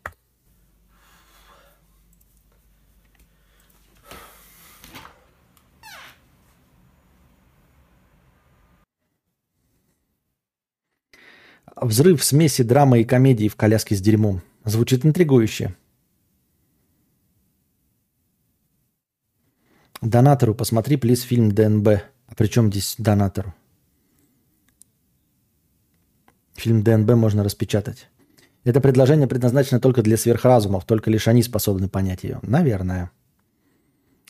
Взрыв 11.82 12.22
смеси 12.24 12.62
драмы 12.64 13.02
и 13.02 13.06
комедии 13.06 13.47
в 13.47 13.56
коляске 13.56 13.95
с 13.95 14.02
дерьмом. 14.02 14.41
Звучит 14.66 15.06
интригующе. 15.06 15.76
Донатору 20.02 20.56
посмотри, 20.56 20.97
плиз, 20.97 21.22
фильм 21.22 21.52
ДНБ. 21.52 21.88
А 22.28 22.36
при 22.36 22.47
чем 22.47 22.72
здесь 22.72 22.95
донатору? 22.97 23.54
Фильм 26.56 26.84
ДНБ 26.84 27.12
можно 27.12 27.43
распечатать. 27.43 28.08
Это 28.64 28.82
предложение 28.82 29.28
предназначено 29.28 29.80
только 29.80 30.02
для 30.02 30.18
сверхразумов, 30.18 30.86
только 30.86 31.10
лишь 31.10 31.28
они 31.28 31.41
способны 31.43 31.88
понять 31.88 32.24
ее. 32.24 32.39
Наверное. 32.41 33.12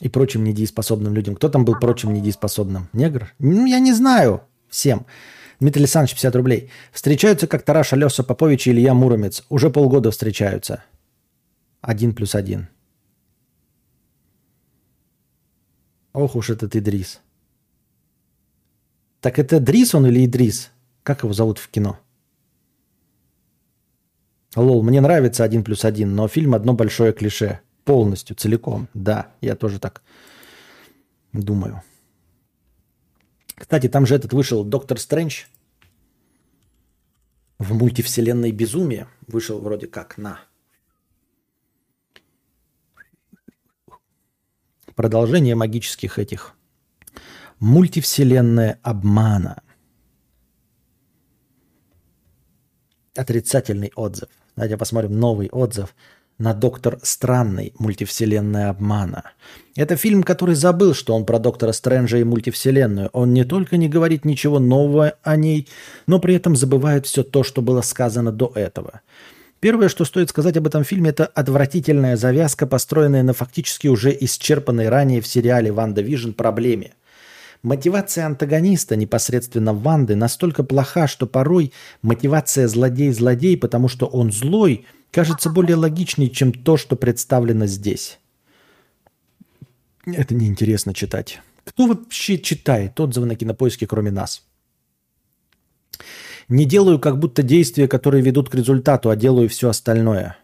И 0.01 0.09
прочим 0.09 0.43
недееспособным 0.43 1.13
людям. 1.13 1.35
Кто 1.35 1.49
там 1.49 1.65
был 1.65 1.75
прочим 1.79 2.13
недееспособным? 2.13 2.87
Негр? 2.93 3.33
Ну, 3.39 3.65
я 3.65 3.79
не 3.79 3.93
знаю. 3.93 4.41
Всем. 4.69 5.05
Дмитрий 5.59 5.81
Александрович, 5.81 6.13
50 6.13 6.35
рублей. 6.35 6.71
Встречаются 6.93 7.47
как 7.47 7.63
Тараш 7.63 7.91
Алеса 7.93 8.23
Попович 8.23 8.67
и 8.67 8.71
Илья 8.71 8.93
Муромец. 8.93 9.43
Уже 9.49 9.69
полгода 9.69 10.09
встречаются. 10.11 10.83
Один 11.81 12.13
плюс 12.13 12.33
один. 12.33 12.69
Ох 16.13 16.35
уж 16.35 16.49
этот 16.49 16.75
Идрис. 16.75 17.21
Так 19.21 19.37
это 19.37 19.59
Дрис 19.59 19.93
он 19.93 20.07
или 20.07 20.25
Идрис? 20.25 20.71
Как 21.03 21.23
его 21.23 21.33
зовут 21.33 21.59
в 21.59 21.69
кино? 21.69 21.99
Лол, 24.55 24.81
мне 24.81 25.01
нравится 25.01 25.43
один 25.43 25.63
плюс 25.63 25.85
один, 25.85 26.15
но 26.15 26.27
фильм 26.27 26.55
одно 26.55 26.73
большое 26.73 27.13
клише. 27.13 27.61
Полностью, 27.85 28.35
целиком. 28.35 28.87
Да, 28.93 29.31
я 29.41 29.55
тоже 29.55 29.79
так 29.79 30.01
думаю. 31.33 31.81
Кстати, 33.55 33.89
там 33.89 34.05
же 34.05 34.15
этот 34.15 34.33
вышел 34.33 34.63
Доктор 34.63 34.99
Стрэндж 34.99 35.43
в 37.59 37.73
мультивселенной 37.73 38.51
безумие. 38.51 39.07
Вышел 39.27 39.59
вроде 39.59 39.87
как 39.87 40.17
на. 40.17 40.39
Продолжение 44.99 45.55
магических 45.55 46.19
этих. 46.19 46.55
Мультивселенная 47.61 48.79
обмана. 48.83 49.61
Отрицательный 53.15 53.93
отзыв. 53.95 54.27
Давайте 54.57 54.75
посмотрим 54.75 55.17
новый 55.17 55.47
отзыв 55.53 55.95
на 56.37 56.53
«Доктор 56.53 56.99
Странный. 57.01 57.73
Мультивселенная 57.79 58.71
обмана». 58.71 59.23
Это 59.77 59.95
фильм, 59.95 60.21
который 60.21 60.55
забыл, 60.55 60.93
что 60.93 61.15
он 61.15 61.25
про 61.25 61.39
Доктора 61.39 61.71
Стрэнджа 61.71 62.17
и 62.17 62.25
мультивселенную. 62.25 63.09
Он 63.13 63.31
не 63.31 63.45
только 63.45 63.77
не 63.77 63.87
говорит 63.87 64.25
ничего 64.25 64.59
нового 64.59 65.13
о 65.23 65.37
ней, 65.37 65.69
но 66.07 66.19
при 66.19 66.35
этом 66.35 66.57
забывает 66.57 67.05
все 67.05 67.23
то, 67.23 67.43
что 67.43 67.61
было 67.61 67.79
сказано 67.79 68.33
до 68.33 68.51
этого. 68.53 68.99
Первое, 69.59 69.89
что 69.89 70.05
стоит 70.05 70.29
сказать 70.29 70.55
об 70.55 70.67
этом 70.67 70.83
фильме, 70.85 71.09
это 71.09 71.25
отвратительная 71.25 72.15
завязка, 72.15 72.65
построенная 72.65 73.23
на 73.23 73.33
фактически 73.33 73.87
уже 73.87 74.15
исчерпанной 74.17 74.87
ранее 74.87 75.21
в 75.21 75.27
сериале 75.27 75.71
«WandaVision» 75.71 76.31
проблеме. 76.31 76.93
Мотивация 77.61 78.25
антагониста, 78.25 78.95
непосредственно 78.95 79.73
Ванды, 79.73 80.15
настолько 80.15 80.63
плоха, 80.63 81.07
что 81.07 81.27
порой 81.27 81.73
мотивация 82.01 82.69
злодей-злодей, 82.69 83.57
потому 83.57 83.89
что 83.89 84.05
он 84.05 84.31
злой, 84.31 84.85
кажется 85.11 85.49
более 85.49 85.75
логичней, 85.75 86.31
чем 86.31 86.53
то, 86.53 86.77
что 86.77 86.95
представлено 86.95 87.65
здесь. 87.65 88.17
Это 90.05 90.35
неинтересно 90.35 90.93
читать. 90.93 91.41
Кто 91.65 91.87
вообще 91.87 92.39
читает 92.39 92.97
отзывы 92.97 93.25
на 93.25 93.35
кинопоиске, 93.35 93.87
кроме 93.87 94.11
нас? 94.11 94.41
Не 96.49 96.65
делаю 96.65 96.99
как 96.99 97.19
будто 97.19 97.43
действия, 97.43 97.87
которые 97.87 98.23
ведут 98.23 98.49
к 98.49 98.55
результату, 98.55 99.11
а 99.11 99.15
делаю 99.15 99.47
все 99.47 99.69
остальное. 99.69 100.35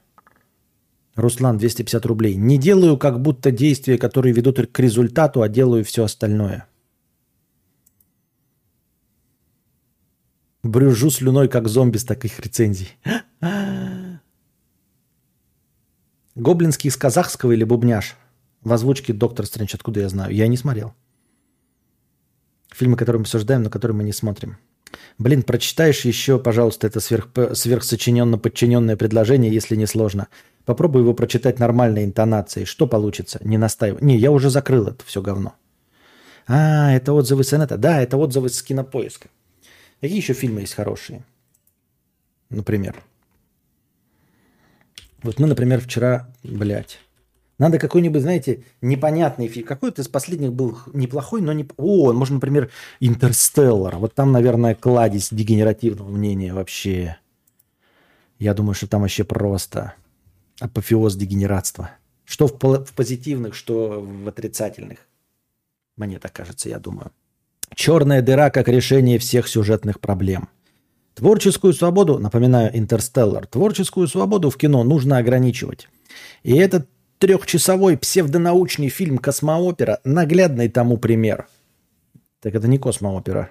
Руслан, 1.16 1.58
250 1.58 2.06
рублей. 2.06 2.36
Не 2.36 2.58
делаю 2.60 2.98
как 2.98 3.20
будто 3.22 3.52
действия, 3.52 3.98
которые 3.98 4.34
ведут 4.34 4.60
к 4.72 4.80
результату, 4.80 5.42
а 5.42 5.50
делаю 5.50 5.84
все 5.84 6.04
остальное. 6.04 6.68
Брюжу 10.62 11.10
слюной, 11.10 11.48
как 11.48 11.68
зомби 11.68 11.98
с 11.98 12.04
таких 12.04 12.40
рецензий. 12.40 12.90
Гоблинский 16.36 16.90
из 16.90 16.98
казахского 16.98 17.54
или 17.54 17.64
бубняш? 17.64 18.16
В 18.62 18.74
озвучке 18.74 19.14
Доктор 19.14 19.46
Стрэндж, 19.46 19.74
откуда 19.74 20.02
я 20.02 20.10
знаю? 20.10 20.34
Я 20.34 20.48
не 20.48 20.58
смотрел. 20.58 20.94
Фильмы, 22.72 22.98
которые 22.98 23.20
мы 23.20 23.24
обсуждаем, 23.24 23.64
но 23.64 23.70
которые 23.70 23.96
мы 23.96 24.04
не 24.04 24.12
смотрим. 24.12 24.58
Блин, 25.18 25.44
прочитаешь 25.44 26.06
еще, 26.06 26.40
пожалуйста, 26.40 26.88
это 26.88 27.00
сверх, 27.00 27.30
сверхсочиненно 27.54 28.38
подчиненное 28.38 28.96
предложение, 28.96 29.54
если 29.54 29.76
не 29.76 29.86
сложно. 29.86 30.28
Попробуй 30.66 31.02
его 31.02 31.14
прочитать 31.14 31.60
нормальной 31.60 32.06
интонацией. 32.06 32.66
Что 32.66 32.88
получится? 32.88 33.40
Не 33.44 33.58
настаивай. 33.58 34.02
Не, 34.02 34.18
я 34.18 34.32
уже 34.32 34.50
закрыл 34.50 34.88
это 34.88 35.06
все 35.06 35.22
говно. 35.22 35.54
А, 36.48 36.92
это 36.92 37.14
отзывы 37.14 37.44
с 37.44 37.54
инета. 37.54 37.78
Да, 37.78 38.02
это 38.02 38.18
отзывы 38.18 38.50
с 38.50 38.62
кинопоиска. 38.62 39.30
Какие 40.02 40.18
еще 40.18 40.34
фильмы 40.34 40.62
есть 40.62 40.74
хорошие? 40.74 41.24
Например. 42.50 42.96
Вот 45.24 45.40
мы, 45.40 45.48
например, 45.48 45.82
вчера, 45.82 46.30
блядь, 46.44 47.00
надо 47.58 47.80
какой-нибудь, 47.80 48.22
знаете, 48.22 48.64
непонятный 48.82 49.48
фильм. 49.48 49.66
Какой-то 49.66 50.02
из 50.02 50.08
последних 50.08 50.52
был 50.52 50.78
неплохой, 50.94 51.42
но 51.42 51.54
не... 51.54 51.66
О, 51.78 52.12
можно, 52.12 52.36
например, 52.36 52.70
«Интерстеллар». 53.00 53.98
Вот 53.98 54.14
там, 54.14 54.32
наверное, 54.32 54.76
кладезь 54.76 55.30
дегенеративного 55.32 56.10
мнения 56.10 56.54
вообще. 56.54 57.18
Я 58.40 58.54
думаю, 58.54 58.74
что 58.76 58.88
там 58.88 59.02
вообще 59.02 59.24
просто 59.24 59.94
апофеоз 60.60 61.16
дегенератства. 61.16 61.92
Что 62.26 62.48
в, 62.48 62.54
в 62.60 62.94
позитивных, 62.94 63.56
что 63.56 64.02
в 64.02 64.28
отрицательных. 64.28 65.00
Мне 65.96 66.20
так 66.20 66.34
кажется, 66.34 66.68
я 66.68 66.80
думаю. 66.80 67.12
Черная 67.74 68.22
дыра 68.22 68.50
как 68.50 68.68
решение 68.68 69.18
всех 69.18 69.48
сюжетных 69.48 70.02
проблем. 70.02 70.50
Творческую 71.14 71.74
свободу, 71.74 72.20
напоминаю, 72.20 72.78
Интерстеллар, 72.78 73.48
творческую 73.48 74.10
свободу 74.10 74.50
в 74.50 74.58
кино 74.58 74.84
нужно 74.84 75.18
ограничивать. 75.18 75.88
И 76.44 76.54
этот 76.58 76.90
трехчасовой 77.20 77.98
псевдонаучный 77.98 78.90
фильм 78.90 79.18
«Космоопера» 79.18 80.00
наглядный 80.04 80.70
тому 80.70 80.98
пример. 80.98 81.48
Так 82.42 82.56
это 82.56 82.68
не 82.68 82.78
космоопера. 82.78 83.50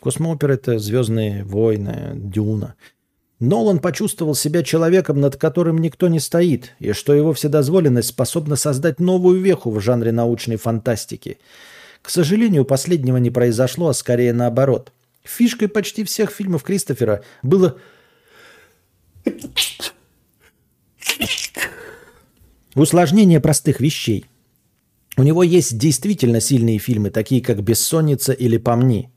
Космоопера– 0.00 0.52
это 0.54 0.78
«Звездные 0.78 1.44
войны», 1.44 2.12
«Дюна». 2.14 2.74
Нолан 3.38 3.78
почувствовал 3.78 4.34
себя 4.34 4.62
человеком, 4.62 5.20
над 5.20 5.36
которым 5.36 5.78
никто 5.78 6.08
не 6.08 6.20
стоит, 6.20 6.74
и 6.78 6.92
что 6.92 7.14
его 7.14 7.32
вседозволенность 7.32 8.08
способна 8.08 8.56
создать 8.56 9.00
новую 9.00 9.40
веху 9.40 9.70
в 9.70 9.80
жанре 9.80 10.12
научной 10.12 10.56
фантастики– 10.56 11.38
к 12.02 12.08
сожалению, 12.10 12.64
последнего 12.64 13.18
не 13.18 13.30
произошло, 13.30 13.88
а 13.88 13.94
скорее 13.94 14.32
наоборот. 14.32 14.92
Фишкой 15.22 15.68
почти 15.68 16.04
всех 16.04 16.30
фильмов 16.30 16.62
Кристофера 16.62 17.22
было 17.42 17.76
усложнение 22.74 23.40
простых 23.40 23.80
вещей. 23.80 24.26
У 25.16 25.22
него 25.22 25.42
есть 25.42 25.76
действительно 25.76 26.40
сильные 26.40 26.78
фильмы, 26.78 27.10
такие 27.10 27.42
как 27.42 27.62
«Бессонница» 27.62 28.32
или 28.32 28.56
«Помни». 28.56 29.10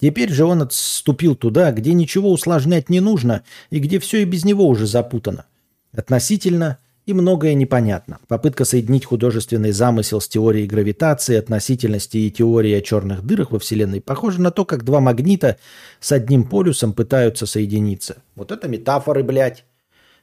Теперь 0.00 0.30
же 0.30 0.44
он 0.44 0.62
отступил 0.62 1.36
туда, 1.36 1.72
где 1.72 1.94
ничего 1.94 2.30
усложнять 2.30 2.90
не 2.90 3.00
нужно 3.00 3.44
и 3.70 3.78
где 3.78 3.98
все 3.98 4.22
и 4.22 4.24
без 4.24 4.44
него 4.44 4.66
уже 4.66 4.86
запутано. 4.86 5.46
Относительно 5.92 6.78
и 7.06 7.14
многое 7.14 7.54
непонятно. 7.54 8.18
Попытка 8.28 8.64
соединить 8.64 9.04
художественный 9.04 9.70
замысел 9.70 10.20
с 10.20 10.28
теорией 10.28 10.66
гравитации, 10.66 11.36
относительности 11.36 12.18
и 12.18 12.30
теорией 12.30 12.74
о 12.74 12.82
черных 12.82 13.24
дырах 13.24 13.52
во 13.52 13.58
Вселенной 13.58 14.00
похожа 14.00 14.42
на 14.42 14.50
то, 14.50 14.64
как 14.64 14.84
два 14.84 15.00
магнита 15.00 15.56
с 16.00 16.12
одним 16.12 16.44
полюсом 16.44 16.92
пытаются 16.92 17.46
соединиться. 17.46 18.22
Вот 18.34 18.50
это 18.50 18.68
метафоры, 18.68 19.22
блядь. 19.22 19.64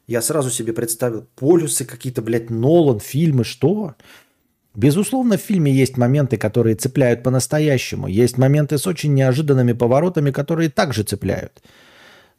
Я 0.08 0.22
сразу 0.22 0.50
себе 0.50 0.74
представил 0.74 1.28
полюсы 1.36 1.86
какие-то, 1.86 2.22
блядь, 2.22 2.50
Нолан, 2.50 3.00
фильмы, 3.00 3.44
что? 3.44 3.96
Безусловно, 4.76 5.38
в 5.38 5.42
фильме 5.42 5.72
есть 5.72 5.98
моменты, 5.98 6.38
которые 6.38 6.76
цепляют 6.76 7.24
по-настоящему. 7.24 8.08
Есть 8.08 8.38
моменты 8.38 8.78
с 8.78 8.88
очень 8.88 9.14
неожиданными 9.14 9.74
поворотами, 9.74 10.32
которые 10.32 10.70
также 10.70 11.04
цепляют. 11.04 11.62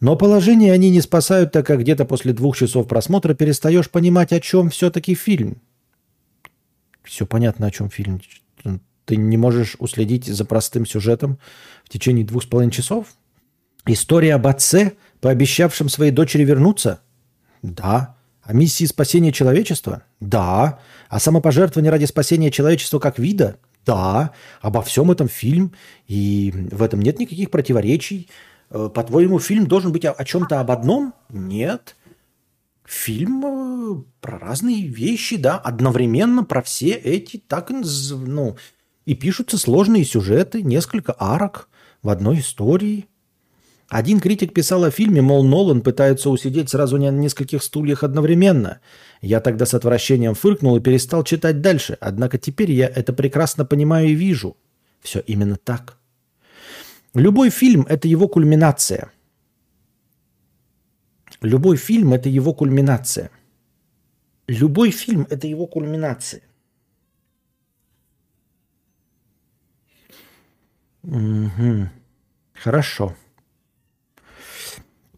Но 0.00 0.16
положение 0.16 0.72
они 0.72 0.90
не 0.90 1.00
спасают, 1.00 1.52
так 1.52 1.66
как 1.66 1.80
где-то 1.80 2.04
после 2.04 2.32
двух 2.32 2.56
часов 2.56 2.88
просмотра 2.88 3.34
перестаешь 3.34 3.88
понимать, 3.88 4.32
о 4.32 4.40
чем 4.40 4.68
все-таки 4.68 5.14
фильм. 5.14 5.62
Все 7.04 7.24
понятно, 7.24 7.68
о 7.68 7.70
чем 7.70 7.88
фильм. 7.88 8.20
Ты 9.04 9.16
не 9.16 9.36
можешь 9.36 9.76
уследить 9.78 10.26
за 10.26 10.44
простым 10.44 10.86
сюжетом 10.86 11.38
в 11.84 11.90
течение 11.90 12.24
двух 12.24 12.42
с 12.42 12.46
половиной 12.46 12.72
часов? 12.72 13.08
История 13.86 14.34
об 14.34 14.46
отце, 14.46 14.92
пообещавшем 15.20 15.88
своей 15.88 16.10
дочери 16.10 16.44
вернуться? 16.44 17.00
Да. 17.64 18.16
О 18.42 18.52
миссии 18.52 18.84
спасения 18.84 19.32
человечества? 19.32 20.02
Да. 20.20 20.80
О 21.08 21.18
самопожертвовании 21.18 21.88
ради 21.90 22.04
спасения 22.04 22.50
человечества 22.50 22.98
как 22.98 23.18
вида? 23.18 23.56
Да. 23.86 24.32
Обо 24.60 24.82
всем 24.82 25.10
этом 25.10 25.28
фильм, 25.28 25.72
и 26.06 26.52
в 26.70 26.82
этом 26.82 27.00
нет 27.00 27.18
никаких 27.18 27.50
противоречий. 27.50 28.28
Э, 28.68 28.90
по-твоему, 28.94 29.38
фильм 29.38 29.66
должен 29.66 29.92
быть 29.92 30.04
о, 30.04 30.12
о 30.12 30.24
чем-то 30.26 30.60
об 30.60 30.70
одном? 30.70 31.14
Нет. 31.30 31.96
Фильм 32.84 33.44
э, 33.46 34.02
про 34.20 34.38
разные 34.38 34.86
вещи, 34.86 35.36
да, 35.36 35.56
одновременно 35.56 36.44
про 36.44 36.60
все 36.60 36.90
эти, 36.90 37.38
так, 37.38 37.70
ну, 37.70 38.56
и 39.06 39.14
пишутся 39.14 39.56
сложные 39.56 40.04
сюжеты, 40.04 40.62
несколько 40.62 41.16
арок 41.18 41.70
в 42.02 42.10
одной 42.10 42.40
истории. 42.40 43.08
Один 43.88 44.20
критик 44.20 44.54
писал 44.54 44.84
о 44.84 44.90
фильме, 44.90 45.20
мол, 45.20 45.44
Нолан 45.44 45.82
пытается 45.82 46.30
усидеть 46.30 46.70
сразу 46.70 46.96
на 46.96 47.10
нескольких 47.10 47.62
стульях 47.62 48.02
одновременно. 48.02 48.80
Я 49.20 49.40
тогда 49.40 49.66
с 49.66 49.74
отвращением 49.74 50.34
фыркнул 50.34 50.76
и 50.76 50.80
перестал 50.80 51.22
читать 51.22 51.60
дальше, 51.60 51.96
однако 52.00 52.38
теперь 52.38 52.72
я 52.72 52.86
это 52.86 53.12
прекрасно 53.12 53.64
понимаю 53.64 54.08
и 54.08 54.14
вижу. 54.14 54.56
Все 55.00 55.20
именно 55.20 55.56
так. 55.56 55.98
Любой 57.12 57.50
фильм– 57.50 57.86
это 57.88 58.08
его 58.08 58.26
кульминация. 58.26 59.12
Любой 61.42 61.76
фильм– 61.76 62.12
это 62.14 62.28
его 62.28 62.54
кульминация. 62.54 63.30
Любой 64.46 64.90
фильм– 64.90 65.26
это 65.30 65.46
его 65.46 65.66
кульминация. 65.66 66.40
Угу. 71.02 71.90
Хорошо. 72.54 73.14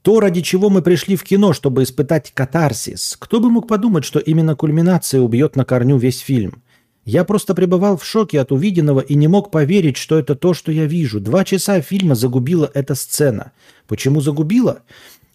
То, 0.07 0.21
ради 0.21 0.41
чего 0.41 0.71
мы 0.71 0.83
пришли 0.83 1.17
в 1.17 1.25
кино, 1.25 1.53
чтобы 1.53 1.83
испытать 1.83 2.31
катарсис. 2.33 3.17
Кто 3.19 3.41
бы 3.41 3.51
мог 3.51 3.67
подумать, 3.67 4.05
что 4.05 4.21
именно 4.21 4.55
кульминация 4.55 5.21
убьет 5.21 5.57
на 5.57 5.65
корню 5.65 5.97
весь 5.97 6.21
фильм? 6.21 6.63
Я 7.05 7.25
просто 7.25 7.57
пребывал 7.57 7.97
в 7.97 8.05
шоке 8.05 8.41
от 8.41 8.53
увиденного 8.53 9.01
и 9.01 9.17
не 9.17 9.27
мог 9.27 9.51
поверить, 9.51 9.97
что 9.97 10.17
это 10.17 10.37
то, 10.37 10.55
что 10.55 10.71
я 10.71 10.85
вижу. 10.85 11.19
Два 11.19 11.43
часа 11.43 11.81
фильма 11.81 12.15
загубила 12.15 12.71
эта 12.73 12.95
сцена. 12.95 13.51
Почему 13.89 14.21
загубила? 14.21 14.83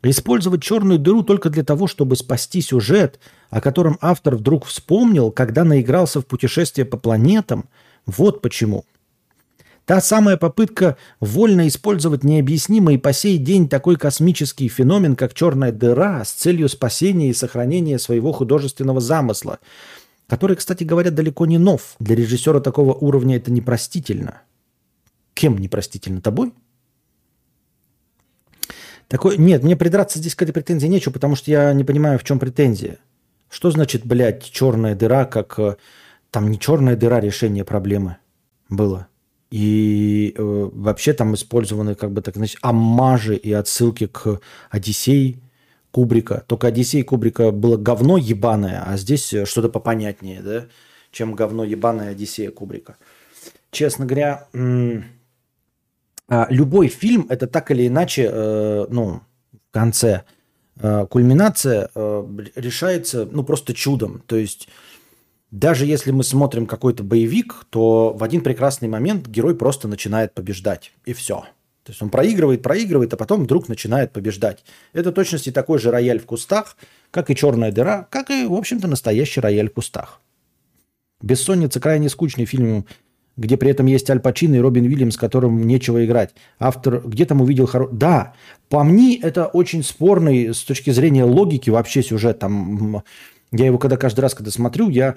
Использовать 0.03 0.63
черную 0.63 0.99
дыру 0.99 1.24
только 1.24 1.49
для 1.49 1.65
того, 1.65 1.88
чтобы 1.88 2.15
спасти 2.15 2.61
сюжет, 2.61 3.19
о 3.49 3.59
котором 3.59 3.97
автор 3.99 4.38
вдруг 4.38 4.63
вспомнил, 4.63 5.32
когда 5.32 5.65
наигрался 5.65 6.22
в 6.22 6.26
путешествие 6.26 6.86
по 6.86 6.95
планетам. 6.95 7.67
Вот 8.05 8.41
почему. 8.41 8.86
Та 9.91 9.99
самая 9.99 10.37
попытка 10.37 10.95
вольно 11.19 11.67
использовать 11.67 12.23
необъяснимый 12.23 12.97
по 12.97 13.11
сей 13.11 13.37
день 13.37 13.67
такой 13.67 13.97
космический 13.97 14.69
феномен, 14.69 15.17
как 15.17 15.33
черная 15.33 15.73
дыра, 15.73 16.23
с 16.23 16.31
целью 16.31 16.69
спасения 16.69 17.29
и 17.29 17.33
сохранения 17.33 17.99
своего 17.99 18.31
художественного 18.31 19.01
замысла– 19.01 19.59
который, 20.29 20.55
кстати 20.55 20.85
говоря, 20.85 21.11
далеко 21.11 21.45
не 21.45 21.57
нов. 21.57 21.97
Для 21.99 22.15
режиссера 22.15 22.61
такого 22.61 22.93
уровня 22.93 23.35
это 23.35 23.51
непростительно. 23.51 24.43
Кем 25.33 25.57
непростительно? 25.57 26.21
Тобой? 26.21 26.53
Такой, 29.09 29.37
нет, 29.37 29.61
мне 29.61 29.75
придраться 29.75 30.19
здесь 30.19 30.35
к 30.35 30.41
этой 30.41 30.53
претензии 30.53 30.87
нечего, 30.87 31.11
потому 31.11 31.35
что 31.35 31.51
я 31.51 31.73
не 31.73 31.83
понимаю, 31.83 32.17
в 32.17 32.23
чем 32.23 32.39
претензия. 32.39 32.99
Что 33.49 33.71
значит, 33.71 34.05
блядь, 34.05 34.49
черная 34.49 34.95
дыра, 34.95 35.25
как 35.25 35.59
э, 35.59 35.75
там 36.29 36.49
не 36.49 36.57
черная 36.57 36.95
дыра 36.95 37.19
решение 37.19 37.65
проблемы 37.65 38.15
было. 38.69 39.09
И 39.51 40.33
э, 40.37 40.69
вообще 40.73 41.11
там 41.13 41.35
использованы 41.35 41.95
как 41.95 42.11
бы 42.11 42.21
так 42.21 42.35
значит 42.35 42.57
аммажи 42.61 43.35
и 43.35 43.51
отсылки 43.51 44.07
к 44.07 44.39
Одиссей, 44.69 45.41
Кубрика. 45.91 46.45
Только 46.47 46.67
Одиссей 46.67 47.03
Кубрика 47.03 47.51
было 47.51 47.75
говно 47.75 48.17
ебаное, 48.17 48.81
а 48.87 48.95
здесь 48.95 49.33
э, 49.33 49.45
что-то 49.45 49.67
попонятнее, 49.67 50.41
да, 50.41 50.67
чем 51.11 51.35
говно 51.35 51.65
ебаное 51.65 52.11
Одиссея 52.11 52.49
Кубрика. 52.49 52.95
Честно 53.71 54.05
говоря, 54.05 54.47
а, 54.53 56.47
любой 56.49 56.87
фильм 56.87 57.25
это 57.29 57.45
так 57.45 57.71
или 57.71 57.87
иначе, 57.87 58.29
э, 58.31 58.85
ну, 58.89 59.21
в 59.69 59.73
конце 59.73 60.23
э, 60.77 61.05
кульминация 61.09 61.89
решается, 62.55 63.27
ну, 63.29 63.43
просто 63.43 63.73
чудом. 63.73 64.23
То 64.27 64.37
есть 64.37 64.69
даже 65.51 65.85
если 65.85 66.11
мы 66.11 66.23
смотрим 66.23 66.65
какой-то 66.65 67.03
боевик, 67.03 67.65
то 67.69 68.13
в 68.13 68.23
один 68.23 68.41
прекрасный 68.41 68.87
момент 68.87 69.27
герой 69.27 69.55
просто 69.55 69.87
начинает 69.87 70.33
побеждать. 70.33 70.93
И 71.05 71.13
все. 71.13 71.43
То 71.83 71.91
есть 71.91 72.01
он 72.01 72.09
проигрывает, 72.09 72.61
проигрывает, 72.61 73.13
а 73.13 73.17
потом 73.17 73.43
вдруг 73.43 73.67
начинает 73.67 74.11
побеждать. 74.11 74.63
Это 74.93 75.11
точности 75.11 75.51
такой 75.51 75.79
же 75.79 75.91
рояль 75.91 76.19
в 76.19 76.25
кустах, 76.25 76.77
как 77.09 77.29
и 77.29 77.35
черная 77.35 77.71
дыра, 77.71 78.07
как 78.09 78.29
и, 78.29 78.45
в 78.45 78.53
общем-то, 78.53 78.87
настоящий 78.87 79.41
рояль 79.41 79.69
в 79.69 79.73
кустах. 79.73 80.21
«Бессонница» 81.21 81.79
крайне 81.79 82.09
скучный 82.09 82.45
фильм, 82.45 82.85
где 83.37 83.57
при 83.57 83.71
этом 83.71 83.85
есть 83.87 84.09
Аль 84.09 84.19
Пачино 84.19 84.55
и 84.55 84.59
Робин 84.59 84.85
Уильямс, 84.85 85.17
которым 85.17 85.65
нечего 85.65 86.05
играть. 86.05 86.33
Автор 86.59 87.01
где 87.05 87.25
там 87.25 87.41
увидел 87.41 87.65
хоро... 87.65 87.87
Да, 87.91 88.33
по 88.69 88.83
мне 88.83 89.17
это 89.19 89.47
очень 89.47 89.83
спорный 89.83 90.53
с 90.53 90.63
точки 90.63 90.91
зрения 90.91 91.23
логики 91.23 91.69
вообще 91.69 92.03
сюжет. 92.03 92.39
Там, 92.39 93.03
я 93.51 93.65
его 93.65 93.77
когда 93.77 93.97
каждый 93.97 94.21
раз, 94.21 94.33
когда 94.33 94.51
смотрю, 94.51 94.89
я 94.89 95.15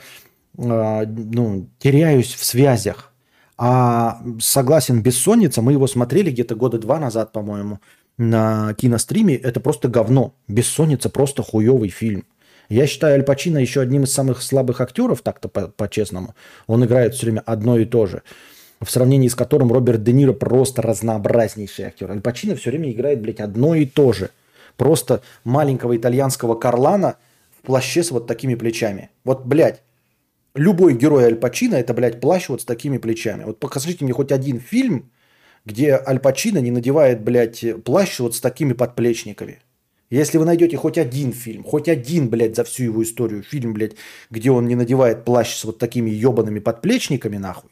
э, 0.59 1.07
ну, 1.07 1.69
теряюсь 1.79 2.35
в 2.35 2.45
связях. 2.45 3.13
А 3.57 4.21
согласен, 4.41 5.03
«Бессонница», 5.03 5.63
мы 5.63 5.73
его 5.73 5.87
смотрели 5.87 6.31
где-то 6.31 6.57
года 6.57 6.79
два 6.79 6.99
назад, 6.99 7.33
по-моему, 7.33 7.79
на 8.19 8.75
киностриме. 8.75 9.37
Это 9.37 9.61
просто 9.61 9.89
говно. 9.89 10.35
«Бессонница» 10.49 11.09
просто 11.09 11.43
хуевый 11.43 11.89
фильм. 11.89 12.25
Я 12.69 12.87
считаю 12.87 13.15
Аль 13.15 13.23
Пачино 13.23 13.59
еще 13.59 13.81
одним 13.81 14.05
из 14.05 14.13
самых 14.13 14.43
слабых 14.43 14.81
актеров, 14.81 15.21
так-то 15.21 15.49
по-честному. 15.49 16.35
Он 16.67 16.85
играет 16.85 17.15
все 17.15 17.27
время 17.27 17.43
одно 17.47 17.79
и 17.79 17.85
то 17.85 18.07
же. 18.07 18.23
В 18.81 18.91
сравнении 18.91 19.29
с 19.29 19.35
которым 19.35 19.73
Роберт 19.73 20.03
Де 20.03 20.13
Ниро 20.13 20.33
просто 20.33 20.83
разнообразнейший 20.83 21.87
актер. 21.87 22.11
Аль 22.11 22.21
Пачино 22.21 22.57
все 22.57 22.71
время 22.71 22.91
играет, 22.91 23.21
блядь, 23.21 23.41
одно 23.41 23.75
и 23.75 23.87
то 23.87 24.13
же. 24.13 24.31
Просто 24.77 25.23
маленького 25.45 25.97
итальянского 25.97 26.55
Карлана 26.57 27.17
плаще 27.65 28.03
с 28.03 28.11
вот 28.11 28.27
такими 28.27 28.55
плечами. 28.55 29.11
Вот, 29.25 29.45
блядь, 29.45 29.83
любой 30.55 30.95
герой 30.95 31.25
Аль 31.25 31.37
Пачино– 31.37 31.75
это, 31.77 31.95
блядь, 31.95 32.21
плащ 32.21 32.49
вот 32.49 32.63
с 32.63 32.65
такими 32.65 32.99
плечами. 32.99 33.45
Вот 33.45 33.59
покажите 33.59 34.05
мне 34.05 34.15
хоть 34.15 34.33
один 34.33 34.61
фильм, 34.61 35.11
где 35.65 36.01
Аль 36.07 36.21
Пачино 36.21 36.59
не 36.59 36.71
надевает, 36.71 37.23
блядь, 37.23 37.65
плащ 37.85 38.21
вот 38.21 38.35
с 38.35 38.41
такими 38.41 38.73
подплечниками. 38.73 39.61
Если 40.11 40.39
вы 40.39 40.45
найдете 40.45 40.77
хоть 40.77 40.99
один 40.99 41.33
фильм, 41.33 41.65
хоть 41.65 41.89
один, 41.89 42.29
блядь, 42.29 42.55
за 42.55 42.63
всю 42.63 42.85
его 42.85 43.03
историю 43.03 43.43
фильм, 43.43 43.73
блядь, 43.73 43.97
где 44.31 44.51
он 44.51 44.67
не 44.67 44.77
надевает 44.77 45.25
плащ 45.25 45.57
с 45.57 45.65
вот 45.65 45.79
такими 45.79 46.11
ебаными 46.11 46.61
подплечниками, 46.61 47.39
нахуй, 47.39 47.71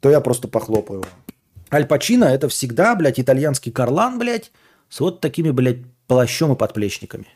то 0.00 0.10
я 0.10 0.20
просто 0.20 0.48
похлопаю. 0.48 1.04
Аль 1.72 1.86
Пачино– 1.86 2.24
это 2.26 2.48
всегда, 2.48 2.94
блядь, 2.96 3.20
итальянский 3.20 3.70
карлан, 3.72 4.18
блядь, 4.18 4.50
с 4.88 5.00
вот 5.00 5.20
такими, 5.20 5.50
блядь, 5.52 5.84
плащом 6.08 6.52
и 6.52 6.56
подплечниками. 6.56 7.26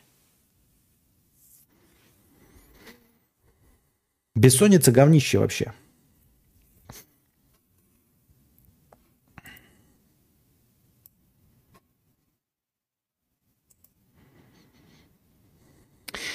Бессонница 4.35 4.91
говнище 4.91 5.39
вообще. 5.39 5.71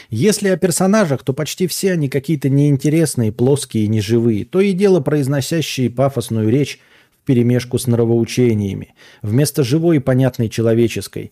Если 0.09 0.49
о 0.49 0.57
персонажах, 0.57 1.23
то 1.23 1.33
почти 1.33 1.69
все 1.69 1.93
они 1.93 2.09
какие-то 2.09 2.49
неинтересные, 2.49 3.31
плоские, 3.31 3.87
неживые, 3.87 4.45
то 4.45 4.61
и 4.61 4.73
дело 4.73 5.01
произносящие 5.01 5.89
пафосную 5.89 6.49
речь 6.49 6.81
в 7.13 7.27
перемешку 7.27 7.79
с 7.79 7.87
нравоучениями, 7.87 8.95
вместо 9.23 9.63
живой 9.63 9.99
и 9.99 10.01
понятной 10.01 10.49
человеческой. 10.49 11.31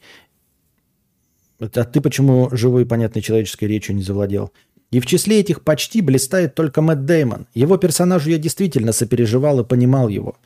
А 1.59 1.67
ты 1.67 2.01
почему 2.01 2.51
живой 2.53 2.83
и 2.83 2.87
понятной 2.87 3.21
человеческой 3.21 3.65
речью 3.65 3.97
не 3.97 4.03
завладел? 4.03 4.53
И 4.91 5.01
в 5.01 5.07
числе 5.07 5.41
этих 5.41 5.63
почти 5.63 6.01
блистает 6.01 6.55
только 6.55 6.81
Мэтт 6.81 7.05
Деймон. 7.05 7.47
Его 7.55 7.77
персонажу 7.77 8.31
я 8.31 8.39
действительно 8.39 8.93
сопереживал 8.93 9.61
и 9.61 9.65
понимал 9.65 10.09
его. 10.09 10.37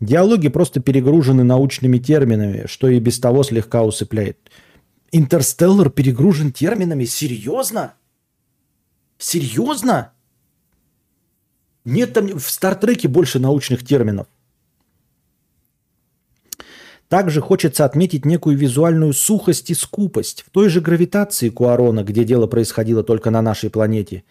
Диалоги 0.00 0.48
просто 0.48 0.80
перегружены 0.80 1.44
научными 1.44 1.98
терминами, 1.98 2.66
что 2.66 2.88
и 2.88 2.98
без 2.98 3.20
того 3.20 3.44
слегка 3.44 3.84
усыпляет. 3.84 4.36
Интерстеллар 5.12 5.90
перегружен 5.90 6.52
терминами? 6.52 7.04
Серьезно? 7.04 7.94
Серьезно? 9.18 10.12
Нет 11.84 12.12
там 12.14 12.38
в 12.38 12.50
Стартреке 12.50 13.06
больше 13.06 13.38
научных 13.38 13.84
терминов. 13.84 14.26
Также 17.12 17.42
хочется 17.42 17.84
отметить 17.84 18.24
некую 18.24 18.56
визуальную 18.56 19.12
сухость 19.12 19.68
и 19.68 19.74
скупость. 19.74 20.44
В 20.46 20.50
той 20.50 20.70
же 20.70 20.80
гравитации 20.80 21.50
Куарона, 21.50 22.04
где 22.04 22.24
дело 22.24 22.46
происходило 22.46 23.04
только 23.04 23.28
на 23.28 23.42
нашей 23.42 23.68
планете, 23.68 24.24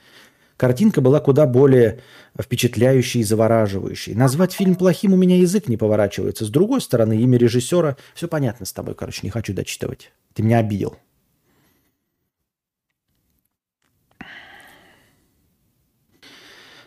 картинка 0.58 1.00
была 1.00 1.20
куда 1.20 1.46
более 1.46 2.00
впечатляющей 2.42 3.22
и 3.22 3.24
завораживающей. 3.24 4.16
Назвать 4.16 4.54
фильм 4.54 4.74
плохим 4.74 5.14
у 5.14 5.16
меня 5.16 5.38
язык 5.38 5.68
не 5.68 5.78
поворачивается. 5.78 6.44
С 6.44 6.50
другой 6.50 6.82
стороны, 6.82 7.22
имя 7.22 7.38
режиссера... 7.38 7.98
Все 8.16 8.28
понятно 8.28 8.66
с 8.66 8.74
тобой, 8.74 8.96
короче, 8.96 9.20
не 9.22 9.30
хочу 9.30 9.54
дочитывать. 9.54 10.12
Ты 10.34 10.42
меня 10.42 10.58
обидел. 10.58 10.98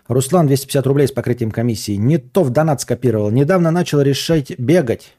Руслан, 0.09 0.49
250 0.49 0.85
рублей 0.89 1.07
с 1.07 1.13
покрытием 1.13 1.53
комиссии. 1.53 1.93
Не 1.93 2.19
то 2.19 2.43
в 2.43 2.51
донат 2.51 2.81
скопировал. 2.81 3.31
Недавно 3.31 3.71
начал 3.71 4.01
решать 4.01 4.59
бегать 4.59 5.15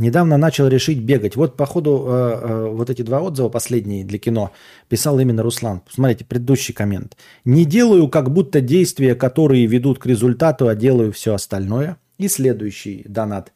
Недавно 0.00 0.38
начал 0.38 0.66
решить 0.66 0.98
бегать. 1.00 1.36
Вот, 1.36 1.58
походу, 1.58 2.06
э, 2.08 2.38
э, 2.40 2.68
вот 2.70 2.88
эти 2.88 3.02
два 3.02 3.20
отзыва 3.20 3.50
последние 3.50 4.02
для 4.02 4.18
кино 4.18 4.50
писал 4.88 5.20
именно 5.20 5.42
Руслан. 5.42 5.82
Смотрите, 5.90 6.24
предыдущий 6.24 6.72
коммент. 6.72 7.18
Не 7.44 7.66
делаю 7.66 8.08
как 8.08 8.32
будто 8.32 8.62
действия, 8.62 9.14
которые 9.14 9.66
ведут 9.66 9.98
к 9.98 10.06
результату, 10.06 10.68
а 10.68 10.74
делаю 10.74 11.12
все 11.12 11.34
остальное. 11.34 11.98
И 12.16 12.28
следующий 12.28 13.04
донат 13.06 13.52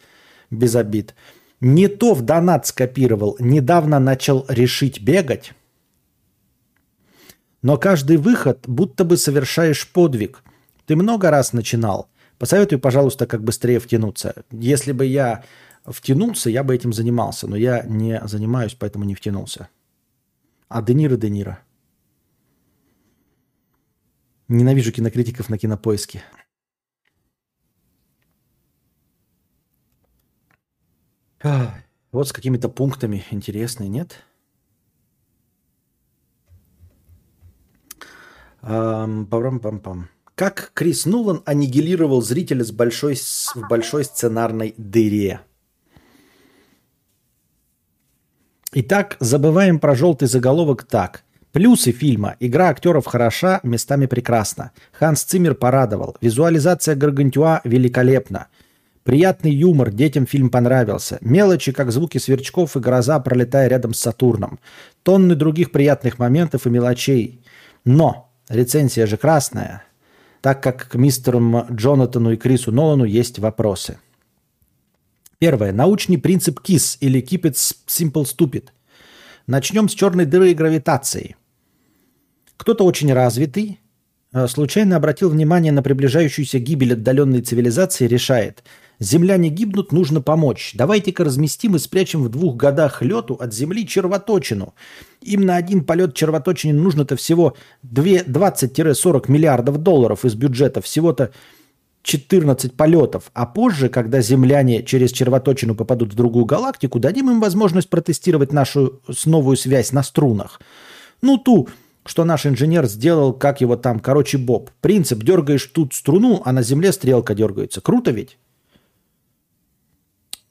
без 0.51 0.77
обид. 0.77 1.15
Не 1.63 1.89
то 1.89 2.13
в 2.13 2.21
донат 2.21 2.67
скопировал. 2.67 3.37
Недавно 3.41 3.99
начал 3.99 4.45
решить 4.47 5.01
бегать. 5.01 5.55
Но 7.63 7.79
каждый 7.79 8.19
выход 8.19 8.65
будто 8.67 9.05
бы 9.05 9.17
совершаешь 9.17 9.89
подвиг. 9.89 10.43
Ты 10.85 10.95
много 10.95 11.31
раз 11.31 11.55
начинал. 11.55 12.11
Посоветуй, 12.39 12.77
пожалуйста, 12.77 13.27
как 13.27 13.43
быстрее 13.43 13.79
втянуться. 13.79 14.45
Если 14.51 14.93
бы 14.93 15.07
я 15.07 15.43
втянулся, 15.85 16.51
я 16.51 16.65
бы 16.65 16.75
этим 16.75 16.93
занимался, 16.93 17.47
но 17.47 17.57
я 17.57 17.83
не 17.83 18.21
занимаюсь, 18.27 18.75
поэтому 18.75 19.05
не 19.05 19.15
втянулся. 19.15 19.69
А 20.69 20.83
Де 20.83 20.95
Ниро 20.95 21.17
Де 21.17 21.31
Ниро. 21.31 21.59
Ненавижу 24.49 24.93
кинокритиков 24.93 25.49
на 25.49 25.59
кинопоиске. 25.59 26.23
Вот 32.13 32.29
с 32.29 32.33
какими-то 32.33 32.69
пунктами 32.69 33.25
интересные, 33.31 33.89
нет? 33.89 34.25
Пам-пам-пам. 38.63 40.09
Как 40.35 40.73
Крис 40.75 41.07
Нулан 41.07 41.43
аннигилировал 41.45 42.23
зрителя 42.23 42.65
с 42.65 42.73
большой, 42.73 43.17
в 43.17 43.69
большой 43.69 44.05
сценарной 44.05 44.75
дыре? 44.79 45.41
Итак, 48.77 49.17
забываем 49.21 49.79
про 49.79 49.95
желтый 49.95 50.27
заголовок 50.27 50.83
так. 50.83 51.23
Плюсы 51.53 51.93
фильма. 51.93 52.35
Игра 52.41 52.71
актеров 52.71 53.07
хороша, 53.07 53.61
местами 53.63 54.07
прекрасна. 54.07 54.73
Ханс 54.91 55.23
Циммер 55.23 55.55
порадовал. 55.55 56.17
Визуализация 56.21 56.97
Гаргантюа 56.97 57.61
великолепна. 57.63 58.49
Приятный 59.05 59.53
юмор, 59.53 59.93
детям 59.93 60.27
фильм 60.27 60.51
понравился. 60.51 61.19
Мелочи, 61.21 61.71
как 61.71 61.93
звуки 61.93 62.19
сверчков 62.19 62.77
и 62.77 62.81
гроза, 62.81 63.21
пролетая 63.21 63.69
рядом 63.69 63.95
с 63.95 64.01
Сатурном. 64.01 64.59
Тонны 65.05 65.37
других 65.37 65.71
приятных 65.71 66.19
моментов 66.19 66.67
и 66.67 66.71
мелочей. 66.71 67.45
Но 67.85 68.33
рецензия 68.49 69.07
же 69.07 69.17
красная, 69.17 69.85
так 70.41 70.61
как 70.65 70.89
к 70.89 70.97
мистеру 70.97 71.65
Джонатану 71.71 72.33
и 72.33 72.37
Крису 72.37 72.73
Нолану 72.73 73.05
есть 73.05 73.39
вопросы. 73.39 73.99
Первое. 75.39 75.73
Научный 75.73 76.19
принцип 76.19 76.61
KISS 76.61 76.99
или 77.01 77.21
Keep 77.21 77.43
it 77.43 77.55
simple 77.87 78.25
stupid. 78.25 78.69
Начнем 79.47 79.89
с 79.89 79.95
черной 79.95 80.25
дыры 80.25 80.53
и 80.53 80.55
гравитации. 80.55 81.37
Кто-то 82.57 82.85
очень 82.85 83.13
развитый, 83.13 83.81
э, 84.33 84.47
случайно 84.47 84.97
обратил 84.97 85.29
внимание 85.29 85.73
на 85.73 85.83
приближающуюся 85.83 86.59
гибель 86.59 86.95
отдаленной 86.95 87.43
цивилизации, 87.43 88.07
решает, 88.07 88.63
земляне 89.01 89.51
гибнут, 89.51 89.93
нужно 89.93 90.23
помочь. 90.23 90.73
Давайте-ка 90.75 91.25
разместим 91.25 91.77
и 91.77 91.79
спрячем 91.79 92.23
в 92.23 92.29
двух 92.31 92.57
годах 92.57 93.03
лету 93.03 93.35
от 93.35 93.53
Земли 93.53 93.87
червоточину. 93.87 94.75
Им 95.21 95.43
на 95.43 95.57
один 95.57 95.85
полет 95.85 96.15
червоточине 96.15 96.75
нужно-то 96.75 97.17
всего 97.17 97.57
20-40 97.85 99.31
миллиардов 99.31 99.79
долларов 99.79 100.25
из 100.25 100.35
бюджета, 100.35 100.81
всего-то 100.81 101.33
14 102.05 102.77
полетов, 102.77 103.31
а 103.33 103.47
позже, 103.47 103.89
когда 103.89 104.21
земляне 104.21 104.83
через 104.83 105.11
червоточину 105.11 105.75
попадут 105.75 106.13
в 106.13 106.17
другую 106.17 106.45
галактику, 106.45 107.01
дадим 107.01 107.31
им 107.31 107.41
возможность 107.41 107.89
протестировать 107.89 108.53
нашу 108.53 109.01
новую 109.25 109.57
связь 109.57 109.91
на 109.91 110.03
струнах. 110.03 110.61
Ну, 111.23 111.39
ту, 111.39 111.67
что 112.05 112.25
наш 112.25 112.45
инженер 112.45 112.85
сделал, 112.87 113.33
как 113.33 113.63
его 113.63 113.77
там, 113.77 114.01
короче, 114.01 114.37
Боб. 114.37 114.71
Принцип, 114.83 115.23
дергаешь 115.23 115.65
тут 115.65 115.95
струну, 115.95 116.43
а 116.45 116.53
на 116.53 116.63
Земле 116.63 116.93
стрелка 116.93 117.35
дергается. 117.35 117.81
Круто 117.81 118.11
ведь? 118.11 118.37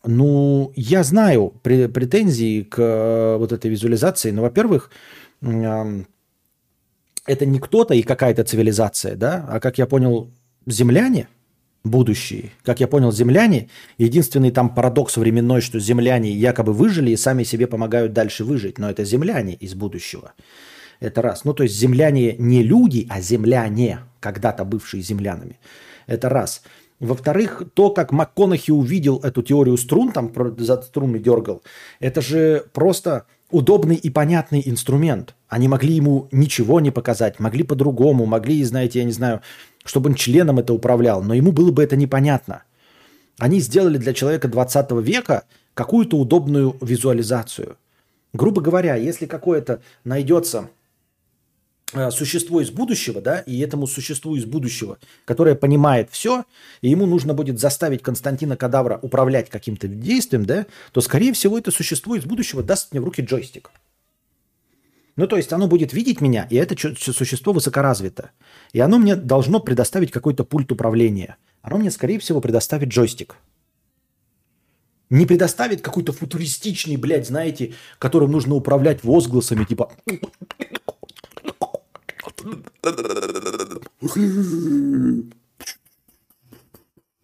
Ну, 0.03 0.73
я 0.75 1.03
знаю 1.03 1.53
претензии 1.61 2.63
к 2.63 2.79
э, 2.79 3.37
вот 3.37 3.51
этой 3.51 3.69
визуализации, 3.69 4.31
но, 4.31 4.41
во-первых, 4.41 4.89
это 5.39 7.45
не 7.45 7.59
кто-то 7.59 7.93
и 7.93 8.01
какая-то 8.01 8.43
цивилизация, 8.43 9.15
да, 9.15 9.45
а, 9.47 9.59
как 9.59 9.77
я 9.77 9.85
понял, 9.85 10.31
земляне– 10.65 11.27
будущие. 11.83 12.51
Как 12.63 12.79
я 12.79 12.87
понял, 12.87 13.11
земляне, 13.11 13.69
единственный 13.97 14.51
там 14.51 14.73
парадокс 14.73 15.17
временной, 15.17 15.61
что 15.61 15.79
земляне 15.79 16.31
якобы 16.31 16.73
выжили 16.73 17.11
и 17.11 17.17
сами 17.17 17.43
себе 17.43 17.67
помогают 17.67 18.13
дальше 18.13 18.43
выжить, 18.43 18.77
но 18.77 18.89
это 18.89 19.03
земляне 19.03 19.53
из 19.53 19.75
будущего. 19.75 20.33
Это 20.99 21.21
раз. 21.21 21.43
Ну, 21.43 21.53
то 21.53 21.63
есть 21.63 21.75
земляне 21.75 22.35
не 22.37 22.63
люди, 22.63 23.05
а 23.09 23.19
земляне, 23.19 23.99
когда-то 24.21 24.63
бывшие 24.63 25.03
землянами. 25.03 25.59
Это 26.07 26.29
раз. 26.29 26.63
Во-вторых, 26.99 27.63
то, 27.73 27.89
как 27.89 28.13
МакКонахи 28.13 28.71
увидел 28.71 29.19
эту 29.19 29.41
теорию 29.41 29.75
струн, 29.75 30.13
там 30.13 30.31
за 30.57 30.81
струнами 30.81 31.19
дергал, 31.19 31.61
это 31.99 32.21
же 32.21 32.65
просто 32.71 33.25
удобный 33.53 33.95
и 33.95 34.09
понятный 34.09 34.63
инструмент. 34.65 35.35
Они 35.47 35.67
могли 35.67 35.93
ему 35.93 36.27
ничего 36.31 36.79
не 36.79 36.91
показать, 36.91 37.39
могли 37.39 37.63
по-другому, 37.63 38.25
могли, 38.25 38.63
знаете, 38.63 38.99
я 38.99 39.05
не 39.05 39.11
знаю, 39.11 39.41
чтобы 39.85 40.09
он 40.09 40.15
членом 40.15 40.59
это 40.59 40.73
управлял, 40.73 41.21
но 41.23 41.33
ему 41.33 41.51
было 41.51 41.71
бы 41.71 41.83
это 41.83 41.95
непонятно. 41.95 42.63
Они 43.37 43.59
сделали 43.59 43.97
для 43.97 44.13
человека 44.13 44.47
20 44.47 44.91
века 45.03 45.43
какую-то 45.73 46.17
удобную 46.17 46.75
визуализацию. 46.81 47.77
Грубо 48.33 48.61
говоря, 48.61 48.95
если 48.95 49.27
какое-то 49.27 49.81
найдется 50.03 50.69
существо 52.11 52.61
из 52.61 52.71
будущего, 52.71 53.21
да, 53.21 53.39
и 53.39 53.59
этому 53.59 53.87
существу 53.87 54.35
из 54.35 54.45
будущего, 54.45 54.97
которое 55.25 55.55
понимает 55.55 56.09
все, 56.11 56.45
и 56.81 56.89
ему 56.89 57.05
нужно 57.05 57.33
будет 57.33 57.59
заставить 57.59 58.01
Константина 58.01 58.57
Кадавра 58.57 58.99
управлять 59.01 59.49
каким-то 59.49 59.87
действием, 59.87 60.45
да, 60.45 60.65
то, 60.91 61.01
скорее 61.01 61.33
всего, 61.33 61.57
это 61.57 61.71
существо 61.71 62.15
из 62.15 62.25
будущего 62.25 62.63
даст 62.63 62.91
мне 62.91 63.01
в 63.01 63.05
руки 63.05 63.21
джойстик. 63.21 63.71
Ну, 65.15 65.27
то 65.27 65.37
есть 65.37 65.53
оно 65.53 65.67
будет 65.67 65.93
видеть 65.93 66.21
меня, 66.21 66.47
и 66.49 66.55
это 66.55 66.75
существо 66.97 67.53
высокоразвито. 67.53 68.31
И 68.71 68.79
оно 68.79 68.97
мне 68.97 69.15
должно 69.15 69.59
предоставить 69.59 70.11
какой-то 70.11 70.43
пульт 70.43 70.71
управления. 70.71 71.37
Оно 71.61 71.77
мне, 71.77 71.91
скорее 71.91 72.17
всего, 72.17 72.41
предоставит 72.41 72.89
джойстик. 72.89 73.35
Не 75.11 75.27
предоставит 75.27 75.81
какой-то 75.81 76.11
футуристичный, 76.11 76.97
блядь, 76.97 77.27
знаете, 77.27 77.73
которым 77.99 78.31
нужно 78.31 78.55
управлять 78.55 79.03
возгласами, 79.03 79.63
типа... 79.63 79.91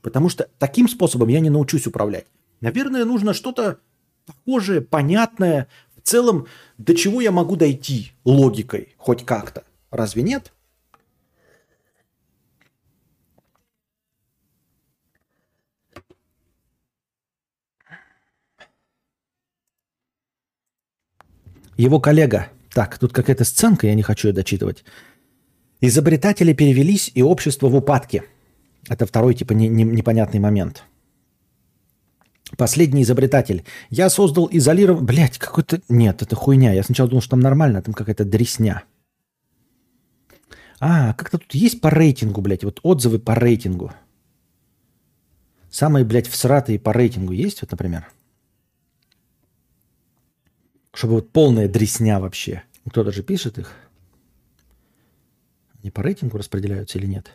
Потому 0.01 0.29
что 0.29 0.49
таким 0.57 0.87
способом 0.87 1.27
я 1.29 1.39
не 1.39 1.49
научусь 1.49 1.87
управлять. 1.87 2.25
Наверное, 2.61 3.05
нужно 3.05 3.33
что-то 3.33 3.79
похожее, 4.25 4.81
понятное, 4.81 5.67
в 5.95 6.01
целом, 6.01 6.47
до 6.77 6.95
чего 6.95 7.21
я 7.21 7.31
могу 7.31 7.55
дойти 7.55 8.13
логикой 8.23 8.95
хоть 8.97 9.25
как-то? 9.25 9.63
Разве 9.91 10.23
нет? 10.23 10.53
Его 21.77 22.01
коллега. 22.01 22.49
Так, 22.73 22.97
тут 22.97 23.13
какая-то 23.13 23.45
сценка, 23.45 23.87
я 23.87 23.95
не 23.95 24.03
хочу 24.03 24.27
ее 24.27 24.33
дочитывать. 24.33 24.83
Изобретатели 25.81 26.53
перевелись, 26.53 27.11
и 27.13 27.21
общество 27.21 27.69
в 27.69 27.75
упадке. 27.75 28.23
Это 28.89 29.05
второй, 29.05 29.33
типа, 29.33 29.53
не, 29.53 29.67
не, 29.67 29.83
непонятный 29.83 30.39
момент. 30.39 30.83
Последний 32.57 33.03
изобретатель. 33.03 33.63
Я 33.89 34.09
создал 34.09 34.49
изолированный... 34.51 35.05
Блять, 35.05 35.37
какой-то... 35.37 35.81
Нет, 35.87 36.21
это 36.21 36.35
хуйня. 36.35 36.73
Я 36.73 36.83
сначала 36.83 37.09
думал, 37.09 37.21
что 37.21 37.31
там 37.31 37.39
нормально, 37.39 37.79
а 37.79 37.81
там 37.81 37.93
какая-то 37.93 38.25
дресня. 38.25 38.83
А, 40.79 41.13
как-то 41.13 41.37
тут 41.37 41.53
есть 41.53 41.81
по 41.81 41.89
рейтингу, 41.89 42.41
блядь, 42.41 42.63
вот 42.63 42.79
отзывы 42.83 43.19
по 43.19 43.35
рейтингу. 43.35 43.93
Самые, 45.69 46.03
блядь, 46.03 46.27
всратые 46.27 46.79
по 46.79 46.91
рейтингу 46.91 47.33
есть, 47.33 47.61
вот, 47.61 47.71
например? 47.71 48.07
Чтобы 50.93 51.15
вот 51.15 51.31
полная 51.31 51.67
дресня 51.67 52.19
вообще. 52.19 52.63
Кто-то 52.87 53.11
же 53.11 53.21
пишет 53.23 53.59
их. 53.59 53.73
Они 55.81 55.91
по 55.91 56.03
рейтингу 56.03 56.37
распределяются 56.37 56.97
или 56.97 57.05
нет? 57.05 57.31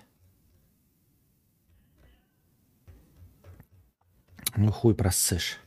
Ну 4.57 4.71
хуй 4.71 4.95
просышь. 4.95 5.59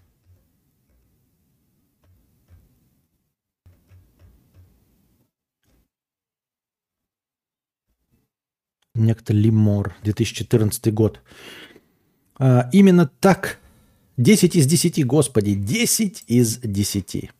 Некто 8.93 9.33
Лимор, 9.33 9.95
2014 10.03 10.93
год. 10.93 11.21
А, 12.39 12.69
именно 12.73 13.07
так 13.07 13.59
10 14.17 14.55
из 14.55 14.65
10, 14.65 15.05
господи, 15.05 15.53
10 15.53 16.23
из 16.27 16.57
10. 16.59 17.31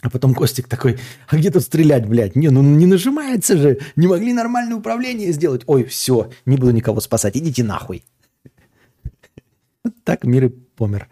А 0.00 0.10
потом 0.10 0.34
Костик 0.34 0.68
такой, 0.68 0.98
а 1.26 1.36
где 1.36 1.50
тут 1.50 1.62
стрелять, 1.62 2.06
блядь? 2.06 2.36
Не, 2.36 2.50
ну 2.50 2.62
не 2.62 2.86
нажимается 2.86 3.56
же. 3.56 3.78
Не 3.96 4.06
могли 4.06 4.32
нормальное 4.32 4.76
управление 4.76 5.32
сделать. 5.32 5.62
Ой, 5.66 5.84
все, 5.84 6.30
не 6.46 6.56
буду 6.56 6.70
никого 6.70 7.00
спасать, 7.00 7.36
идите 7.36 7.64
нахуй. 7.64 8.04
Так 10.04 10.24
мир 10.24 10.44
и 10.44 10.48
помер. 10.48 11.08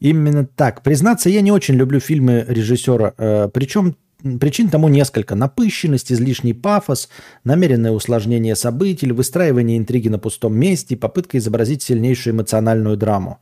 Именно 0.00 0.46
так. 0.46 0.82
Признаться, 0.82 1.30
я 1.30 1.40
не 1.40 1.50
очень 1.50 1.74
люблю 1.74 1.98
фильмы 1.98 2.44
режиссера. 2.46 3.14
Э, 3.16 3.48
причем 3.52 3.96
причин 4.38 4.68
тому 4.68 4.88
несколько. 4.88 5.34
Напыщенность, 5.34 6.12
излишний 6.12 6.54
пафос, 6.54 7.08
намеренное 7.44 7.92
усложнение 7.92 8.54
событий, 8.54 9.10
выстраивание 9.10 9.78
интриги 9.78 10.08
на 10.08 10.18
пустом 10.18 10.56
месте, 10.56 10.96
попытка 10.96 11.38
изобразить 11.38 11.82
сильнейшую 11.82 12.34
эмоциональную 12.34 12.96
драму. 12.96 13.38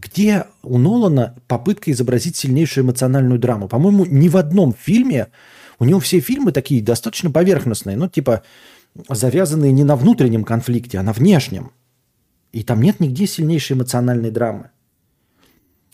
Где 0.00 0.46
у 0.62 0.78
Нолана 0.78 1.34
попытка 1.46 1.90
изобразить 1.90 2.36
сильнейшую 2.36 2.84
эмоциональную 2.84 3.38
драму? 3.38 3.68
По-моему, 3.68 4.06
ни 4.06 4.28
в 4.28 4.36
одном 4.36 4.72
фильме, 4.72 5.28
у 5.78 5.84
него 5.84 6.00
все 6.00 6.20
фильмы 6.20 6.52
такие 6.52 6.82
достаточно 6.82 7.30
поверхностные, 7.30 7.96
ну 7.96 8.08
типа 8.08 8.42
завязанные 9.08 9.72
не 9.72 9.84
на 9.84 9.96
внутреннем 9.96 10.44
конфликте, 10.44 10.98
а 10.98 11.02
на 11.02 11.12
внешнем. 11.12 11.72
И 12.52 12.62
там 12.62 12.80
нет 12.80 13.00
нигде 13.00 13.26
сильнейшей 13.26 13.76
эмоциональной 13.76 14.30
драмы. 14.30 14.70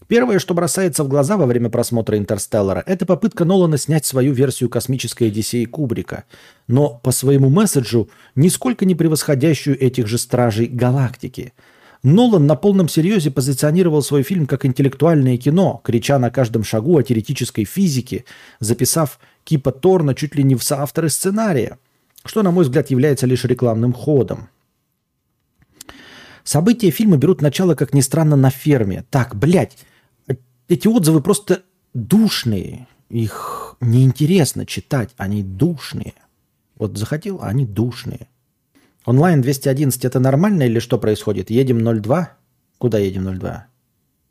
Первое, 0.07 0.38
что 0.38 0.54
бросается 0.54 1.02
в 1.02 1.09
глаза 1.09 1.36
во 1.36 1.46
время 1.46 1.68
просмотра 1.68 2.16
«Интерстеллара», 2.16 2.84
это 2.86 3.07
попытка 3.07 3.44
Нолана 3.44 3.76
снять 3.76 4.07
свою 4.07 4.32
версию 4.32 4.70
космической 4.70 5.24
Одиссеи 5.24 5.64
Кубрика, 5.64 6.24
но 6.68 7.00
по 7.02 7.11
своему 7.11 7.50
месседжу 7.50 8.09
нисколько 8.36 8.84
не 8.84 8.94
превосходящую 8.94 9.82
этих 9.82 10.07
же 10.07 10.18
«Стражей 10.18 10.66
Галактики». 10.66 11.54
Нолан 12.07 12.46
на 12.46 12.54
полном 12.54 12.88
серьезе 12.88 13.32
позиционировал 13.32 14.00
свой 14.00 14.22
фильм 14.22 14.46
как 14.46 14.64
интеллектуальное 14.64 15.36
кино, 15.38 15.80
крича 15.82 16.20
на 16.20 16.30
каждом 16.30 16.62
шагу 16.62 16.96
о 16.96 17.02
теоретической 17.02 17.64
физике, 17.64 18.24
записав 18.61 19.18
Кипа 19.42 19.72
Торна 19.72 20.14
чуть 20.14 20.36
ли 20.36 20.44
не 20.44 20.54
в 20.54 20.62
соавторы 20.62 21.11
сценария, 21.11 21.80
что, 22.24 22.44
на 22.44 22.52
мой 22.52 22.62
взгляд, 22.62 22.90
является 22.90 23.26
лишь 23.26 23.44
рекламным 23.44 23.92
ходом. 23.92 24.50
События 26.44 26.92
фильма 26.92 27.16
берут 27.16 27.42
начало, 27.42 27.74
как 27.74 27.92
ни 27.92 28.02
странно, 28.02 28.36
на 28.36 28.50
ферме. 28.50 29.04
Так, 29.11 29.34
блядь, 29.34 29.76
эти 30.68 30.86
отзывы 30.86 31.20
просто 31.20 31.64
душные. 31.92 32.86
Их 33.11 33.74
неинтересно 33.80 34.64
читать, 34.64 35.11
они 35.16 35.42
душные. 35.42 36.14
Вот 36.76 36.96
захотел, 36.96 37.40
а 37.42 37.48
они 37.48 37.66
душные. 37.66 38.28
Онлайн 39.07 39.40
211 39.40 40.04
это 40.04 40.18
нормально 40.18 40.64
или 40.64 40.80
что 40.80 40.98
происходит? 40.98 41.48
Едем 41.48 41.78
02? 42.02 42.36
Куда 42.78 42.98
едем 42.98 43.38
02? 43.38 43.68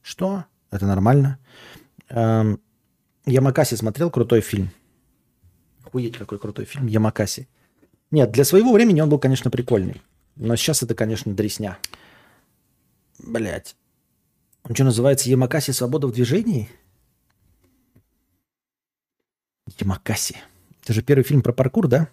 Что? 0.01 0.43
Это 0.69 0.85
нормально? 0.85 1.39
Эм, 2.09 2.59
Ямакаси 3.25 3.75
смотрел 3.75 4.11
крутой 4.11 4.41
фильм. 4.41 4.69
Охуеть, 5.85 6.17
какой 6.17 6.39
крутой 6.39 6.65
фильм. 6.65 6.87
Ямакаси. 6.87 7.47
Нет, 8.11 8.31
для 8.31 8.43
своего 8.43 8.73
времени 8.73 8.99
он 8.99 9.09
был, 9.09 9.17
конечно, 9.17 9.49
прикольный. 9.49 10.01
Но 10.35 10.57
сейчас 10.57 10.83
это, 10.83 10.93
конечно, 10.93 11.33
дресня. 11.33 11.77
Блять. 13.17 13.77
Он 14.63 14.75
что, 14.75 14.83
называется 14.83 15.29
Ямакаси 15.29 15.71
«Свобода 15.71 16.07
в 16.07 16.11
движении»? 16.11 16.69
Ямакаси. 19.79 20.35
Это 20.83 20.91
же 20.91 21.01
первый 21.01 21.23
фильм 21.23 21.41
про 21.41 21.53
паркур, 21.53 21.87
да? 21.87 22.09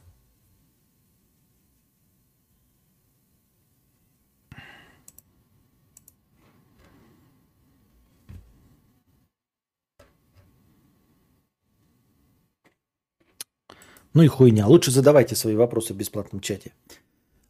Ну 14.14 14.22
и 14.22 14.26
хуйня. 14.26 14.66
Лучше 14.66 14.90
задавайте 14.90 15.36
свои 15.36 15.54
вопросы 15.54 15.94
в 15.94 15.96
бесплатном 15.96 16.40
чате. 16.40 16.72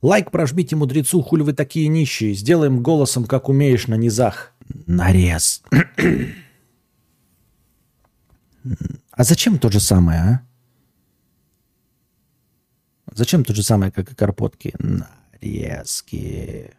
Лайк 0.01 0.31
прожмите 0.31 0.77
мудрецу, 0.77 1.23
хули 1.23 1.43
вы 1.43 1.53
такие 1.53 1.89
нищие. 1.89 2.35
Сделаем 2.35 2.83
голосом, 2.83 3.25
как 3.25 3.49
умеешь 3.49 3.87
на 3.87 3.95
низах. 3.95 4.53
Нарез. 4.87 5.63
а 9.11 9.25
зачем 9.25 9.59
то 9.59 9.71
же 9.71 9.81
самое, 9.81 10.21
а? 10.21 10.43
Зачем 13.15 13.45
то 13.45 13.55
же 13.55 13.63
самое, 13.63 13.93
как 13.93 14.11
и 14.11 14.15
карпотки? 14.15 14.75
Нарезки. 14.79 16.73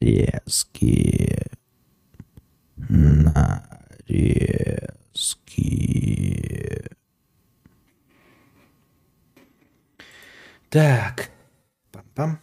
Нарезки. 0.00 1.50
Нарезки. 2.76 3.77
Так. 10.70 11.30
Пам-пам. 11.92 12.38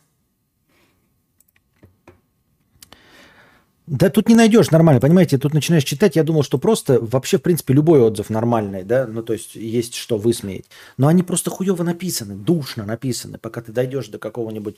Да 3.87 4.09
тут 4.09 4.29
не 4.29 4.35
найдешь 4.35 4.71
нормально, 4.71 4.99
понимаете, 4.99 5.37
тут 5.37 5.53
начинаешь 5.53 5.83
читать, 5.83 6.15
я 6.15 6.23
думал, 6.23 6.41
что 6.41 6.57
просто 6.57 6.99
вообще, 6.99 7.37
в 7.37 7.43
принципе, 7.43 7.75
любой 7.75 8.01
отзыв 8.01 8.31
нормальный, 8.31 8.83
да, 8.83 9.05
ну 9.05 9.21
то 9.21 9.33
есть 9.33 9.55
есть 9.55 9.93
что 9.93 10.17
высмеять. 10.17 10.65
Но 10.97 11.07
они 11.07 11.21
просто 11.21 11.51
хуево 11.51 11.83
написаны, 11.83 12.33
душно 12.33 12.83
написаны, 12.85 13.37
пока 13.37 13.61
ты 13.61 13.71
дойдешь 13.71 14.07
до 14.07 14.17
какого-нибудь 14.17 14.77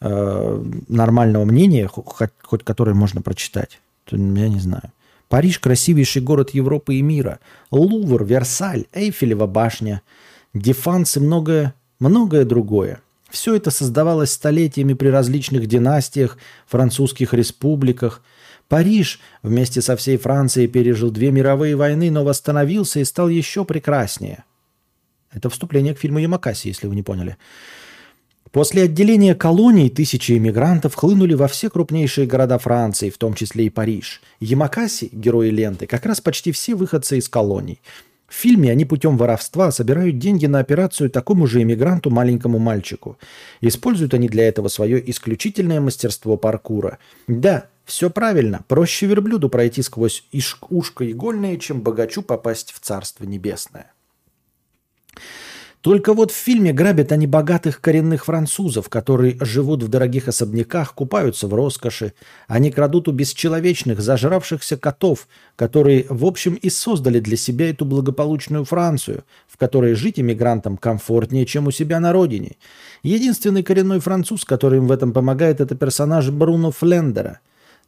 э, 0.00 0.64
нормального 0.88 1.44
мнения, 1.44 1.88
хоть, 1.88 2.30
хоть 2.42 2.64
которое 2.64 2.94
можно 2.94 3.20
прочитать. 3.20 3.80
То, 4.06 4.16
я 4.16 4.48
не 4.48 4.60
знаю. 4.60 4.92
Париж– 5.28 5.58
красивейший 5.60 6.22
город 6.22 6.50
Европы 6.50 6.94
и 6.94 7.02
мира. 7.02 7.40
Лувр, 7.70 8.24
Версаль, 8.24 8.86
Эйфелева 8.92 9.46
башня, 9.46 10.02
Дефанс 10.54 11.16
и 11.16 11.20
многое 11.20 11.74
многое 11.98 12.44
другое. 12.44 13.00
Все 13.28 13.54
это 13.54 13.70
создавалось 13.70 14.32
столетиями 14.32 14.94
при 14.94 15.08
различных 15.08 15.66
династиях, 15.66 16.38
французских 16.66 17.34
республиках. 17.34 18.22
Париж 18.68 19.20
вместе 19.42 19.82
со 19.82 19.96
всей 19.96 20.16
Францией 20.16 20.68
пережил 20.68 21.10
две 21.10 21.30
мировые 21.30 21.76
войны, 21.76 22.10
но 22.10 22.24
восстановился 22.24 23.00
и 23.00 23.04
стал 23.04 23.28
еще 23.28 23.64
прекраснее. 23.64 24.44
Это 25.30 25.50
вступление 25.50 25.94
к 25.94 25.98
фильму 25.98 26.18
Ямакаси, 26.18 26.68
если 26.68 26.86
вы 26.86 26.94
не 26.94 27.02
поняли. 27.02 27.36
После 28.52 28.82
отделения 28.84 29.34
колоний 29.34 29.90
тысячи 29.90 30.32
эмигрантов 30.32 30.94
хлынули 30.94 31.34
во 31.34 31.48
все 31.48 31.70
крупнейшие 31.70 32.26
города 32.26 32.58
Франции, 32.58 33.10
в 33.10 33.18
том 33.18 33.34
числе 33.34 33.66
и 33.66 33.70
Париж. 33.70 34.22
Ямакаси, 34.40 35.08
герои 35.12 35.50
ленты, 35.50 35.86
как 35.86 36.06
раз 36.06 36.20
почти 36.20 36.52
все 36.52 36.74
выходцы 36.74 37.18
из 37.18 37.28
колоний– 37.28 37.80
в 38.28 38.34
фильме 38.34 38.70
они 38.70 38.84
путем 38.84 39.16
воровства 39.16 39.72
собирают 39.72 40.18
деньги 40.18 40.44
на 40.44 40.58
операцию 40.58 41.08
такому 41.08 41.46
же 41.46 41.62
иммигранту 41.62 42.10
маленькому 42.10 42.58
мальчику. 42.58 43.18
Используют 43.62 44.12
они 44.12 44.28
для 44.28 44.46
этого 44.46 44.68
свое 44.68 45.10
исключительное 45.10 45.80
мастерство 45.80 46.36
паркура. 46.36 46.98
Да, 47.26 47.68
все 47.86 48.10
правильно. 48.10 48.64
Проще 48.68 49.06
верблюду 49.06 49.48
пройти 49.48 49.80
сквозь 49.80 50.24
ушко 50.68 51.10
игольное, 51.10 51.56
чем 51.56 51.80
богачу 51.80 52.20
попасть 52.20 52.72
в 52.72 52.80
Царство 52.80 53.24
Небесное. 53.24 53.92
Только 55.80 56.12
вот 56.12 56.32
в 56.32 56.34
фильме 56.34 56.72
грабят 56.72 57.12
они 57.12 57.28
богатых 57.28 57.80
коренных 57.80 58.24
французов, 58.24 58.88
которые 58.88 59.36
живут 59.40 59.84
в 59.84 59.88
дорогих 59.88 60.26
особняках, 60.26 60.92
купаются 60.92 61.46
в 61.46 61.54
роскоши. 61.54 62.14
Они 62.48 62.72
крадут 62.72 63.06
у 63.06 63.12
бесчеловечных, 63.12 64.00
зажравшихся 64.00 64.76
котов, 64.76 65.28
которые, 65.54 66.06
в 66.08 66.24
общем, 66.24 66.54
и 66.54 66.68
создали 66.68 67.20
для 67.20 67.36
себя 67.36 67.70
эту 67.70 67.84
благополучную 67.84 68.64
Францию, 68.64 69.22
в 69.46 69.56
которой 69.56 69.94
жить 69.94 70.18
иммигрантам 70.18 70.76
комфортнее, 70.76 71.46
чем 71.46 71.68
у 71.68 71.70
себя 71.70 72.00
на 72.00 72.12
родине. 72.12 72.56
Единственный 73.04 73.62
коренной 73.62 74.00
француз, 74.00 74.44
который 74.44 74.78
им 74.78 74.88
в 74.88 74.92
этом 74.92 75.12
помогает, 75.12 75.60
это 75.60 75.76
персонаж 75.76 76.30
Бруно 76.30 76.72
Флендера. 76.72 77.38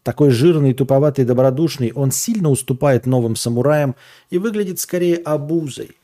Такой 0.05 0.31
жирный, 0.31 0.75
туповатый, 0.75 1.25
добродушный, 1.25 1.93
он 1.93 2.13
сильно 2.13 2.51
уступает 2.51 3.05
новым 3.05 3.35
самураям 3.35 3.97
и 4.31 4.39
выглядит 4.39 4.79
скорее 4.79 5.17
обузой. 5.17 6.00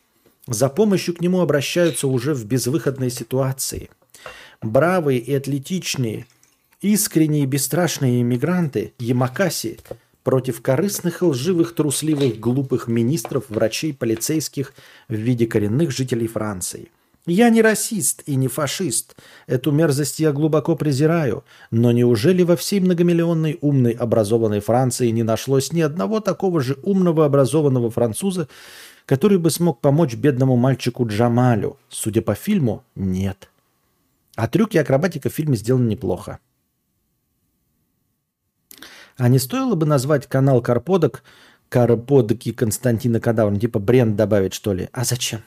За 0.47 0.69
помощью 0.69 1.15
к 1.15 1.21
нему 1.21 1.41
обращаются 1.41 2.07
уже 2.07 2.35
в 2.35 2.45
безвыходной 2.45 3.11
ситуации. 3.11 3.91
Бравые 4.63 5.19
и 5.19 5.35
атлетичные, 5.35 6.27
искренние 6.81 7.43
и 7.45 7.47
бесстрашные 7.47 8.23
иммигранты 8.23 8.93
Ямакаси 8.99 9.79
против 10.23 10.63
корыстных, 10.63 11.23
лживых, 11.23 11.75
трусливых, 11.75 12.39
глупых 12.39 12.89
министров, 12.89 13.45
врачей, 13.49 13.93
полицейских 13.93 14.73
в 15.09 15.15
виде 15.15 15.47
коренных 15.47 15.91
жителей 15.91 16.27
Франции. 16.27 16.91
Я 17.27 17.51
не 17.51 17.61
расист 17.61 18.23
и 18.27 18.37
не 18.37 18.47
фашист. 18.47 19.17
Эту 19.49 19.73
мерзость 19.73 20.21
я 20.21 20.31
глубоко 20.33 20.77
презираю. 20.77 21.45
Но 21.73 21.91
неужели 21.91 22.45
во 22.45 22.57
всей 22.57 22.79
многомиллионной 22.79 23.59
умной 23.61 23.93
образованной 23.93 24.61
Франции 24.61 25.11
не 25.11 25.25
нашлось 25.25 25.73
ни 25.73 25.81
одного 25.81 26.21
такого 26.21 26.61
же 26.61 26.79
умного 26.85 27.25
образованного 27.25 27.91
француза, 27.91 28.49
который 29.07 29.39
бы 29.39 29.51
смог 29.51 29.81
помочь 29.81 30.15
бедному 30.15 30.57
мальчику 30.57 31.07
Джамалю. 31.07 31.79
Судя 31.89 32.23
по 32.23 32.35
фильму, 32.35 32.85
нет. 32.97 33.49
А 34.35 34.49
трюки 34.49 34.77
акробатика 34.77 35.31
в 35.31 35.33
фильме 35.33 35.57
сделаны 35.57 35.89
неплохо. 35.89 36.41
А 39.17 39.29
не 39.29 39.39
стоило 39.39 39.77
бы 39.77 39.87
назвать 39.87 40.27
канал 40.27 40.61
Карподок 40.61 41.23
Карподоки 41.71 42.53
Константина 42.53 43.21
Кадавра? 43.21 43.57
Типа 43.57 43.79
бренд 43.79 44.17
добавить, 44.17 44.53
что 44.53 44.75
ли? 44.75 44.91
А 44.93 45.05
зачем? 45.05 45.41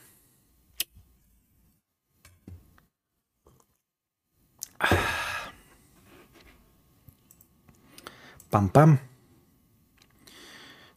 Пам-пам. 8.50 8.98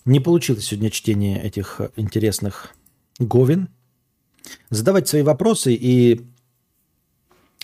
Не 0.04 0.20
получилось 0.20 0.64
сегодня 0.64 0.90
чтение 0.90 1.42
этих 1.42 1.80
интересных 1.96 2.74
говин. 3.18 3.68
Задавайте 4.70 5.08
свои 5.08 5.22
вопросы 5.22 5.74
и 5.74 6.26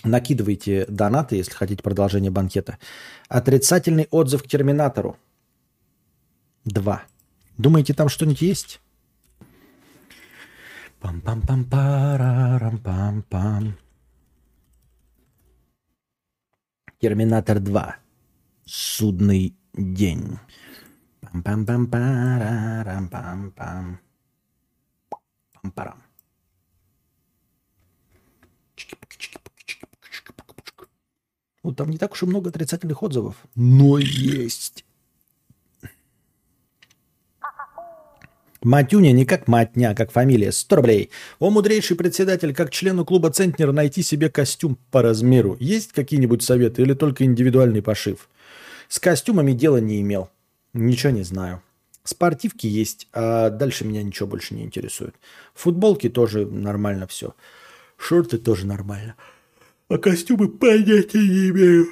накидывайте 0.03 0.85
донаты, 0.87 1.35
если 1.35 1.53
хотите 1.53 1.83
продолжение 1.83 2.31
банкета. 2.31 2.79
Отрицательный 3.27 4.07
отзыв 4.09 4.43
к 4.43 4.47
Терминатору. 4.47 5.17
Два. 6.63 7.03
Думаете, 7.57 7.93
там 7.93 8.07
что-нибудь 8.07 8.41
есть? 8.41 8.79
Пам-пам-пам-парам-пам-пам. 11.01 13.73
Терминатор 16.99 17.59
2. 17.59 17.97
Судный 18.65 19.57
день. 19.73 20.39
Пам-пам-пам-парам-пам-пам. 21.33 23.97
Пам-парам. 25.53 26.03
Ну, 31.63 31.73
там 31.73 31.89
не 31.89 31.97
так 31.97 32.13
уж 32.13 32.23
и 32.23 32.25
много 32.25 32.49
отрицательных 32.49 33.03
отзывов, 33.03 33.35
но 33.55 33.99
есть. 33.99 34.85
Матюня 38.61 39.11
не 39.11 39.25
как 39.25 39.47
матня, 39.47 39.91
а 39.91 39.95
как 39.95 40.11
фамилия. 40.11 40.51
100 40.51 40.75
рублей. 40.75 41.11
О, 41.39 41.49
мудрейший 41.49 41.95
председатель, 41.95 42.53
как 42.53 42.71
члену 42.71 43.05
клуба 43.05 43.29
Центнер 43.29 43.71
найти 43.71 44.01
себе 44.01 44.29
костюм 44.29 44.77
по 44.91 45.01
размеру. 45.01 45.55
Есть 45.59 45.93
какие-нибудь 45.93 46.43
советы 46.43 46.81
или 46.81 46.93
только 46.93 47.23
индивидуальный 47.23 47.81
пошив? 47.81 48.29
С 48.89 48.99
костюмами 48.99 49.53
дела 49.53 49.77
не 49.77 50.01
имел. 50.01 50.29
Ничего 50.79 51.11
не 51.11 51.23
знаю. 51.23 51.61
Спортивки 52.05 52.65
есть, 52.65 53.07
а 53.11 53.49
дальше 53.49 53.85
меня 53.85 54.01
ничего 54.01 54.27
больше 54.27 54.55
не 54.55 54.63
интересует. 54.63 55.13
Футболки 55.53 56.09
тоже 56.09 56.45
нормально 56.45 57.05
все. 57.05 57.35
Шорты 57.97 58.37
тоже 58.37 58.65
нормально. 58.65 59.15
А 59.89 59.97
костюмы 59.97 60.47
понятия 60.47 61.19
не 61.19 61.49
имею. 61.49 61.87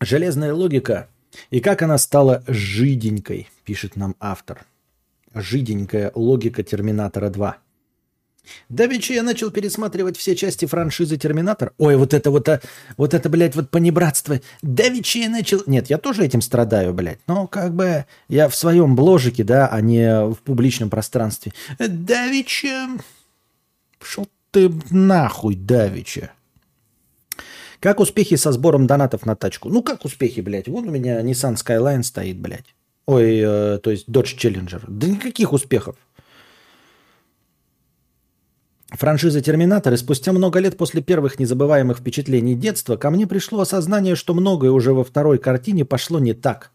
Железная 0.00 0.54
логика 0.54 1.10
и 1.50 1.60
как 1.60 1.82
она 1.82 1.98
стала 1.98 2.42
жиденькой, 2.46 3.48
пишет 3.64 3.96
нам 3.96 4.16
автор. 4.18 4.66
Жиденькая 5.34 6.12
логика 6.14 6.62
Терминатора 6.62 7.28
2. 7.28 7.58
Давеча 8.68 9.14
я 9.14 9.22
начал 9.22 9.50
пересматривать 9.50 10.16
все 10.16 10.36
части 10.36 10.66
франшизы 10.66 11.16
Терминатор. 11.16 11.72
Ой, 11.78 11.96
вот 11.96 12.14
это 12.14 12.30
вот, 12.30 12.48
а, 12.48 12.60
вот 12.96 13.14
это, 13.14 13.28
блядь, 13.28 13.56
вот 13.56 13.70
понебратство. 13.70 14.40
Давеча 14.62 15.18
я 15.20 15.28
начал... 15.28 15.62
Нет, 15.66 15.90
я 15.90 15.98
тоже 15.98 16.24
этим 16.24 16.40
страдаю, 16.40 16.94
блядь. 16.94 17.20
Но 17.26 17.46
как 17.46 17.74
бы 17.74 18.06
я 18.28 18.48
в 18.48 18.54
своем 18.54 18.96
бложике, 18.96 19.44
да, 19.44 19.68
а 19.68 19.80
не 19.80 20.28
в 20.28 20.36
публичном 20.36 20.90
пространстве. 20.90 21.52
Давеча... 21.78 22.88
Шел 24.02 24.26
ты 24.54 24.70
нахуй, 24.90 25.56
Давича. 25.56 26.30
Как 27.80 28.00
успехи 28.00 28.36
со 28.36 28.52
сбором 28.52 28.86
донатов 28.86 29.26
на 29.26 29.34
тачку? 29.34 29.68
Ну, 29.68 29.82
как 29.82 30.04
успехи, 30.04 30.40
блядь? 30.40 30.68
Вон 30.68 30.88
у 30.88 30.90
меня 30.90 31.20
Nissan 31.20 31.56
Skyline 31.56 32.02
стоит, 32.04 32.38
блядь. 32.38 32.74
Ой, 33.06 33.38
э, 33.38 33.78
то 33.82 33.90
есть 33.90 34.08
Dodge 34.08 34.38
Challenger. 34.38 34.82
Да 34.86 35.08
никаких 35.08 35.52
успехов. 35.52 35.96
Франшиза 38.96 39.40
«Терминатор» 39.40 39.92
и 39.92 39.96
спустя 39.96 40.32
много 40.32 40.60
лет 40.60 40.76
после 40.76 41.02
первых 41.02 41.40
незабываемых 41.40 41.98
впечатлений 41.98 42.54
детства 42.54 42.96
ко 42.96 43.10
мне 43.10 43.26
пришло 43.26 43.60
осознание, 43.60 44.14
что 44.14 44.34
многое 44.34 44.70
уже 44.70 44.92
во 44.92 45.02
второй 45.02 45.38
картине 45.38 45.84
пошло 45.84 46.20
не 46.20 46.32
так. 46.32 46.70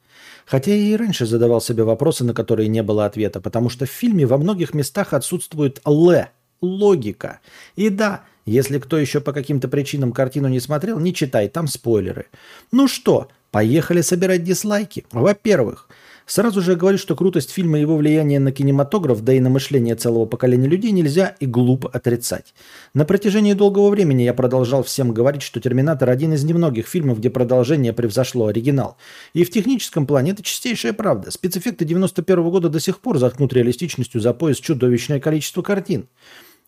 Хотя 0.45 0.71
я 0.71 0.93
и 0.93 0.95
раньше 0.95 1.25
задавал 1.25 1.61
себе 1.61 1.83
вопросы, 1.83 2.25
на 2.25 2.33
которые 2.33 2.67
не 2.67 2.83
было 2.83 3.05
ответа, 3.05 3.39
потому 3.39 3.69
что 3.69 3.85
в 3.85 3.89
фильме 3.89 4.25
во 4.25 4.37
многих 4.37 4.73
местах 4.73 5.13
отсутствует 5.13 5.79
«л»– 5.85 6.11
логика. 6.61 7.39
И 7.77 7.89
да, 7.89 8.23
если 8.45 8.79
кто 8.79 8.97
еще 8.97 9.21
по 9.21 9.31
каким-то 9.31 9.69
причинам 9.69 10.11
картину 10.11 10.49
не 10.49 10.59
смотрел, 10.59 10.99
не 10.99 11.13
читай, 11.13 11.47
там 11.47 11.67
спойлеры. 11.67 12.25
Ну 12.71 12.87
что, 12.87 13.29
поехали 13.51 14.01
собирать 14.01 14.43
дизлайки? 14.43 15.05
Во-первых, 15.11 15.87
сразу 16.29 16.61
же 16.61 16.75
говорю, 16.75 16.97
что 16.97 17.15
крутость 17.15 17.51
фильма 17.51 17.77
и 17.77 17.81
его 17.81 17.97
влияние 17.97 18.39
на 18.39 18.51
кинематограф, 18.51 19.23
да 19.23 19.33
и 19.33 19.39
на 19.39 19.49
мышление 19.49 19.95
целого 19.95 20.25
поколения 20.25 20.67
людей 20.67 20.91
нельзя 20.91 21.35
и 21.39 21.45
глупо 21.45 21.89
отрицать. 21.89 22.53
На 22.93 23.03
протяжении 23.03 23.53
долгого 23.53 23.89
времени 23.89 24.23
я 24.23 24.33
продолжал 24.33 24.83
всем 24.83 25.11
говорить, 25.11 25.41
что 25.41 25.59
«Терминатор» 25.59 26.09
один 26.09 26.33
из 26.33 26.43
немногих 26.43 26.87
фильмов, 26.87 27.19
где 27.19 27.29
продолжение 27.29 27.91
превзошло 27.91 28.47
оригинал. 28.47 28.97
И 29.33 29.43
в 29.43 29.49
техническом 29.49 30.05
плане 30.05 30.31
это 30.31 30.43
чистейшая 30.43 30.93
правда. 30.93 31.31
Спецэффекты 31.31 31.83
91 31.83 32.39
-го 32.39 32.51
года 32.51 32.69
до 32.69 32.79
сих 32.79 32.99
пор 32.99 33.17
заткнут 33.17 33.51
реалистичностью 33.51 34.21
за 34.21 34.33
пояс 34.33 34.57
чудовищное 34.57 35.19
количество 35.19 35.61
картин. 35.61 36.07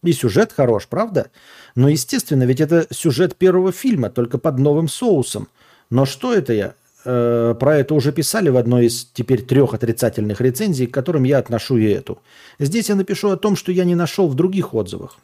И 0.03 0.13
сюжет 0.13 0.51
хорош, 0.51 0.87
правда? 0.87 1.29
Но, 1.75 1.87
естественно, 1.87 2.43
ведь 2.43 2.59
это 2.59 2.87
сюжет 2.89 3.35
первого 3.35 3.71
фильма, 3.71 4.09
только 4.09 4.39
под 4.39 4.57
новым 4.57 4.87
соусом. 4.87 5.47
Но 5.91 6.05
что 6.05 6.33
это 6.33 6.53
я? 6.53 6.73
Э, 7.03 7.55
про 7.59 7.77
это 7.77 7.95
уже 7.95 8.11
писали 8.11 8.49
в 8.49 8.57
одной 8.57 8.85
из 8.85 9.05
теперь 9.05 9.41
трех 9.41 9.73
отрицательных 9.73 10.39
рецензий, 10.41 10.87
к 10.87 10.93
которым 10.93 11.23
я 11.23 11.39
отношу 11.39 11.77
и 11.77 11.85
эту. 11.85 12.21
Здесь 12.59 12.89
я 12.89 12.95
напишу 12.95 13.29
о 13.29 13.37
том, 13.37 13.55
что 13.55 13.71
я 13.71 13.85
не 13.85 13.95
нашел 13.95 14.27
в 14.27 14.35
других 14.35 14.73
отзывах. 14.73 15.17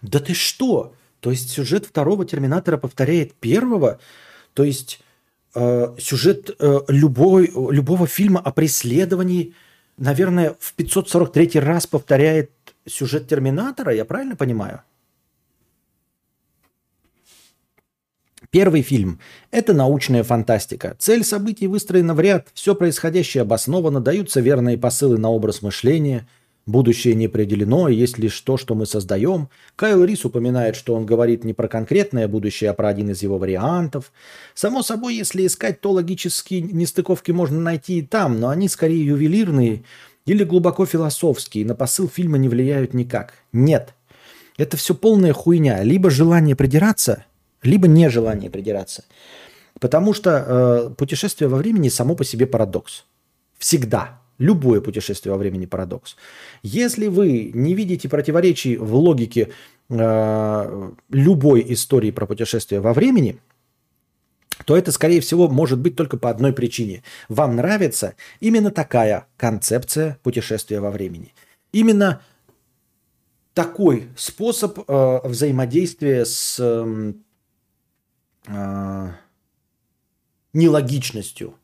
Да 0.00 0.20
ты 0.20 0.34
что? 0.34 0.94
То 1.20 1.30
есть 1.30 1.50
сюжет 1.50 1.86
второго 1.86 2.24
Терминатора 2.24 2.78
повторяет 2.78 3.34
первого? 3.34 4.00
То 4.54 4.64
есть 4.64 5.00
э, 5.54 5.94
сюжет 5.98 6.56
э, 6.58 6.80
любой, 6.88 7.50
любого 7.70 8.06
фильма 8.06 8.40
о 8.40 8.52
преследовании, 8.52 9.54
наверное, 9.98 10.56
в 10.58 10.72
543 10.74 11.60
раз 11.60 11.86
повторяет 11.86 12.50
сюжет 12.86 13.28
Терминатора, 13.28 13.94
я 13.94 14.04
правильно 14.04 14.34
понимаю? 14.34 14.82
Первый 18.52 18.82
фильм– 18.82 19.18
это 19.50 19.72
научная 19.72 20.22
фантастика. 20.22 20.94
Цель 20.98 21.24
событий 21.24 21.66
выстроена 21.66 22.14
в 22.14 22.20
ряд, 22.20 22.48
все 22.52 22.74
происходящее 22.74 23.42
обосновано, 23.42 24.00
даются 24.00 24.40
верные 24.40 24.78
посылы 24.78 25.18
на 25.18 25.30
образ 25.30 25.62
мышления, 25.62 26.28
будущее 26.66 27.14
не 27.14 27.26
определено, 27.26 27.88
есть 27.88 28.18
лишь 28.18 28.38
то, 28.42 28.58
что 28.58 28.74
мы 28.74 28.84
создаем. 28.84 29.48
Кайл 29.74 30.04
Рис 30.04 30.24
упоминает, 30.24 30.76
что 30.76 30.94
он 30.94 31.06
говорит 31.06 31.42
не 31.42 31.54
про 31.54 31.66
конкретное 31.66 32.28
будущее, 32.28 32.70
а 32.70 32.74
про 32.74 32.90
один 32.90 33.10
из 33.10 33.22
его 33.22 33.38
вариантов. 33.38 34.12
Само 34.54 34.82
собой, 34.82 35.16
если 35.16 35.46
искать, 35.46 35.80
то 35.80 35.90
логические 35.90 36.60
нестыковки 36.60 37.32
можно 37.32 37.58
найти 37.58 37.98
и 38.00 38.02
там, 38.02 38.38
но 38.38 38.50
они 38.50 38.68
скорее 38.68 39.04
ювелирные– 39.04 39.82
или 40.24 40.44
глубоко 40.44 40.86
философские, 40.86 41.66
на 41.66 41.74
посыл 41.74 42.08
фильма 42.08 42.38
не 42.38 42.48
влияют 42.48 42.94
никак. 42.94 43.34
Нет. 43.52 43.94
Это 44.56 44.76
все 44.76 44.94
полная 44.94 45.32
хуйня. 45.32 45.82
Либо 45.82 46.10
желание 46.10 46.54
придираться, 46.54 47.24
либо 47.62 47.88
нежелание 47.88 48.50
придираться. 48.50 49.04
Потому 49.80 50.14
что 50.14 50.30
э, 50.30 50.94
путешествие 50.94 51.48
во 51.48 51.56
времени 51.56 51.88
само 51.88 52.14
по 52.14 52.24
себе 52.24 52.46
парадокс. 52.46 53.04
Всегда. 53.58 54.20
Любое 54.38 54.80
путешествие 54.80 55.32
во 55.32 55.38
времени 55.38 55.66
парадокс. 55.66 56.16
Если 56.62 57.06
вы 57.06 57.50
не 57.54 57.74
видите 57.74 58.08
противоречий 58.08 58.76
в 58.76 58.94
логике 58.94 59.50
э, 59.88 60.90
любой 61.10 61.64
истории 61.72 62.10
про 62.10 62.26
путешествие 62.26 62.80
во 62.80 62.92
времени– 62.92 63.38
то 64.64 64.76
это, 64.76 64.92
скорее 64.92 65.20
всего, 65.20 65.48
может 65.48 65.78
быть 65.78 65.96
только 65.96 66.16
по 66.16 66.30
одной 66.30 66.52
причине. 66.52 67.02
Вам 67.28 67.56
нравится 67.56 68.14
именно 68.40 68.70
такая 68.70 69.26
концепция 69.36 70.18
путешествия 70.22 70.80
во 70.80 70.90
времени. 70.90 71.34
Именно 71.72 72.22
такой 73.54 74.08
способ 74.16 74.78
э, 74.86 75.20
взаимодействия 75.24 76.24
с 76.24 76.56
э, 76.58 77.12
нелогичностью. 80.52 81.54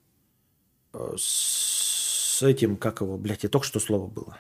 Э, 0.93 1.15
с 1.17 2.43
этим, 2.43 2.77
как 2.77 3.01
его, 3.01 3.17
блядь, 3.19 3.43
я 3.43 3.49
только 3.49 3.67
что 3.67 3.81
слово 3.81 4.07
было. 4.09 4.39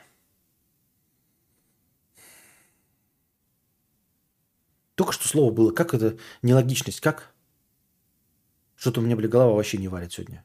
Только 4.94 5.12
что 5.12 5.28
слово 5.28 5.52
было. 5.52 5.72
Как 5.72 5.94
это 5.94 6.16
нелогичность? 6.42 7.00
Как? 7.00 7.32
Что-то 8.74 9.00
у 9.00 9.04
меня, 9.04 9.16
бля, 9.16 9.28
голова 9.28 9.52
вообще 9.52 9.78
не 9.78 9.88
варит 9.88 10.12
сегодня. 10.12 10.44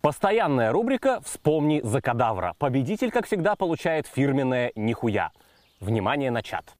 Постоянная 0.00 0.72
рубрика 0.72 1.20
«Вспомни 1.20 1.80
за 1.84 2.00
кадавра». 2.00 2.54
Победитель, 2.58 3.10
как 3.10 3.26
всегда, 3.26 3.54
получает 3.54 4.06
фирменное 4.06 4.72
«Нихуя». 4.74 5.30
Внимание 5.78 6.30
на 6.30 6.42
чат. 6.42 6.74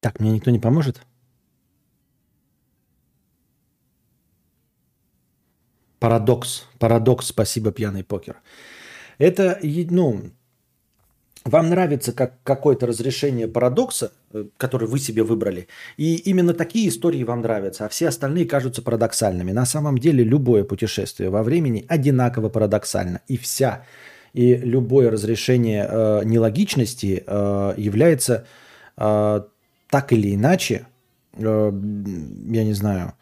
Так, 0.00 0.20
мне 0.20 0.32
никто 0.32 0.50
не 0.50 0.58
поможет? 0.58 1.00
Парадокс. 5.98 6.66
Парадокс. 6.78 7.26
Спасибо, 7.26 7.72
пьяный 7.72 8.02
покер. 8.02 8.40
Это, 9.18 9.58
ну, 9.62 10.32
вам 11.44 11.68
нравится 11.68 12.12
как 12.12 12.42
какое-то 12.42 12.86
разрешение 12.86 13.48
парадокса, 13.48 14.12
э, 14.32 14.46
который 14.56 14.88
вы 14.88 14.98
себе 14.98 15.22
выбрали, 15.22 15.68
и 15.96 16.16
именно 16.16 16.54
такие 16.54 16.88
истории 16.88 17.24
вам 17.24 17.40
нравятся, 17.42 17.86
а 17.86 17.88
все 17.88 18.08
остальные 18.08 18.46
кажутся 18.46 18.82
парадоксальными. 18.82 19.52
На 19.52 19.66
самом 19.66 19.98
деле 19.98 20.24
любое 20.24 20.64
путешествие 20.64 21.30
во 21.30 21.42
времени 21.42 21.84
одинаково 21.88 22.48
парадоксально. 22.48 23.20
И 23.28 23.36
вся, 23.36 23.84
и 24.32 24.54
любое 24.56 25.10
разрешение 25.10 25.86
э, 25.88 26.22
нелогичности 26.24 27.24
э, 27.26 27.74
является 27.76 28.46
э, 28.96 29.42
так 29.90 30.12
или 30.12 30.34
иначе, 30.34 30.86
э, 31.34 31.42
я 31.42 32.64
не 32.64 32.72
знаю, 32.72 33.12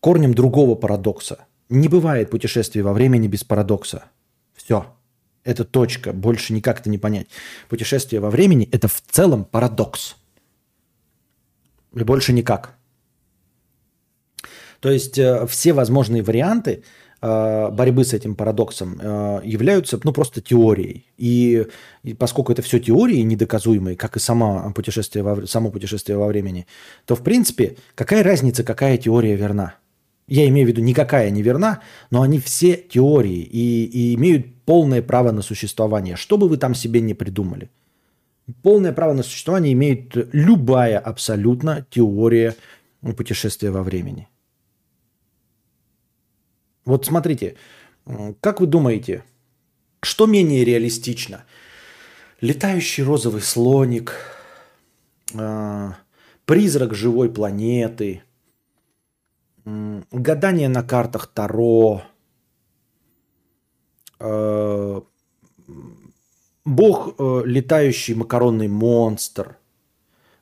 корнем 0.00 0.34
другого 0.34 0.74
парадокса. 0.74 1.46
Не 1.68 1.88
бывает 1.88 2.30
путешествий 2.30 2.82
во 2.82 2.92
времени 2.92 3.28
без 3.28 3.44
парадокса. 3.44 4.04
Все. 4.54 4.86
Это 5.44 5.64
точка. 5.64 6.12
Больше 6.12 6.54
никак 6.54 6.80
это 6.80 6.90
не 6.90 6.98
понять. 6.98 7.28
Путешествие 7.68 8.20
во 8.20 8.30
времени– 8.30 8.68
это 8.72 8.88
в 8.88 9.00
целом 9.00 9.44
парадокс. 9.44 10.16
И 11.94 12.02
больше 12.02 12.32
никак. 12.32 12.76
То 14.80 14.90
есть 14.90 15.18
э, 15.18 15.46
все 15.46 15.72
возможные 15.72 16.22
варианты 16.22 16.84
борьбы 17.24 18.04
с 18.04 18.12
этим 18.12 18.34
парадоксом 18.34 18.98
э, 19.00 19.40
являются 19.44 19.98
ну, 20.04 20.12
просто 20.12 20.40
теорией. 20.40 21.06
И, 21.16 21.66
и 22.02 22.12
поскольку 22.12 22.52
это 22.52 22.60
все 22.60 22.78
теории 22.78 23.20
недоказуемые, 23.22 23.96
как 23.96 24.16
и 24.16 24.20
само 24.20 24.72
путешествие, 24.74 25.22
во, 25.22 25.46
само 25.46 25.70
путешествие 25.70 26.18
во 26.18 26.26
времени, 26.26 26.66
то 27.06 27.14
в 27.14 27.22
принципе 27.22 27.76
какая 27.94 28.22
разница, 28.22 28.62
какая 28.62 28.98
теория 28.98 29.36
верна? 29.36 29.76
Я 30.26 30.46
имею 30.48 30.66
в 30.66 30.70
виду, 30.70 30.82
никакая 30.82 31.30
не 31.30 31.42
верна, 31.42 31.80
но 32.10 32.22
они 32.22 32.38
все 32.38 32.76
теории 32.76 33.40
и, 33.40 33.84
и 33.84 34.14
имеют 34.14 34.46
полное 34.64 35.02
право 35.02 35.30
на 35.30 35.42
существование, 35.42 36.16
что 36.16 36.36
бы 36.36 36.48
вы 36.48 36.56
там 36.56 36.74
себе 36.74 37.00
не 37.00 37.14
придумали. 37.14 37.70
Полное 38.62 38.92
право 38.92 39.14
на 39.14 39.22
существование 39.22 39.72
имеет 39.72 40.12
любая 40.32 40.98
абсолютно 40.98 41.86
теория 41.90 42.54
путешествия 43.16 43.70
во 43.70 43.82
времени. 43.82 44.28
Вот 46.84 47.06
смотрите, 47.06 47.56
как 48.40 48.60
вы 48.60 48.66
думаете, 48.66 49.24
что 50.02 50.26
менее 50.26 50.64
реалистично? 50.64 51.44
Летающий 52.40 53.04
розовый 53.04 53.40
слоник, 53.40 54.14
а, 55.34 55.96
призрак 56.44 56.94
живой 56.94 57.30
планеты– 57.30 58.22
гадание 59.64 60.68
на 60.68 60.82
картах 60.82 61.26
Таро, 61.26 62.02
э, 64.20 65.00
бог 66.64 67.14
э, 67.18 67.42
летающий 67.44 68.14
макаронный 68.14 68.68
монстр. 68.68 69.56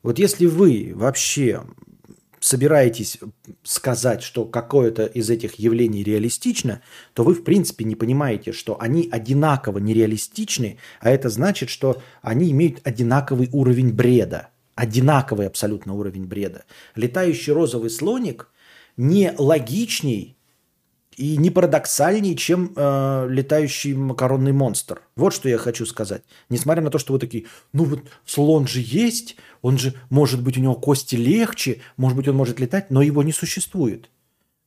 Вот 0.03 0.19
если 0.19 0.47
вы 0.47 0.93
вообще 0.95 1.63
собираетесь 2.43 3.19
сказать, 3.63 4.23
что 4.23 4.45
какое-то 4.45 5.07
из 5.07 5.31
этих 5.31 5.55
явлений 5.61 6.03
реалистично, 6.03 6.83
то 7.15 7.23
вы 7.23 7.35
в 7.35 7.45
принципе 7.45 7.85
не 7.85 7.95
понимаете, 7.95 8.53
что 8.53 8.81
они 8.81 9.09
одинаково 9.11 9.79
нереалистичны, 9.79 10.79
а 11.01 11.11
это 11.11 11.31
значит, 11.31 11.71
что 11.71 12.03
они 12.21 12.51
имеют 12.51 12.81
одинаковый 12.85 13.49
уровень 13.53 13.93
бреда. 13.93 14.49
Одинаковый 14.75 15.47
абсолютно 15.47 15.95
уровень 15.95 16.25
бреда. 16.25 16.65
Летающий 16.97 17.53
розовый 17.53 17.91
слоник 17.91 18.49
не 18.97 19.33
логичней 19.39 20.37
и 21.17 21.37
не 21.37 21.51
парадоксальней, 21.51 22.37
чем 22.37 22.73
э, 22.75 23.27
летающий 23.29 23.95
макаронный 23.95 24.53
монстр. 24.53 25.03
Вот 25.17 25.35
что 25.35 25.49
я 25.49 25.59
хочу 25.59 25.87
сказать. 25.87 26.23
Несмотря 26.49 26.83
на 26.83 26.91
то, 26.91 26.99
что 26.99 27.13
вы 27.13 27.19
такие, 27.19 27.47
ну 27.73 27.85
вот 27.85 28.01
слон 28.25 28.67
же 28.67 28.81
есть, 28.81 29.37
он 29.61 29.79
же, 29.79 29.95
может 30.11 30.43
быть, 30.43 30.57
у 30.57 30.61
него 30.61 30.75
кости 30.75 31.17
легче, 31.17 31.81
может 31.97 32.17
быть, 32.17 32.29
он 32.29 32.37
может 32.37 32.61
летать, 32.61 32.91
но 32.91 33.03
его 33.03 33.23
не 33.23 33.33
существует. 33.33 34.11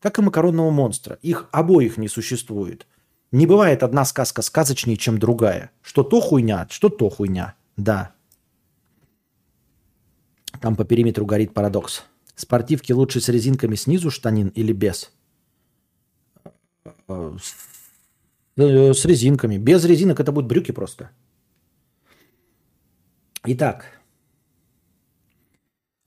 Как 0.02 0.20
и 0.20 0.22
макаронного 0.22 0.70
монстра. 0.72 1.18
Их 1.22 1.50
обоих 1.52 1.98
не 1.98 2.08
существует. 2.08 2.86
Не 3.32 3.48
бывает 3.48 3.84
одна 3.84 4.06
сказка 4.06 4.42
сказочнее, 4.42 4.98
чем 4.98 5.18
другая. 5.18 5.72
Что 5.82 6.04
то 6.04 6.22
хуйня, 6.22 6.68
что 6.70 6.90
то 6.90 7.10
хуйня. 7.10 7.56
Да. 7.76 8.14
Там 10.62 10.76
по 10.76 10.86
периметру 10.86 11.26
горит 11.26 11.54
парадокс. 11.54 12.04
Спортивки 12.36 12.92
лучше 12.92 13.22
с 13.22 13.30
резинками 13.30 13.76
снизу 13.76 14.12
штанин 14.12 14.50
или 14.50 14.74
без? 14.74 15.12
Э, 17.08 17.38
с 18.58 19.06
резинками. 19.06 19.58
Без 19.58 19.84
резинок 19.86 20.20
это 20.20 20.32
будут 20.32 20.50
брюки 20.50 20.72
просто. 20.72 21.10
Итак, 23.46 23.86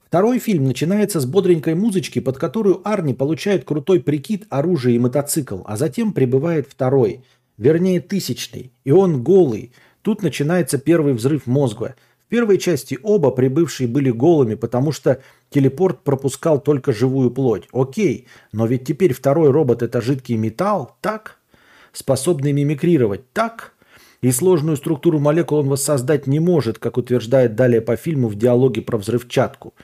Второй 0.00 0.38
фильм 0.38 0.64
начинается 0.64 1.20
с 1.20 1.26
бодренькой 1.26 1.74
музычки, 1.74 2.18
под 2.18 2.38
которую 2.38 2.80
Арни 2.88 3.12
получает 3.12 3.66
крутой 3.66 4.00
прикид, 4.00 4.46
оружие 4.48 4.96
и 4.96 4.98
мотоцикл, 4.98 5.60
а 5.66 5.76
затем 5.76 6.14
прибывает 6.14 6.66
второй, 6.66 7.26
вернее 7.58 8.00
тысячный, 8.00 8.72
и 8.84 8.90
он 8.90 9.22
голый. 9.22 9.74
Тут 10.00 10.22
начинается 10.22 10.78
первый 10.78 11.12
взрыв 11.12 11.46
мозга– 11.46 11.94
первой 12.28 12.58
части 12.58 12.98
оба 13.02 13.30
прибывшие 13.30 13.88
были 13.88 14.10
голыми, 14.10 14.54
потому 14.54 14.92
что 14.92 15.20
телепорт 15.50 16.02
пропускал 16.04 16.60
только 16.60 16.92
живую 16.92 17.30
плоть. 17.30 17.68
Окей, 17.72 18.26
но 18.52 18.66
ведь 18.66 18.84
теперь 18.84 19.12
второй 19.12 19.50
робот 19.50 19.82
это 19.82 20.00
жидкий 20.00 20.36
металл, 20.36 20.96
так? 21.00 21.38
Способный 21.92 22.52
мимикрировать, 22.52 23.32
так? 23.32 23.74
И 24.20 24.32
сложную 24.32 24.76
структуру 24.76 25.20
молекул 25.20 25.58
он 25.58 25.68
воссоздать 25.68 26.26
не 26.26 26.40
может, 26.40 26.78
как 26.78 26.96
утверждает 26.96 27.54
далее 27.54 27.80
по 27.80 27.96
фильму 27.96 28.28
в 28.28 28.34
диалоге 28.34 28.82
про 28.82 28.98
взрывчатку. 28.98 29.74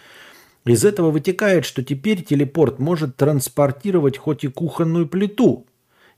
Из 0.65 0.85
этого 0.85 1.11
вытекает, 1.11 1.65
что 1.65 1.85
теперь 1.85 2.23
телепорт 2.23 2.79
может 2.79 3.17
транспортировать 3.17 4.17
хоть 4.17 4.45
и 4.45 4.49
кухонную 4.49 5.07
плиту, 5.07 5.67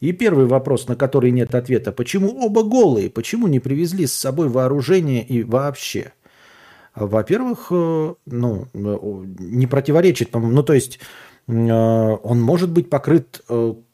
и 0.01 0.13
первый 0.13 0.47
вопрос, 0.47 0.89
на 0.89 0.97
который 0.97 1.31
нет 1.31 1.55
ответа, 1.55 1.93
почему 1.93 2.45
оба 2.45 2.63
голые, 2.63 3.11
почему 3.11 3.47
не 3.47 3.61
привезли 3.61 4.07
с 4.07 4.13
собой 4.13 4.49
вооружение 4.49 5.25
и 5.25 5.43
вообще? 5.43 6.13
Во-первых, 6.95 7.69
э, 7.71 8.15
ну, 8.27 8.69
э, 8.73 9.25
не 9.39 9.67
противоречит, 9.67 10.31
по-моему, 10.31 10.57
ну, 10.57 10.63
то 10.63 10.73
есть 10.73 10.99
э, 11.47 11.53
он 11.53 12.41
может 12.41 12.71
быть 12.71 12.89
покрыт 12.89 13.43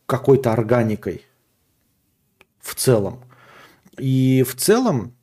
какой-то 0.06 0.52
органикой 0.52 1.22
в 2.60 2.74
целом. 2.74 3.24
И 3.98 4.44
в 4.46 4.54
целом 4.54 5.14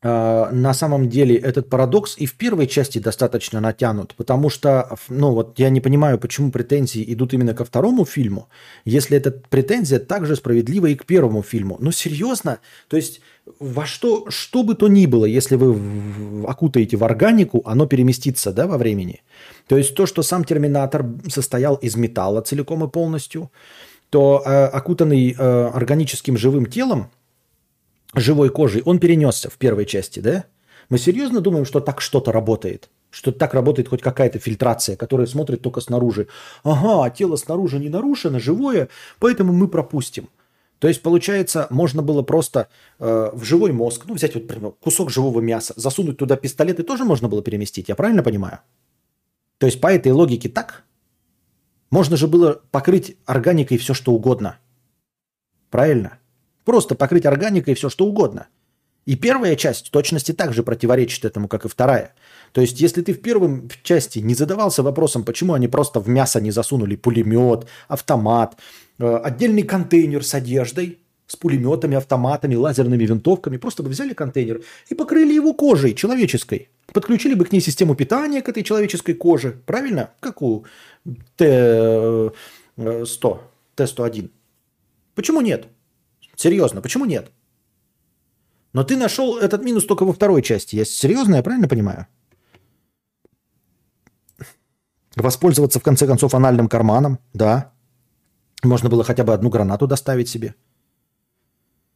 на 0.00 0.74
самом 0.74 1.08
деле 1.08 1.34
этот 1.34 1.68
парадокс 1.68 2.16
и 2.18 2.26
в 2.26 2.34
первой 2.34 2.68
части 2.68 3.00
достаточно 3.00 3.60
натянут, 3.60 4.14
потому 4.16 4.48
что, 4.48 4.96
ну 5.08 5.32
вот 5.32 5.58
я 5.58 5.70
не 5.70 5.80
понимаю, 5.80 6.18
почему 6.18 6.52
претензии 6.52 7.04
идут 7.12 7.34
именно 7.34 7.52
ко 7.52 7.64
второму 7.64 8.04
фильму, 8.04 8.48
если 8.84 9.16
эта 9.16 9.32
претензия 9.32 9.98
также 9.98 10.36
справедлива 10.36 10.86
и 10.86 10.94
к 10.94 11.04
первому 11.04 11.42
фильму. 11.42 11.78
Ну 11.80 11.90
серьезно, 11.90 12.60
то 12.86 12.96
есть 12.96 13.20
во 13.58 13.86
что, 13.86 14.30
что 14.30 14.62
бы 14.62 14.74
то 14.74 14.86
ни 14.86 15.06
было, 15.06 15.24
если 15.24 15.56
вы 15.56 16.46
окутаете 16.46 16.96
в 16.96 17.02
органику, 17.02 17.62
оно 17.64 17.86
переместится 17.86 18.52
да, 18.52 18.66
во 18.66 18.78
времени. 18.78 19.22
То 19.66 19.76
есть 19.76 19.94
то, 19.94 20.06
что 20.06 20.22
сам 20.22 20.44
Терминатор 20.44 21.06
состоял 21.28 21.74
из 21.76 21.96
металла 21.96 22.42
целиком 22.42 22.84
и 22.84 22.88
полностью, 22.88 23.50
то 24.10 24.42
э, 24.44 24.64
окутанный 24.66 25.34
э, 25.36 25.66
органическим 25.74 26.36
живым 26.36 26.66
телом, 26.66 27.10
живой 28.14 28.50
кожей, 28.50 28.82
он 28.82 28.98
перенесся 28.98 29.50
в 29.50 29.56
первой 29.56 29.86
части, 29.86 30.20
да? 30.20 30.44
Мы 30.88 30.98
серьезно 30.98 31.40
думаем, 31.40 31.64
что 31.64 31.80
так 31.80 32.00
что-то 32.00 32.32
работает? 32.32 32.88
Что 33.10 33.32
так 33.32 33.54
работает 33.54 33.88
хоть 33.88 34.02
какая-то 34.02 34.38
фильтрация, 34.38 34.96
которая 34.96 35.26
смотрит 35.26 35.62
только 35.62 35.80
снаружи. 35.80 36.28
Ага, 36.62 37.04
а 37.04 37.10
тело 37.10 37.36
снаружи 37.36 37.78
не 37.78 37.88
нарушено, 37.88 38.38
живое, 38.38 38.88
поэтому 39.18 39.52
мы 39.52 39.68
пропустим. 39.68 40.28
То 40.78 40.86
есть, 40.88 41.02
получается, 41.02 41.66
можно 41.70 42.02
было 42.02 42.22
просто 42.22 42.68
э, 42.98 43.30
в 43.32 43.42
живой 43.44 43.72
мозг, 43.72 44.04
ну, 44.06 44.14
взять 44.14 44.34
вот 44.34 44.44
например, 44.44 44.72
кусок 44.80 45.10
живого 45.10 45.40
мяса, 45.40 45.74
засунуть 45.76 46.18
туда 46.18 46.36
пистолет 46.36 46.78
и 46.78 46.84
тоже 46.84 47.04
можно 47.04 47.28
было 47.28 47.42
переместить, 47.42 47.88
я 47.88 47.96
правильно 47.96 48.22
понимаю? 48.22 48.60
То 49.58 49.66
есть, 49.66 49.80
по 49.80 49.88
этой 49.88 50.12
логике 50.12 50.48
так? 50.48 50.84
Можно 51.90 52.16
же 52.16 52.28
было 52.28 52.62
покрыть 52.70 53.16
органикой 53.24 53.78
все, 53.78 53.92
что 53.92 54.12
угодно. 54.12 54.58
Правильно? 55.70 56.18
Просто 56.68 56.94
покрыть 56.94 57.24
органикой 57.24 57.72
все 57.74 57.88
что 57.88 58.04
угодно. 58.04 58.46
И 59.06 59.16
первая 59.16 59.56
часть 59.56 59.86
в 59.86 59.90
точности 59.90 60.32
так 60.32 60.52
же 60.52 60.62
противоречит 60.62 61.24
этому, 61.24 61.48
как 61.48 61.64
и 61.64 61.68
вторая. 61.68 62.12
То 62.52 62.60
есть, 62.60 62.78
если 62.78 63.00
ты 63.00 63.14
в 63.14 63.22
первом 63.22 63.70
части 63.82 64.18
не 64.18 64.34
задавался 64.34 64.82
вопросом, 64.82 65.24
почему 65.24 65.54
они 65.54 65.66
просто 65.66 65.98
в 65.98 66.10
мясо 66.10 66.42
не 66.42 66.50
засунули 66.50 66.96
пулемет, 66.96 67.66
автомат, 67.88 68.58
э, 68.98 69.16
отдельный 69.24 69.62
контейнер 69.62 70.22
с 70.22 70.34
одеждой, 70.34 70.98
с 71.26 71.36
пулеметами, 71.36 71.96
автоматами, 71.96 72.54
лазерными 72.54 73.06
винтовками, 73.06 73.56
просто 73.56 73.82
бы 73.82 73.88
взяли 73.88 74.12
контейнер 74.12 74.60
и 74.90 74.94
покрыли 74.94 75.32
его 75.32 75.54
кожей 75.54 75.94
человеческой. 75.94 76.68
Подключили 76.92 77.32
бы 77.32 77.46
к 77.46 77.52
ней 77.52 77.62
систему 77.62 77.94
питания, 77.94 78.42
к 78.42 78.48
этой 78.50 78.62
человеческой 78.62 79.14
коже. 79.14 79.58
Правильно? 79.64 80.10
Как 80.20 80.42
у 80.42 80.66
Т-100, 81.36 82.30
Т-101. 83.74 84.30
Почему 85.14 85.40
нет? 85.40 85.66
Серьезно, 86.38 86.80
почему 86.80 87.04
нет? 87.04 87.32
Но 88.72 88.84
ты 88.84 88.96
нашел 88.96 89.38
этот 89.38 89.64
минус 89.64 89.86
только 89.86 90.04
во 90.04 90.12
второй 90.12 90.40
части. 90.40 90.76
Я 90.76 90.84
серьезно, 90.84 91.34
я 91.34 91.42
правильно 91.42 91.68
понимаю? 91.68 92.06
Воспользоваться, 95.16 95.80
в 95.80 95.82
конце 95.82 96.06
концов, 96.06 96.34
анальным 96.34 96.68
карманом, 96.68 97.18
да. 97.34 97.72
Можно 98.62 98.88
было 98.88 99.02
хотя 99.02 99.24
бы 99.24 99.34
одну 99.34 99.50
гранату 99.50 99.88
доставить 99.88 100.28
себе. 100.28 100.54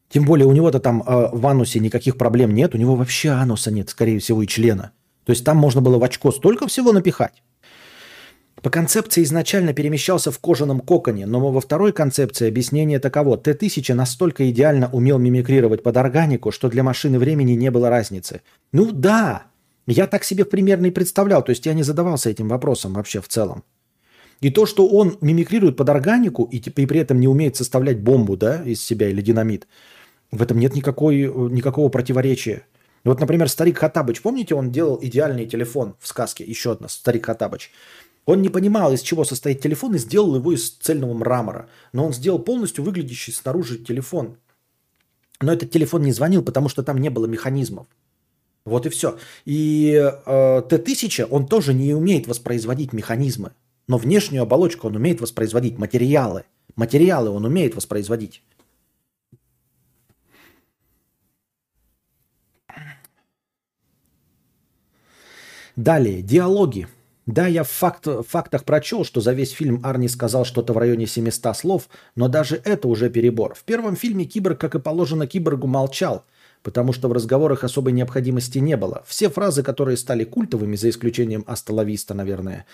Тем 0.09 0.25
более 0.25 0.47
у 0.47 0.53
него-то 0.53 0.81
там 0.81 1.03
э, 1.03 1.29
в 1.33 1.47
анусе 1.47 1.79
никаких 1.79 2.19
проблем 2.19 2.53
нет. 2.53 2.75
У 2.75 2.79
него 2.79 2.97
вообще 2.97 3.29
ануса 3.29 3.71
нет, 3.71 3.91
скорее 3.91 4.19
всего, 4.19 4.43
и 4.43 4.49
члена. 4.49 4.91
То 5.25 5.31
есть 5.31 5.45
там 5.45 5.57
можно 5.57 5.81
было 5.81 5.99
в 5.99 6.03
очко 6.03 6.33
столько 6.33 6.67
всего 6.67 6.93
напихать. 6.93 7.45
По 8.63 8.71
концепции 8.71 9.25
изначально 9.25 9.73
перемещался 9.73 10.31
в 10.31 10.39
кожаном 10.39 10.81
коконе, 10.81 11.27
но 11.27 11.51
во 11.51 11.61
второй 11.61 11.93
концепции 11.93 12.47
объяснение 12.47 13.01
таково. 13.01 13.37
Т-1000 13.37 13.93
настолько 13.95 14.49
идеально 14.51 14.89
умел 14.93 15.19
мимикрировать 15.19 15.83
под 15.83 15.97
органику, 15.97 16.53
что 16.53 16.69
для 16.69 16.85
машины 16.85 17.19
времени 17.19 17.53
не 17.53 17.73
было 17.73 17.91
разницы. 17.91 18.41
Ну 18.73 18.93
да, 18.93 19.47
я 19.89 20.07
так 20.07 20.23
себе 20.23 20.45
примерно 20.45 20.87
и 20.87 20.91
представлял, 20.91 21.43
то 21.43 21.51
есть 21.51 21.67
я 21.67 21.75
не 21.75 21.83
задавался 21.83 22.31
этим 22.31 22.49
вопросом 22.49 22.95
вообще 22.95 23.21
в 23.21 23.27
целом. 23.27 23.65
И 24.41 24.51
то, 24.51 24.65
что 24.65 24.87
он 24.87 25.19
мимикрирует 25.21 25.77
под 25.77 25.89
органику 25.89 26.45
и, 26.45 26.59
и 26.59 26.87
при 26.87 27.01
этом 27.01 27.19
не 27.19 27.27
умеет 27.27 27.57
составлять 27.57 28.01
бомбу 28.01 28.37
да, 28.37 28.63
из 28.63 28.85
себя 28.85 29.09
или 29.09 29.21
динамит, 29.23 29.67
в 30.31 30.41
этом 30.41 30.59
нет 30.61 30.75
никакой, 30.77 31.33
никакого 31.51 31.89
противоречия. 31.89 32.63
Вот, 33.05 33.19
например, 33.19 33.49
старик 33.49 33.79
Хатабыч, 33.79 34.23
помните, 34.23 34.55
он 34.55 34.71
делал 34.71 34.99
идеальный 35.03 35.47
телефон 35.47 35.97
в 35.99 36.07
сказке, 36.07 36.45
еще 36.45 36.73
одна, 36.73 36.89
старик 36.89 37.27
Хатабыч. 37.27 37.73
Он 38.25 38.41
не 38.41 38.49
понимал, 38.49 38.93
из 38.93 39.01
чего 39.01 39.25
состоит 39.25 39.61
телефон, 39.61 39.97
и 39.97 39.99
сделал 39.99 40.37
его 40.37 40.53
из 40.53 40.71
цельного 40.71 41.13
мрамора. 41.13 41.69
Но 41.93 42.07
он 42.07 42.13
сделал 42.13 42.39
полностью 42.39 42.85
выглядящий 42.85 43.33
снаружи 43.33 43.79
телефон. 43.79 44.37
Но 45.41 45.53
этот 45.53 45.71
телефон 45.71 46.03
не 46.03 46.13
звонил, 46.13 46.43
потому 46.43 46.69
что 46.69 46.85
там 46.85 46.99
не 46.99 47.11
было 47.11 47.27
механизмов. 47.27 47.87
Вот 48.65 48.87
и 48.87 48.91
все. 48.91 49.19
И 49.45 49.93
э, 49.95 50.63
Т-1000, 50.69 51.27
он 51.31 51.49
тоже 51.49 51.75
не 51.75 51.95
умеет 51.95 52.29
воспроизводить 52.29 52.93
механизмы. 52.93 53.53
Но 53.89 53.99
внешнюю 53.99 54.45
оболочку 54.45 54.87
он 54.87 54.95
умеет 54.95 55.21
воспроизводить, 55.21 55.79
материалы. 55.79 56.45
Материалы 56.77 57.31
он 57.31 57.45
умеет 57.45 57.75
воспроизводить. 57.75 58.43
Далее, 65.75 66.23
диалоги. 66.23 66.87
Да, 67.27 67.47
я 67.47 67.63
в, 67.63 67.71
факт, 67.71 68.09
фактах 68.29 68.65
прочел, 68.65 69.05
что 69.05 69.21
за 69.21 69.33
весь 69.33 69.53
фильм 69.53 69.81
Арни 69.85 70.09
сказал 70.09 70.45
что-то 70.45 70.73
в 70.73 70.79
районе 70.79 71.07
700 71.07 71.57
слов, 71.57 71.89
но 72.17 72.27
даже 72.27 72.61
это 72.65 72.89
уже 72.89 73.11
перебор. 73.11 73.55
В 73.55 73.63
первом 73.63 73.95
фильме 73.95 74.25
Киборг, 74.25 74.59
как 74.59 74.75
и 74.75 74.81
положено 74.81 75.29
Киборгу, 75.29 75.69
молчал, 75.69 76.25
потому 76.65 76.93
что 76.93 77.09
в 77.09 77.13
разговорах 77.13 77.63
особой 77.63 77.93
необходимости 77.93 78.59
не 78.59 78.77
было. 78.77 79.05
Все 79.07 79.29
фразы, 79.29 79.63
которые 79.63 79.99
стали 79.99 80.25
культовыми, 80.25 80.75
за 80.75 80.91
исключением 80.91 81.45
Астоловиста, 81.47 82.13
наверное, 82.13 82.67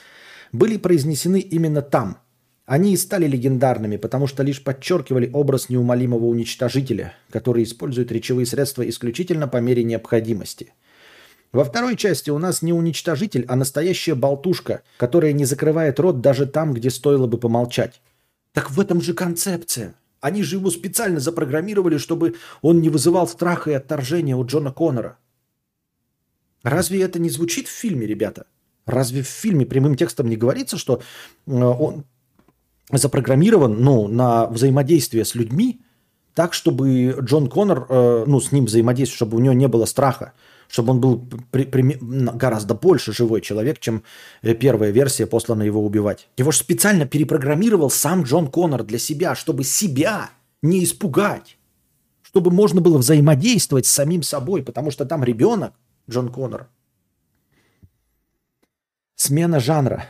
были 0.52 0.78
произнесены 0.78 1.40
именно 1.40 1.82
там. 1.82 2.16
Они 2.64 2.94
и 2.94 2.96
стали 2.96 3.26
легендарными, 3.26 3.98
потому 3.98 4.26
что 4.26 4.42
лишь 4.42 4.64
подчеркивали 4.64 5.30
образ 5.30 5.68
неумолимого 5.68 6.24
уничтожителя, 6.24 7.14
который 7.30 7.64
использует 7.64 8.12
речевые 8.12 8.46
средства 8.46 8.88
исключительно 8.88 9.46
по 9.46 9.58
мере 9.58 9.84
необходимости– 9.84 10.72
во 11.52 11.64
второй 11.64 11.96
части 11.96 12.30
у 12.30 12.38
нас 12.38 12.62
не 12.62 12.72
уничтожитель, 12.72 13.44
а 13.48 13.56
настоящая 13.56 14.14
болтушка, 14.14 14.82
которая 14.98 15.32
не 15.32 15.44
закрывает 15.44 15.98
рот 15.98 16.20
даже 16.20 16.46
там, 16.46 16.74
где 16.74 16.90
стоило 16.90 17.26
бы 17.26 17.38
помолчать. 17.38 18.00
Так 18.52 18.70
в 18.70 18.80
этом 18.80 19.00
же 19.00 19.14
концепция. 19.14 19.94
Они 20.20 20.42
же 20.42 20.56
его 20.56 20.70
специально 20.70 21.20
запрограммировали, 21.20 21.96
чтобы 21.96 22.34
он 22.60 22.80
не 22.80 22.90
вызывал 22.90 23.26
страха 23.28 23.70
и 23.70 23.74
отторжения 23.74 24.36
у 24.36 24.44
Джона 24.44 24.72
Коннора. 24.72 25.16
Разве 26.62 27.02
это 27.02 27.18
не 27.18 27.30
звучит 27.30 27.68
в 27.68 27.72
фильме, 27.72 28.06
ребята? 28.06 28.46
Разве 28.84 29.22
в 29.22 29.28
фильме 29.28 29.64
прямым 29.64 29.96
текстом 29.96 30.28
не 30.28 30.36
говорится, 30.36 30.76
что 30.76 31.00
э, 31.46 31.52
он 31.52 32.04
запрограммирован 32.90 33.80
ну, 33.80 34.08
на 34.08 34.46
взаимодействие 34.46 35.24
с 35.24 35.34
людьми 35.34 35.80
так, 36.34 36.54
чтобы 36.54 37.16
Джон 37.20 37.48
Коннор, 37.48 37.86
э, 37.88 38.24
ну, 38.26 38.40
с 38.40 38.50
ним 38.50 38.64
взаимодействовал, 38.64 39.16
чтобы 39.16 39.36
у 39.36 39.40
него 39.40 39.54
не 39.54 39.68
было 39.68 39.84
страха, 39.84 40.32
чтобы 40.68 40.92
он 40.92 41.00
был 41.00 41.26
при, 41.50 41.64
при, 41.64 41.98
гораздо 42.00 42.74
больше 42.74 43.12
живой 43.12 43.40
человек, 43.40 43.80
чем 43.80 44.04
э, 44.42 44.54
первая 44.54 44.90
версия 44.90 45.26
послана 45.26 45.62
его 45.62 45.84
убивать. 45.84 46.28
Его 46.36 46.50
же 46.50 46.58
специально 46.58 47.06
перепрограммировал 47.06 47.90
сам 47.90 48.22
Джон 48.22 48.48
Коннор 48.48 48.84
для 48.84 48.98
себя, 48.98 49.34
чтобы 49.34 49.64
себя 49.64 50.30
не 50.62 50.84
испугать, 50.84 51.56
чтобы 52.22 52.50
можно 52.50 52.80
было 52.80 52.98
взаимодействовать 52.98 53.86
с 53.86 53.92
самим 53.92 54.22
собой, 54.22 54.62
потому 54.62 54.90
что 54.90 55.06
там 55.06 55.24
ребенок, 55.24 55.72
Джон 56.08 56.28
Коннор. 56.28 56.68
Смена 59.16 59.58
жанра. 59.58 60.06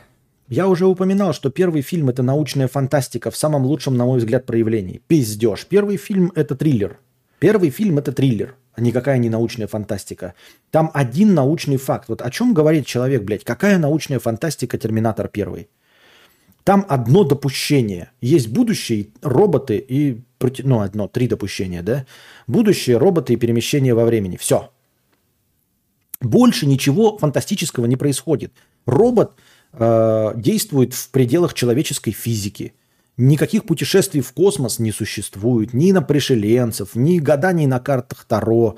Я 0.49 0.67
уже 0.67 0.87
упоминал, 0.87 1.33
что 1.33 1.49
первый 1.49 1.81
фильм 1.81 2.09
это 2.09 2.21
научная 2.23 2.67
фантастика 2.67 3.31
в 3.31 3.37
самом 3.37 3.65
лучшем, 3.65 3.95
на 3.95 4.05
мой 4.05 4.19
взгляд, 4.19 4.45
проявлении. 4.45 5.01
Пиздеж. 5.07 5.65
Первый 5.67 5.97
фильм 5.97 6.31
это 6.35 6.55
триллер. 6.55 6.99
Первый 7.39 7.69
фильм 7.69 7.97
это 7.99 8.11
триллер 8.11 8.55
никакая 8.77 9.17
не 9.17 9.29
научная 9.29 9.67
фантастика. 9.67 10.33
Там 10.71 10.91
один 10.93 11.33
научный 11.33 11.77
факт. 11.77 12.09
Вот 12.09 12.21
о 12.21 12.29
чем 12.29 12.53
говорит 12.53 12.85
человек, 12.85 13.23
блядь? 13.23 13.43
Какая 13.43 13.77
научная 13.77 14.19
фантастика 14.19 14.77
«Терминатор 14.77 15.27
первый»? 15.27 15.69
Там 16.63 16.85
одно 16.87 17.23
допущение. 17.23 18.11
Есть 18.21 18.49
будущее, 18.49 19.07
роботы 19.21 19.77
и... 19.77 20.21
Ну, 20.59 20.79
одно, 20.79 21.07
три 21.07 21.27
допущения, 21.27 21.81
да? 21.81 22.05
Будущее, 22.47 22.97
роботы 22.97 23.33
и 23.33 23.37
перемещение 23.37 23.93
во 23.93 24.05
времени. 24.05 24.37
Все. 24.37 24.71
Больше 26.21 26.65
ничего 26.65 27.17
фантастического 27.17 27.85
не 27.85 27.95
происходит. 27.95 28.53
Робот 28.85 29.33
э, 29.73 30.31
действует 30.35 30.93
в 30.93 31.09
пределах 31.11 31.53
человеческой 31.53 32.11
физики– 32.11 32.73
Никаких 33.19 33.65
путешествий 33.65 34.21
в 34.21 34.31
космос 34.31 34.79
не 34.79 34.93
существует, 34.93 35.73
ни 35.73 35.91
на 35.91 36.01
пришеленцев, 36.01 36.95
ни 36.95 37.19
гаданий 37.19 37.65
на 37.65 37.81
картах 37.81 38.23
Таро, 38.23 38.77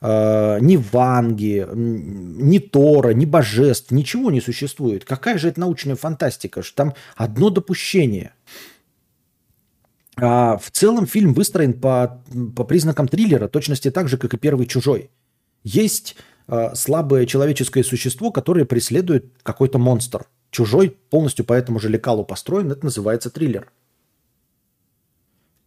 э, 0.00 0.58
ни 0.60 0.76
Ванги, 0.76 1.64
ни 1.72 2.58
Тора, 2.58 3.10
ни 3.10 3.24
божеств, 3.26 3.92
ничего 3.92 4.32
не 4.32 4.40
существует. 4.40 5.04
Какая 5.04 5.38
же 5.38 5.48
это 5.50 5.60
научная 5.60 5.94
фантастика, 5.94 6.64
что 6.64 6.74
там 6.74 6.94
одно 7.14 7.48
допущение. 7.48 8.32
А 10.16 10.56
в 10.56 10.72
целом 10.72 11.06
фильм 11.06 11.32
выстроен 11.32 11.72
по, 11.72 12.20
по 12.56 12.64
признакам 12.64 13.06
триллера, 13.06 13.46
точности 13.46 13.92
так 13.92 14.08
же, 14.08 14.18
как 14.18 14.34
и 14.34 14.36
первый 14.36 14.66
«Чужой». 14.66 15.10
Есть 15.62 16.16
э, 16.48 16.74
слабое 16.74 17.24
человеческое 17.24 17.84
существо, 17.84 18.32
которое 18.32 18.64
преследует 18.64 19.26
какой-то 19.44 19.78
монстр– 19.78 20.26
Чужой 20.56 20.96
полностью 21.10 21.44
по 21.44 21.52
этому 21.52 21.78
же 21.78 21.90
лекалу 21.90 22.24
построен, 22.24 22.72
это 22.72 22.84
называется 22.84 23.28
триллер. 23.28 23.70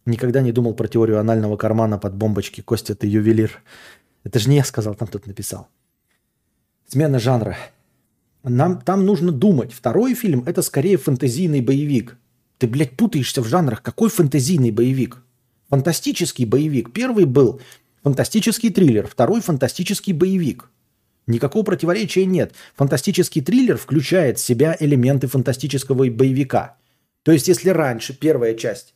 Никогда 0.06 0.40
не 0.40 0.52
думал 0.52 0.74
про 0.74 0.88
теорию 0.88 1.20
анального 1.20 1.56
кармана 1.56 1.98
под 1.98 2.14
бомбочки. 2.14 2.60
Костя, 2.60 2.94
ты 2.94 3.06
ювелир. 3.06 3.62
Это 4.24 4.38
же 4.38 4.48
не 4.48 4.56
я 4.56 4.64
сказал, 4.64 4.94
там 4.94 5.08
кто-то 5.08 5.28
написал. 5.28 5.68
Смена 6.88 7.18
жанра. 7.18 7.56
Нам 8.42 8.80
там 8.80 9.04
нужно 9.04 9.32
думать. 9.32 9.72
Второй 9.72 10.14
фильм– 10.14 10.42
это 10.46 10.62
скорее 10.62 10.96
фэнтезийный 10.96 11.60
боевик. 11.60 12.16
Ты, 12.58 12.66
блядь, 12.66 12.96
путаешься 12.96 13.42
в 13.42 13.46
жанрах. 13.46 13.82
Какой 13.82 14.08
фэнтезийный 14.08 14.70
боевик? 14.70 15.18
Фантастический 15.68 16.46
боевик. 16.46 16.92
Первый 16.92 17.26
был 17.26 17.60
фантастический 18.02 18.70
триллер, 18.70 19.06
второй– 19.06 19.40
фантастический 19.42 20.12
боевик. 20.12 20.70
Никакого 21.26 21.62
противоречия 21.62 22.24
нет. 22.24 22.54
Фантастический 22.74 23.42
триллер 23.42 23.76
включает 23.76 24.38
в 24.38 24.44
себя 24.44 24.76
элементы 24.80 25.28
фантастического 25.28 26.08
боевика. 26.10 26.76
То 27.22 27.30
есть, 27.30 27.46
если 27.46 27.68
раньше 27.70 28.18
первая 28.18 28.54
часть 28.54 28.94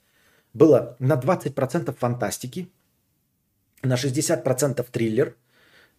была 0.55 0.97
на 1.01 1.15
20% 1.15 1.95
фантастики, 1.99 2.71
на 3.83 3.95
60% 3.95 4.87
триллер 4.91 5.37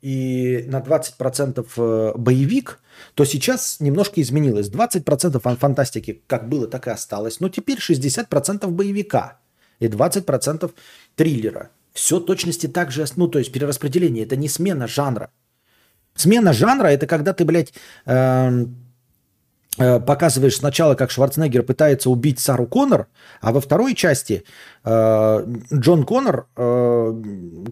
и 0.01 0.65
на 0.67 0.79
20% 0.79 1.67
э, 1.77 2.17
боевик, 2.17 2.79
то 3.13 3.25
сейчас 3.25 3.79
немножко 3.79 4.21
изменилось. 4.21 4.69
20% 4.69 5.57
фантастики 5.57 6.23
как 6.27 6.49
было, 6.49 6.67
так 6.67 6.87
и 6.87 6.91
осталось. 6.91 7.39
Но 7.39 7.49
теперь 7.49 7.77
60% 7.79 8.67
боевика 8.67 9.39
и 9.79 9.87
20% 9.87 10.71
триллера. 11.15 11.69
Все 11.93 12.19
точности 12.19 12.67
так 12.67 12.91
же, 12.91 13.05
ну, 13.15 13.27
то 13.27 13.39
есть 13.39 13.51
перераспределение, 13.51 14.25
это 14.25 14.35
не 14.35 14.49
смена 14.49 14.87
жанра. 14.87 15.31
Смена 16.15 16.53
жанра 16.53 16.87
это 16.87 17.07
когда 17.07 17.33
ты, 17.33 17.45
блядь, 17.45 17.73
э, 18.05 18.65
показываешь 19.77 20.55
сначала, 20.55 20.95
как 20.95 21.11
Шварценеггер 21.11 21.63
пытается 21.63 22.09
убить 22.09 22.39
Сару 22.39 22.65
Коннор, 22.65 23.07
а 23.41 23.51
во 23.51 23.59
второй 23.59 23.93
части 23.93 24.43
э, 24.83 25.55
Джон 25.73 26.05
Коннор 26.05 26.47
э, 26.55 27.23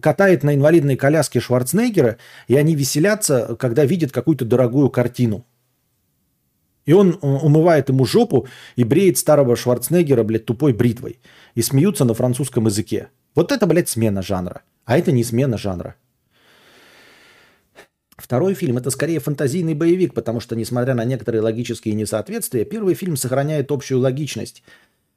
катает 0.02 0.42
на 0.42 0.54
инвалидной 0.54 0.96
коляске 0.96 1.40
Шварценеггера, 1.40 2.18
и 2.46 2.56
они 2.56 2.74
веселятся, 2.74 3.56
когда 3.58 3.84
видят 3.84 4.12
какую-то 4.12 4.44
дорогую 4.44 4.90
картину. 4.90 5.46
И 6.84 6.92
он 6.92 7.18
умывает 7.22 7.88
ему 7.88 8.04
жопу 8.04 8.46
и 8.76 8.84
бреет 8.84 9.16
старого 9.16 9.56
Шварценеггера, 9.56 10.22
блядь, 10.22 10.44
тупой 10.44 10.74
бритвой. 10.74 11.20
И 11.54 11.62
смеются 11.62 12.04
на 12.04 12.12
французском 12.12 12.66
языке. 12.66 13.08
Вот 13.34 13.52
это, 13.52 13.66
блядь, 13.66 13.88
смена 13.88 14.22
жанра. 14.22 14.62
А 14.84 14.98
это 14.98 15.10
не 15.10 15.24
смена 15.24 15.56
жанра. 15.56 15.96
Второй 18.24 18.54
фильм– 18.54 18.76
это 18.78 18.88
скорее 18.88 19.20
фантазийный 19.20 19.74
боевик, 19.74 20.14
потому 20.14 20.40
что, 20.40 20.56
несмотря 20.56 20.94
на 20.94 21.04
некоторые 21.04 21.42
логические 21.42 21.92
несоответствия, 21.94 22.64
первый 22.64 22.94
фильм 22.94 23.18
сохраняет 23.18 23.70
общую 23.70 24.00
логичность. 24.00 24.62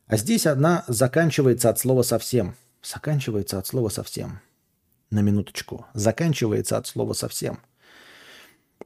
А 0.07 0.17
здесь 0.17 0.45
она 0.45 0.83
заканчивается 0.89 1.69
от 1.69 1.79
слова 1.79 2.01
«совсем». 2.01 2.55
Заканчивается 2.83 3.59
от 3.59 3.65
слова 3.65 3.87
«совсем». 3.87 4.41
На 5.09 5.21
минуточку. 5.21 5.85
Заканчивается 5.93 6.75
от 6.75 6.85
слова 6.85 7.13
«совсем». 7.13 7.59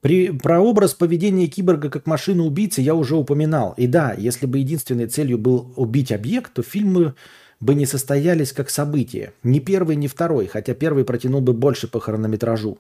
При, 0.02 0.30
про 0.30 0.62
образ 0.62 0.94
поведения 0.94 1.48
киборга 1.48 1.90
как 1.90 2.06
машины-убийцы 2.06 2.82
я 2.82 2.94
уже 2.94 3.16
упоминал. 3.16 3.74
И 3.76 3.88
да, 3.88 4.14
если 4.16 4.46
бы 4.46 4.60
единственной 4.60 5.08
целью 5.08 5.40
был 5.40 5.74
убить 5.78 6.12
объект, 6.12 6.54
то 6.54 6.62
фильмы 6.62 7.16
бы 7.60 7.74
не 7.74 7.88
состоялись 7.88 8.54
как 8.54 8.70
события. 8.70 9.34
Ни 9.42 9.58
первый, 9.58 9.96
ни 9.96 10.06
второй, 10.06 10.46
хотя 10.46 10.76
первый 10.76 11.06
протянул 11.06 11.42
бы 11.42 11.54
больше 11.54 11.88
по 11.88 12.00
хронометражу. 12.00 12.78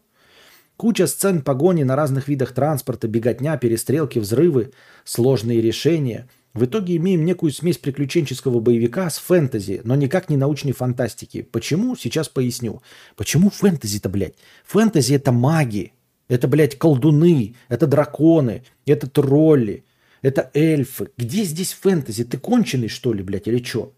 Куча 0.78 1.08
сцен 1.08 1.42
погони 1.42 1.84
на 1.84 1.96
разных 1.96 2.28
видах 2.28 2.54
транспорта, 2.54 3.08
беготня, 3.08 3.58
перестрелки, 3.58 4.20
взрывы, 4.20 4.72
сложные 5.04 5.62
решения. 5.62 6.28
В 6.54 6.66
итоге 6.66 6.98
имеем 6.98 7.24
некую 7.24 7.52
смесь 7.52 7.78
приключенческого 7.78 8.60
боевика 8.60 9.10
с 9.10 9.18
фэнтези, 9.18 9.82
но 9.84 9.96
никак 9.96 10.30
не 10.30 10.38
научной 10.38 10.74
фантастики. 10.74 11.44
Почему? 11.44 11.96
Сейчас 11.96 12.28
поясню. 12.28 12.82
Почему 13.16 13.50
фэнтези-то, 13.50 14.10
блядь? 14.10 14.36
Фэнтези– 14.66 15.14
это 15.16 15.32
маги, 15.32 15.94
это, 16.28 16.48
блядь, 16.48 16.78
колдуны, 16.78 17.56
это 17.70 17.88
драконы, 17.88 18.64
это 18.86 19.10
тролли, 19.10 19.86
это 20.22 20.52
эльфы. 20.54 21.10
Где 21.18 21.44
здесь 21.44 21.74
фэнтези? 21.74 22.26
Ты 22.26 22.38
конченый, 22.38 22.90
что 22.90 23.14
ли, 23.14 23.24
блядь, 23.24 23.48
или 23.48 23.64
что? 23.64 23.94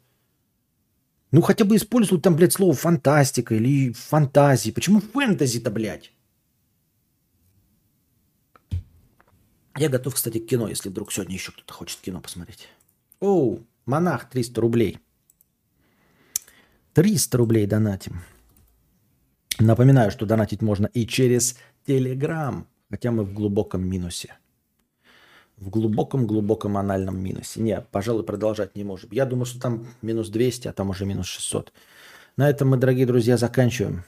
Ну, 1.31 1.41
хотя 1.41 1.65
бы 1.65 1.75
используй 1.75 2.21
там, 2.21 2.35
блядь, 2.35 2.53
слово 2.53 2.73
фантастика 2.73 3.55
или 3.55 3.91
фантазии. 3.93 4.69
Почему 4.69 5.01
фэнтези-то, 5.01 5.71
блядь? 5.71 6.12
Я 9.77 9.89
готов, 9.89 10.13
кстати, 10.15 10.37
к 10.37 10.45
кино, 10.45 10.67
если 10.67 10.89
вдруг 10.89 11.11
сегодня 11.11 11.35
еще 11.35 11.51
кто-то 11.51 11.73
хочет 11.73 11.99
кино 11.99 12.21
посмотреть. 12.21 12.67
Оу, 13.19 13.65
монах 13.85 14.29
300 14.29 14.61
рублей. 14.61 14.99
300 16.93 17.37
рублей 17.37 17.65
донатим. 17.65 18.21
Напоминаю, 19.59 20.11
что 20.11 20.25
донатить 20.25 20.61
можно 20.61 20.87
и 20.87 21.07
через 21.07 21.57
Телеграм, 21.87 22.67
хотя 22.89 23.11
мы 23.11 23.23
в 23.23 23.33
глубоком 23.33 23.87
минусе. 23.87 24.35
В 25.57 25.69
глубоком-глубоком 25.69 26.77
анальном 26.77 27.19
минусе. 27.19 27.61
Не, 27.61 27.81
пожалуй, 27.81 28.23
продолжать 28.23 28.75
не 28.75 28.83
можем. 28.83 29.11
Я 29.11 29.25
думаю, 29.25 29.45
что 29.45 29.59
там 29.59 29.87
минус 30.01 30.29
200, 30.29 30.67
а 30.67 30.73
там 30.73 30.89
уже 30.89 31.05
минус 31.05 31.27
600. 31.27 31.71
На 32.37 32.49
этом 32.49 32.69
мы, 32.69 32.77
дорогие 32.77 33.05
друзья, 33.05 33.37
заканчиваем. 33.37 34.03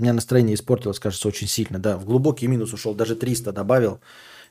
У 0.00 0.02
меня 0.02 0.14
настроение 0.14 0.54
испортилось, 0.54 0.98
кажется, 0.98 1.28
очень 1.28 1.46
сильно. 1.46 1.78
Да, 1.78 1.98
в 1.98 2.06
глубокий 2.06 2.46
минус 2.46 2.72
ушел, 2.72 2.94
даже 2.94 3.14
300 3.14 3.52
добавил, 3.52 4.00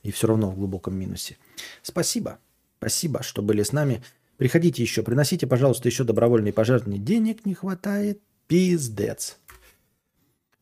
и 0.04 0.12
все 0.12 0.28
равно 0.28 0.52
в 0.52 0.56
глубоком 0.56 0.96
минусе. 0.96 1.38
Спасибо. 1.82 2.38
Спасибо, 2.78 3.24
что 3.24 3.42
были 3.42 3.64
с 3.64 3.72
нами. 3.72 4.04
Приходите 4.38 4.84
еще, 4.84 5.02
приносите, 5.02 5.48
пожалуйста, 5.48 5.88
еще 5.90 6.04
добровольные 6.04 6.54
пожертвования. 6.54 7.02
Денег 7.02 7.48
не 7.48 7.56
хватает. 7.56 8.22
Пиздец. 8.46 9.40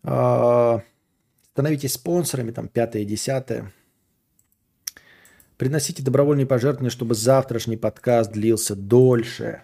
А, 0.03 0.81
становитесь 1.51 1.91
спонсорами, 1.91 2.51
там, 2.51 2.69
пятое, 2.69 3.03
десятое. 3.03 3.73
Приносите 5.57 6.01
добровольные 6.01 6.45
пожертвования, 6.45 6.91
чтобы 6.91 7.13
завтрашний 7.13 7.75
подкаст 7.75 8.31
длился 8.31 8.73
дольше. 8.73 9.63